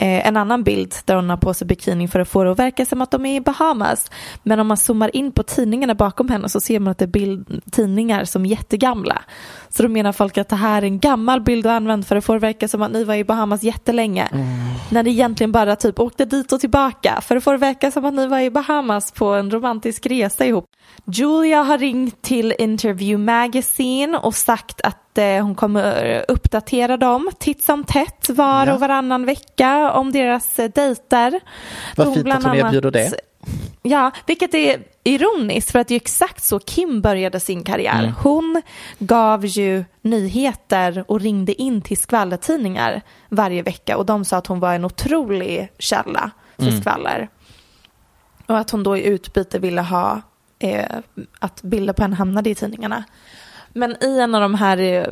eh, 0.00 0.26
en 0.26 0.36
annan 0.36 0.62
bild 0.62 0.94
där 1.04 1.16
hon 1.16 1.30
har 1.30 1.36
på 1.36 1.54
sig 1.54 1.66
bikini 1.66 2.08
för 2.08 2.20
att 2.20 2.28
få 2.28 2.44
det 2.44 2.50
att 2.50 2.58
verka 2.58 2.86
som 2.86 3.02
att 3.02 3.10
de 3.10 3.26
är 3.26 3.36
i 3.36 3.40
Bahamas. 3.40 4.10
Men 4.42 4.60
om 4.60 4.66
man 4.66 4.76
zoomar 4.76 5.16
in 5.16 5.32
på 5.32 5.42
tidningarna 5.42 5.94
bakom 5.94 6.28
henne 6.28 6.48
så 6.48 6.60
ser 6.60 6.80
man 6.80 6.90
att 6.90 6.98
det 6.98 7.04
är 7.04 7.06
bild, 7.06 7.62
tidningar 7.70 8.24
som 8.24 8.44
är 8.44 8.50
jättegamla. 8.50 9.22
Så 9.68 9.82
då 9.82 9.88
menar 9.88 10.12
folk 10.12 10.38
att 10.38 10.48
det 10.48 10.56
här 10.56 10.82
är 10.82 10.86
en 10.86 10.98
gammal 10.98 11.40
bild 11.40 11.66
och 11.66 11.72
använd 11.72 12.06
för 12.06 12.16
att 12.16 12.24
få 12.24 12.32
det 12.32 12.36
att 12.36 12.42
verka 12.42 12.68
som 12.68 12.82
att 12.82 12.92
ni 12.92 13.04
var 13.04 13.14
i 13.14 13.24
Bahamas 13.24 13.62
jättelänge. 13.62 14.28
När 14.90 15.02
det 15.02 15.10
egentligen 15.10 15.52
bara 15.52 15.76
typ 15.76 15.98
åkte 15.98 16.24
dit 16.24 16.52
och 16.52 16.60
tillbaka 16.60 17.20
för 17.20 17.36
att 17.36 17.44
få 17.44 17.50
det 17.50 17.56
att 17.56 17.62
verka 17.62 17.90
som 17.90 18.04
att 18.04 18.14
ni 18.14 18.26
var 18.26 18.40
i 18.40 18.50
Bahamas 18.50 19.12
på 19.12 19.26
en 19.26 19.50
romantisk 19.50 20.06
resa 20.06 20.46
ihop. 20.46 20.64
Julia 21.04 21.62
har 21.62 21.78
ringt 21.78 22.22
till 22.22 22.54
Interview 22.58 23.32
Magazine 23.32 24.18
och 24.18 24.34
sagt 24.34 24.80
att 24.80 25.09
eh, 25.18 25.42
hon 25.42 25.54
kommer 25.54 26.24
uppdatera 26.28 26.96
dem 26.96 27.30
titt 27.38 27.62
som 27.62 27.84
tätt 27.84 28.28
var 28.28 28.66
Ja. 28.66 28.74
och 28.74 28.80
varannan 28.80 29.26
vecka 29.26 29.92
om 29.92 30.12
deras 30.12 30.58
eh, 30.58 30.70
dejter. 30.74 31.40
Vad 31.96 32.06
Då 32.06 32.14
fint 32.14 32.28
att 32.28 32.44
hon 32.44 32.54
erbjuder 32.56 32.90
det. 32.90 33.14
Ja, 33.82 34.10
vilket 34.26 34.54
är 34.54 34.78
ironiskt 35.04 35.70
för 35.70 35.78
att 35.78 35.88
det 35.88 35.94
är 35.94 35.96
exakt 35.96 36.44
så 36.44 36.58
Kim 36.58 37.00
började 37.00 37.40
sin 37.40 37.64
karriär. 37.64 37.98
Mm. 38.02 38.14
Hon 38.22 38.62
gav 38.98 39.46
ju 39.46 39.84
nyheter 40.02 41.04
och 41.08 41.20
ringde 41.20 41.62
in 41.62 41.82
till 41.82 41.96
skvallertidningar 41.96 43.02
varje 43.28 43.62
vecka 43.62 43.96
och 43.96 44.06
de 44.06 44.24
sa 44.24 44.36
att 44.36 44.46
hon 44.46 44.60
var 44.60 44.74
en 44.74 44.84
otrolig 44.84 45.72
källa 45.78 46.30
för 46.56 46.66
Mm. 46.66 46.80
skvaller. 46.80 47.28
Och 48.46 48.58
att 48.58 48.70
hon 48.70 48.82
då 48.82 48.96
i 48.96 49.04
utbyte 49.06 49.58
ville 49.58 49.80
ha 49.80 50.20
eh, 50.58 50.84
att 51.38 51.62
bilder 51.62 51.92
på 51.92 52.02
henne 52.02 52.16
hamnade 52.16 52.50
i 52.50 52.54
tidningarna. 52.54 53.04
Men 53.72 54.04
i 54.04 54.18
en 54.20 54.34
av 54.34 54.40
de 54.40 54.54
här 54.54 54.78
eh, 54.78 55.06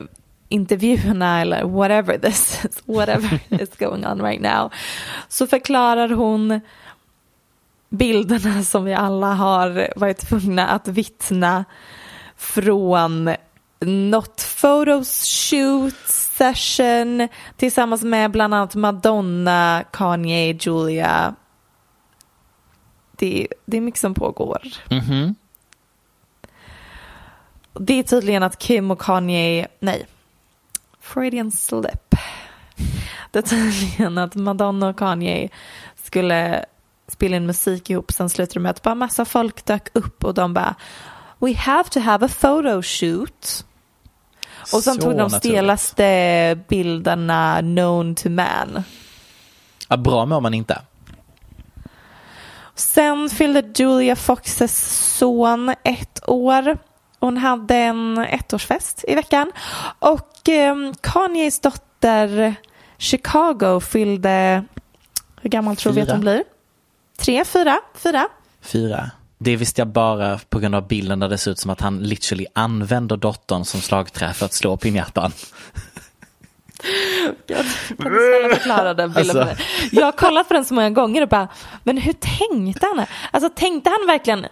intervjuerna 0.49 1.41
eller 1.41 1.65
whatever 1.65 2.19
this 2.19 2.65
is, 2.65 2.83
whatever 2.87 3.41
is 3.63 3.77
going 3.79 4.07
on 4.07 4.23
right 4.23 4.43
now 4.43 4.73
så 5.29 5.47
förklarar 5.47 6.09
hon 6.09 6.61
bilderna 7.91 8.63
som 8.63 8.85
vi 8.85 8.95
alla 8.95 9.35
har 9.35 9.93
varit 9.97 10.19
tvungna 10.19 10.69
att 10.69 10.89
vittna 10.89 11.65
från 12.37 13.35
Not 13.81 14.45
Photos 14.61 15.25
Shoot 15.25 16.09
Session 16.09 17.29
tillsammans 17.57 18.03
med 18.03 18.31
bland 18.31 18.55
annat 18.55 18.75
Madonna, 18.75 19.85
Kanye, 19.93 20.59
Julia. 20.61 21.35
Det, 23.17 23.49
det 23.65 23.77
är 23.77 23.81
mycket 23.81 24.01
som 24.01 24.15
pågår. 24.15 24.63
Mhm. 24.91 25.35
Det 27.81 27.95
är 27.95 28.03
tydligen 28.03 28.43
att 28.43 28.59
Kim 28.59 28.91
och 28.91 29.01
Kanye, 29.01 29.69
nej, 29.81 30.07
Freudian 31.01 31.51
slip. 31.51 32.15
Det 33.31 33.39
är 33.39 33.43
tydligen 33.43 34.19
att 34.19 34.35
Madonna 34.35 34.89
och 34.89 34.99
Kanye 34.99 35.49
skulle 35.97 36.65
spela 37.09 37.37
in 37.37 37.47
musik 37.47 37.91
ihop, 37.91 38.13
sen 38.13 38.29
slutade 38.31 38.61
det 38.61 38.63
med 38.63 38.71
att 38.71 38.83
bara 38.83 38.95
massa 38.95 39.25
folk 39.25 39.65
dök 39.65 39.89
upp 39.93 40.25
och 40.25 40.35
de 40.35 40.55
bara 40.55 40.75
We 41.39 41.55
have 41.55 41.89
to 41.89 42.01
have 42.01 42.27
a 42.27 42.29
photo 42.41 42.83
shoot. 42.83 43.65
Och 44.73 44.83
sen 44.83 44.95
Så 44.95 45.01
tog 45.01 45.17
de 45.17 45.31
stelaste 45.31 46.59
bilderna 46.69 47.59
known 47.61 48.15
to 48.15 48.29
man. 48.29 48.83
Ja, 49.89 49.97
bra 49.97 50.27
mår 50.27 50.41
man 50.41 50.55
inte. 50.55 50.83
Sen 52.75 53.31
fyllde 53.31 53.63
Julia 53.75 54.17
Foxes 54.17 55.17
son 55.19 55.75
ett 55.85 56.29
år. 56.29 56.79
Hon 57.21 57.37
hade 57.37 57.75
en 57.75 58.19
ettårsfest 58.19 59.05
i 59.09 59.15
veckan. 59.15 59.53
Och 59.99 60.49
eh, 60.49 60.93
Kanyes 61.01 61.61
dotter 61.61 62.55
Chicago 62.99 63.81
fyllde, 63.81 64.65
hur 65.41 65.51
gammal 65.51 65.77
tror 65.77 65.93
vi 65.93 66.01
att 66.01 66.11
hon 66.11 66.21
blir? 66.21 66.45
Tre, 67.19 67.45
fyra, 67.45 67.81
fyra. 67.95 68.29
Fyra. 68.61 69.11
Det 69.39 69.57
visste 69.57 69.81
jag 69.81 69.89
bara 69.89 70.39
på 70.49 70.59
grund 70.59 70.75
av 70.75 70.89
bilden 70.89 71.21
där 71.21 71.29
det 71.29 71.39
ser 71.39 71.51
ut 71.51 71.59
som 71.59 71.71
att 71.71 71.81
han 71.81 71.99
literally 71.99 72.47
använder 72.53 73.17
dottern 73.17 73.65
som 73.65 73.81
slagträ 73.81 74.33
för 74.33 74.47
att 74.47 74.53
slå 74.53 74.79
snälla 74.79 75.31
förklara 78.55 78.95
den 78.95 79.13
bilden 79.13 79.35
för 79.35 79.51
Alltså. 79.51 79.65
Jag 79.93 80.05
har 80.05 80.13
kollat 80.13 80.49
på 80.49 80.55
den 80.55 80.65
så 80.65 80.75
många 80.75 80.91
gånger 80.91 81.23
och 81.23 81.29
bara, 81.29 81.49
men 81.85 81.97
hur 81.97 82.13
tänkte 82.13 82.87
han? 82.87 83.07
Alltså 83.31 83.51
tänkte 83.55 83.91
han 83.91 84.07
verkligen, 84.07 84.47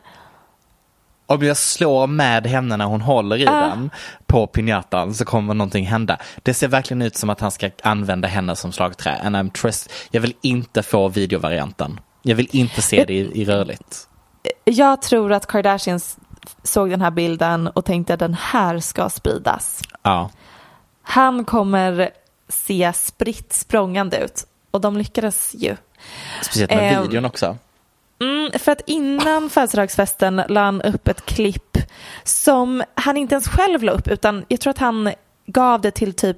Om 1.26 1.42
jag 1.42 1.56
slår 1.56 2.06
med 2.06 2.46
henne 2.46 2.76
när 2.76 2.84
hon 2.84 3.00
håller 3.00 3.36
i 3.36 3.46
Ah. 3.48 3.60
den 3.60 3.90
på 4.26 4.46
pinjatan 4.46 5.14
så 5.14 5.24
kommer 5.24 5.54
någonting 5.54 5.86
hända. 5.86 6.18
Det 6.42 6.54
ser 6.54 6.68
verkligen 6.68 7.02
ut 7.02 7.16
som 7.16 7.30
att 7.30 7.40
han 7.40 7.50
ska 7.50 7.70
använda 7.82 8.28
henne 8.28 8.56
som 8.56 8.72
slagträ. 8.72 9.16
And 9.24 9.36
I'm 9.36 9.52
trust 9.52 9.92
jag 10.10 10.20
vill 10.20 10.34
inte 10.40 10.82
få 10.82 11.08
videovarianten. 11.08 12.00
Jag 12.22 12.36
vill 12.36 12.48
inte 12.52 12.82
se 12.82 13.04
det 13.04 13.12
i, 13.14 13.42
i 13.42 13.44
rörligt. 13.44 14.08
jag 14.64 15.02
tror 15.02 15.32
att 15.32 15.46
Kardashians 15.46 16.16
såg 16.62 16.90
den 16.90 17.00
här 17.00 17.10
bilden 17.10 17.66
och 17.68 17.84
tänkte 17.84 18.14
att 18.14 18.20
den 18.20 18.34
här 18.40 18.78
ska 18.80 19.08
spridas. 19.08 19.82
Ja. 20.02 20.30
Han 21.02 21.44
kommer 21.44 22.10
se 22.48 22.92
spritt 22.94 23.52
språngande 23.52 24.18
ut. 24.18 24.46
Och 24.70 24.80
de 24.80 24.96
lyckades 24.96 25.54
ju. 25.54 25.76
Speciellt 26.42 26.70
med 26.70 26.92
Ehm, 26.96 27.02
videon 27.02 27.24
också. 27.24 27.56
Mm, 28.20 28.50
för 28.58 28.72
att 28.72 28.80
innan 28.86 29.50
födelsedagsfesten 29.50 30.42
la 30.48 30.60
han 30.64 30.82
upp 30.82 31.08
ett 31.08 31.26
klipp 31.26 31.78
som 32.24 32.82
han 32.94 33.16
inte 33.16 33.34
ens 33.34 33.48
själv 33.48 33.82
la 33.82 33.92
upp 33.92 34.08
utan 34.08 34.44
jag 34.48 34.60
tror 34.60 34.70
att 34.70 34.78
han 34.78 35.12
gav 35.46 35.80
det 35.80 35.90
till 35.90 36.12
typ 36.14 36.36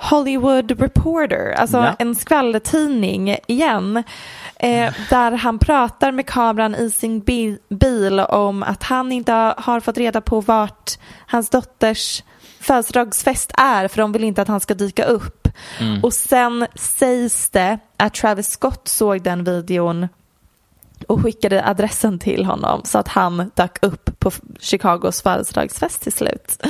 Hollywood 0.00 0.80
Reporter, 0.80 1.52
alltså 1.58 1.76
Ja. 1.76 1.94
en 1.98 2.14
skvallertidning 2.14 3.36
igen. 3.46 3.96
Eh, 4.56 4.92
där 5.10 5.32
han 5.32 5.58
pratar 5.58 6.12
med 6.12 6.26
kameran 6.26 6.74
i 6.74 6.90
sin 6.90 7.20
bi- 7.20 7.58
bil 7.68 8.20
om 8.20 8.62
att 8.62 8.82
han 8.82 9.12
inte 9.12 9.32
har 9.58 9.80
fått 9.80 9.98
reda 9.98 10.20
på 10.20 10.40
vart 10.40 10.90
hans 11.26 11.50
dotters 11.50 12.22
födelsedagsfest 12.60 13.50
är 13.58 13.88
för 13.88 13.96
de 14.02 14.12
vill 14.12 14.24
inte 14.24 14.42
att 14.42 14.48
han 14.48 14.60
ska 14.60 14.74
dyka 14.74 15.04
upp. 15.04 15.48
Och 16.02 16.12
sen 16.12 16.66
sägs 16.74 17.50
det 17.50 17.78
att 17.96 18.14
Travis 18.14 18.48
Scott 18.50 18.88
såg 18.88 19.22
den 19.22 19.44
videon 19.44 20.08
och 21.08 21.22
skickade 21.22 21.64
adressen 21.64 22.18
till 22.18 22.44
honom 22.44 22.80
så 22.84 22.98
att 22.98 23.08
han 23.08 23.50
dök 23.54 23.78
upp 23.82 24.18
på 24.18 24.30
Chicagos 24.60 25.22
födelsedagsfest 25.22 26.02
till 26.02 26.12
slut. 26.12 26.62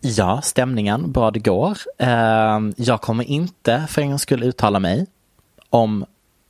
Ja, 0.00 0.40
stämningen, 0.42 1.12
bra 1.12 1.30
det 1.30 1.40
går. 1.40 1.78
Ehm, 1.98 2.74
jag 2.76 3.00
kommer 3.00 3.24
inte 3.24 3.86
för 3.88 4.02
en 4.02 4.08
gångs 4.08 4.22
skull 4.22 4.42
uttala 4.42 4.80
mig 4.80 5.06
om 5.70 6.04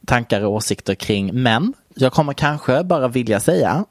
tankar 0.07 0.41
och 0.41 0.53
åsikter 0.53 0.95
kring 0.95 1.43
män. 1.43 1.73
Jag 1.95 2.13
kommer 2.13 2.33
kanske 2.33 2.85
bara 2.85 3.09
vilja 3.09 3.41
säga 3.41 3.85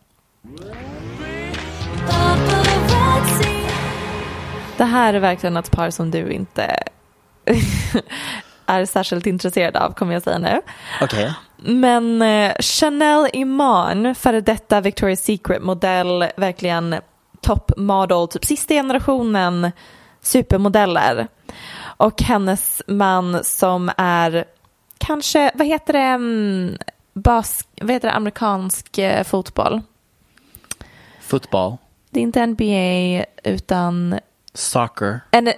Det 4.78 4.84
här 4.84 5.14
är 5.14 5.20
verkligen 5.20 5.58
ett 5.58 5.72
par 5.72 5.90
som 5.90 6.12
du 6.12 6.32
inte 6.32 6.84
är 8.66 8.86
särskilt 8.86 9.26
intresserad 9.26 9.76
av 9.78 9.94
kommer 9.94 10.14
jag 10.14 10.24
säga 10.24 10.38
nu. 10.38 10.62
okej, 11.02 11.34
Men 11.58 12.22
eh, 12.22 12.52
Chanel 12.60 13.30
Iman, 13.34 14.16
före 14.16 14.42
detta 14.42 14.82
Victoria's 14.82 15.16
Secret-modell, 15.16 16.26
verkligen 16.38 16.96
top 17.42 17.72
model, 17.78 18.28
typ 18.28 18.46
sista 18.46 18.74
generationen 18.74 19.72
supermodeller. 20.22 21.28
Och 21.98 22.22
hennes 22.22 22.82
man 22.88 23.44
som 23.44 23.92
är 23.98 24.46
kanske, 24.98 25.52
vad 25.56 25.68
heter 25.68 25.94
det, 25.94 26.00
mm, 26.00 26.78
bas, 27.14 27.68
vad 27.82 27.92
heter 27.92 28.08
det, 28.08 28.14
amerikansk 28.14 28.98
eh, 28.98 29.24
fotboll? 29.24 29.82
fotboll, 31.22 31.78
Det 32.10 32.20
är 32.20 32.24
inte 32.24 32.46
NBA 32.46 33.26
utan 33.44 34.20
soccer. 34.54 35.20
en, 35.32 35.54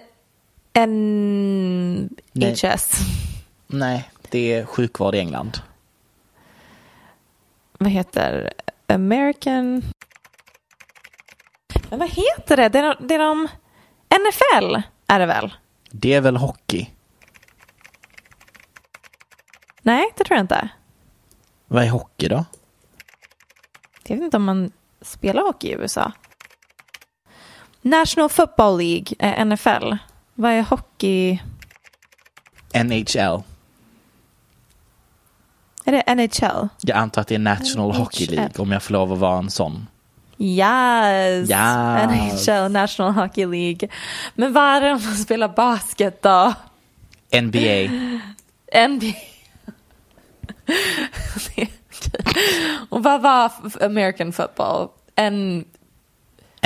en 0.75 2.09
Nej. 3.67 4.09
Det 4.29 4.53
är 4.53 4.65
sjukvård 4.65 5.15
i 5.15 5.19
England. 5.19 5.61
Vad 7.77 7.89
heter 7.89 8.53
American... 8.87 9.83
Men 11.89 11.99
vad 11.99 12.09
heter 12.09 12.57
det? 12.57 12.69
Det 12.69 12.79
är, 12.79 12.97
det 12.99 13.15
är 13.15 13.19
de... 13.19 13.47
NFL 14.09 14.81
är 15.07 15.19
det 15.19 15.25
väl? 15.25 15.53
Det 15.91 16.13
är 16.13 16.21
väl 16.21 16.37
hockey? 16.37 16.89
Nej, 19.81 20.13
det 20.17 20.23
tror 20.23 20.35
jag 20.37 20.43
inte. 20.43 20.69
Vad 21.67 21.83
är 21.83 21.89
hockey 21.89 22.27
då? 22.27 22.45
Jag 24.03 24.15
vet 24.15 24.23
inte 24.23 24.37
om 24.37 24.43
man 24.43 24.71
spelar 25.01 25.41
hockey 25.41 25.67
i 25.67 25.73
USA. 25.73 26.11
National 27.81 28.29
Football 28.29 28.77
League 28.77 29.15
är 29.19 29.45
NFL. 29.45 29.93
Vad 30.35 30.51
är 30.51 30.61
hockey? 30.61 31.41
NHL. 32.73 33.43
Är 35.85 35.91
det 35.91 36.15
NHL? 36.15 36.67
Jag 36.81 36.97
antar 36.97 37.21
att 37.21 37.27
det 37.27 37.35
är 37.35 37.39
National 37.39 37.91
Hockey 37.91 38.25
League 38.25 38.51
om 38.57 38.71
jag 38.71 38.83
får 38.83 38.93
lov 38.93 39.13
att 39.13 39.19
vara 39.19 39.37
en 39.37 39.51
sån. 39.51 39.87
Yes! 40.37 41.49
Yes. 41.49 42.47
NHL, 42.47 42.71
National 42.71 43.11
Hockey 43.13 43.45
League. 43.45 43.89
Men 44.35 44.53
vad 44.53 44.63
är 44.63 44.81
det 44.81 44.91
om 44.91 45.01
man 45.05 45.15
spelar 45.15 45.47
basket 45.47 46.21
då? 46.21 46.53
NBA. 47.41 47.89
NBA. 48.87 49.13
Och 52.89 53.03
vad 53.03 53.21
var 53.21 53.51
American 53.81 54.33
football? 54.33 54.87
En 55.15 55.65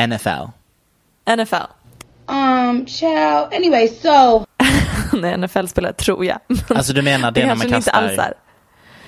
NFL. 0.07 0.45
NFL. 1.35 1.55
Um, 2.29 2.85
child. 2.85 3.47
Anyway, 3.53 3.87
so 3.87 4.45
Nej, 5.17 5.37
NFL-spelare 5.37 5.93
tror 5.93 6.25
jag. 6.25 6.39
Alltså 6.69 6.93
du 6.93 7.01
menar 7.01 7.31
det, 7.31 7.39
när 7.45 7.55
man 7.55 7.57
kanske 7.57 7.75
inte 7.77 7.91
kastar... 7.91 8.01
alls 8.03 8.17
är. 8.19 8.33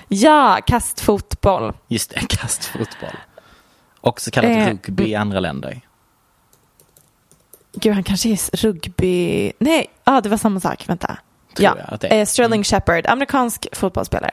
Ja, 0.08 0.58
kastfotboll. 0.66 1.72
Just 1.88 2.10
det, 2.10 2.20
kastfotboll. 2.28 3.16
Också 4.00 4.30
kallat 4.30 4.50
Eh, 4.50 4.66
rugby 4.68 5.04
i 5.08 5.14
andra 5.14 5.40
länder. 5.40 5.80
Gud, 7.74 7.94
han 7.94 8.02
kanske 8.02 8.28
är 8.28 8.56
rugby... 8.56 9.52
Nej, 9.58 9.86
ja, 10.04 10.20
det 10.20 10.28
var 10.28 10.36
samma 10.36 10.60
sak. 10.60 10.88
Vänta. 10.88 11.16
Tror 11.56 11.64
ja, 11.64 11.74
jag 11.78 11.94
att 11.94 12.00
det 12.00 12.08
är. 12.08 12.20
eh, 12.20 12.24
Sterling 12.26 12.64
Shepard, 12.64 13.06
amerikansk 13.06 13.66
fotbollsspelare. 13.72 14.30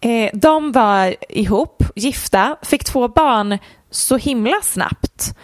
Eh, 0.00 0.30
de 0.32 0.72
var 0.72 1.16
ihop, 1.28 1.82
gifta, 1.94 2.56
fick 2.62 2.84
två 2.84 3.08
barn 3.08 3.58
så 3.90 4.16
himla 4.16 4.56
snabbt. 4.62 5.36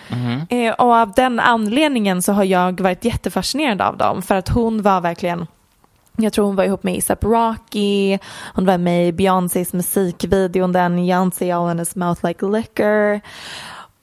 Eh, 0.48 0.72
och 0.72 0.94
av 0.94 1.12
den 1.12 1.40
anledningen 1.40 2.22
så 2.22 2.32
har 2.32 2.44
jag 2.44 2.80
varit 2.80 3.04
jättefascinerad 3.04 3.82
av 3.82 3.96
dem. 3.96 4.22
För 4.22 4.34
att 4.34 4.48
hon 4.48 4.82
var 4.82 5.00
verkligen 5.00 5.46
jag 6.16 6.32
tror 6.32 6.46
hon 6.46 6.56
var 6.56 6.64
ihop 6.64 6.82
med 6.82 6.98
ASAP 6.98 7.24
Rocky. 7.24 8.18
Hon 8.54 8.66
var 8.66 8.78
med 8.78 9.08
i 9.08 9.12
Beyoncés 9.12 9.72
musikvideon 9.72 10.72
den 10.72 10.96
Beyoncé 10.96 11.50
all 11.50 11.70
in 11.70 11.78
his 11.78 11.96
mouth 11.96 12.26
like 12.26 12.46
liquor. 12.46 13.20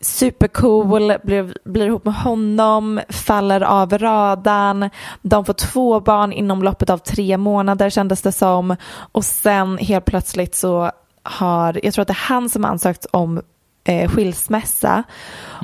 Supercool, 0.01 1.17
blir, 1.23 1.53
blir 1.65 1.85
ihop 1.85 2.05
med 2.05 2.13
honom, 2.13 3.01
faller 3.09 3.61
av 3.61 3.97
radarn. 3.97 4.89
De 5.21 5.45
får 5.45 5.53
två 5.53 5.99
barn 5.99 6.31
inom 6.31 6.63
loppet 6.63 6.89
av 6.89 6.97
tre 6.97 7.37
månader 7.37 7.89
kändes 7.89 8.21
det 8.21 8.31
som. 8.31 8.75
Och 9.11 9.25
sen 9.25 9.77
helt 9.77 10.05
plötsligt 10.05 10.55
så 10.55 10.91
har, 11.23 11.79
jag 11.83 11.93
tror 11.93 12.01
att 12.01 12.07
det 12.07 12.13
är 12.13 12.27
han 12.27 12.49
som 12.49 12.65
ansökt 12.65 13.05
om 13.11 13.41
eh, 13.89 14.09
skilsmässa 14.09 15.03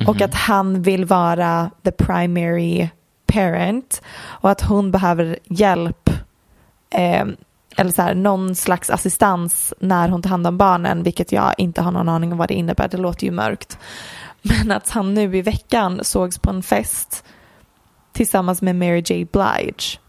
och 0.08 0.22
att 0.22 0.34
han 0.34 0.82
vill 0.82 1.06
vara 1.06 1.72
the 1.84 1.92
primary 1.92 2.90
parent 3.26 4.02
och 4.24 4.52
att 4.52 4.62
hon 4.62 4.92
behöver 4.92 5.40
hjälp 5.46 6.10
eh, 6.90 7.26
eller 7.78 7.92
så 7.92 8.02
här, 8.02 8.16
någon 8.16 8.56
slags 8.56 8.90
assistans 8.90 9.74
när 9.80 10.10
hon 10.10 10.22
tar 10.22 10.30
hand 10.30 10.48
om 10.48 10.58
barnen, 10.58 11.04
vilket 11.04 11.32
jag 11.32 11.54
inte 11.58 11.82
har 11.82 11.92
någon 11.92 12.10
aning 12.10 12.32
om 12.32 12.38
vad 12.38 12.48
det 12.48 12.54
innebär. 12.54 12.88
Det 12.88 12.98
låter 12.98 13.26
ju 13.26 13.32
mörkt. 13.32 13.78
Men 14.42 14.72
att 14.72 14.90
han 14.90 15.14
nu 15.14 15.38
i 15.38 15.42
veckan 15.42 16.00
sågs 16.04 16.40
på 16.40 16.50
en 16.50 16.64
fest 16.64 17.26
tillsammans 18.14 18.62
med 18.62 18.76
Mary 18.76 19.04
J. 19.06 19.26
Blige. 19.32 20.00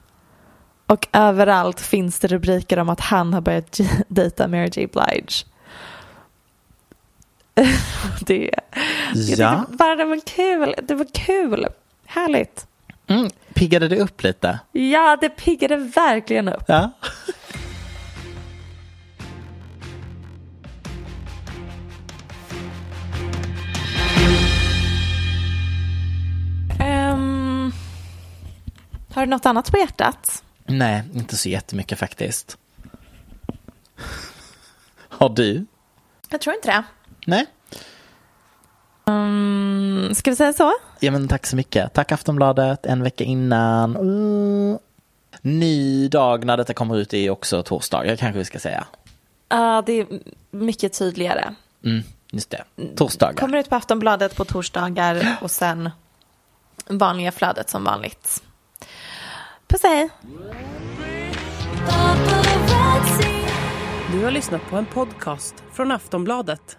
Och 0.87 1.09
överallt 1.13 1.81
finns 1.81 2.21
det 2.21 2.29
rubriker 2.29 2.79
om 2.79 2.89
att 2.89 3.01
han 3.01 3.35
har 3.35 3.41
börjat 3.41 3.81
dejta 4.09 4.49
Mary 4.49 4.71
J. 4.77 4.87
Blige. 4.87 5.56
det, 8.21 8.51
jag 9.15 9.39
Ja. 9.39 9.65
bara 9.69 9.97
det 9.97 10.05
var 10.05 10.21
kul. 10.27 10.75
Det 10.83 10.95
var 10.95 11.07
kul. 11.15 11.67
Härligt. 12.07 12.67
Mm, 13.07 13.31
piggade 13.55 13.89
det 13.89 13.99
upp 14.01 14.23
lite? 14.23 14.59
Ja, 14.73 15.17
det 15.21 15.29
piggade 15.29 15.77
verkligen 15.77 16.49
upp. 16.49 16.65
Ja. 16.69 16.91
Ehm, 26.81 27.73
har 29.15 29.23
du 29.27 29.31
något 29.31 29.47
annat 29.47 29.71
på 29.71 29.79
hjärtat? 29.79 30.45
Nej, 30.67 31.03
inte 31.15 31.37
så 31.37 31.49
jättemycket 31.49 31.99
faktiskt. 31.99 32.59
Har 35.09 35.29
du? 35.29 35.67
Jag 36.31 36.41
tror 36.41 36.55
inte 36.57 36.69
det. 36.69 36.85
Nej? 37.27 37.47
Mm, 39.07 40.15
ska 40.15 40.31
vi 40.31 40.37
säga 40.37 40.53
så? 40.53 40.73
Ja 41.01 41.11
men 41.11 41.29
tack 41.29 41.47
så 41.47 41.57
mycket. 41.57 41.93
Tack 41.93 42.13
Aftonbladet, 42.13 42.87
en 42.87 43.03
vecka 43.03 43.25
innan. 43.25 43.97
Mm. 43.97 44.79
Ny 45.41 46.09
dag 46.09 46.45
när 46.45 46.57
detta 46.57 46.75
kommer 46.75 46.97
ut 46.97 47.15
är 47.15 47.31
också 47.31 47.63
torsdagar 47.63 48.17
kanske 48.17 48.39
vi 48.39 48.45
ska 48.45 48.59
säga. 48.59 48.87
Ja, 49.49 49.83
det 49.87 49.93
är 49.93 50.07
mycket 50.51 50.99
tydligare. 50.99 51.55
Mm, 51.85 52.03
just 52.31 52.51
det. 52.51 52.65
Torsdagar. 52.97 53.35
Kommer 53.35 53.59
ut 53.59 53.69
på 53.69 53.77
Aftonbladet 53.77 54.37
på 54.37 54.45
torsdagar 54.45 55.37
och 55.41 55.51
sen 55.51 55.91
vanliga 56.87 57.33
flödet 57.33 57.71
som 57.71 57.85
vanligt. 57.85 58.43
Puss 59.67 59.83
hej! 59.83 60.09
Du 64.13 64.25
har 64.25 64.31
lyssnat 64.31 64.71
på 64.71 64.77
en 64.77 64.87
podcast 64.87 65.55
från 65.73 65.93
Aftonbladet. 65.93 66.79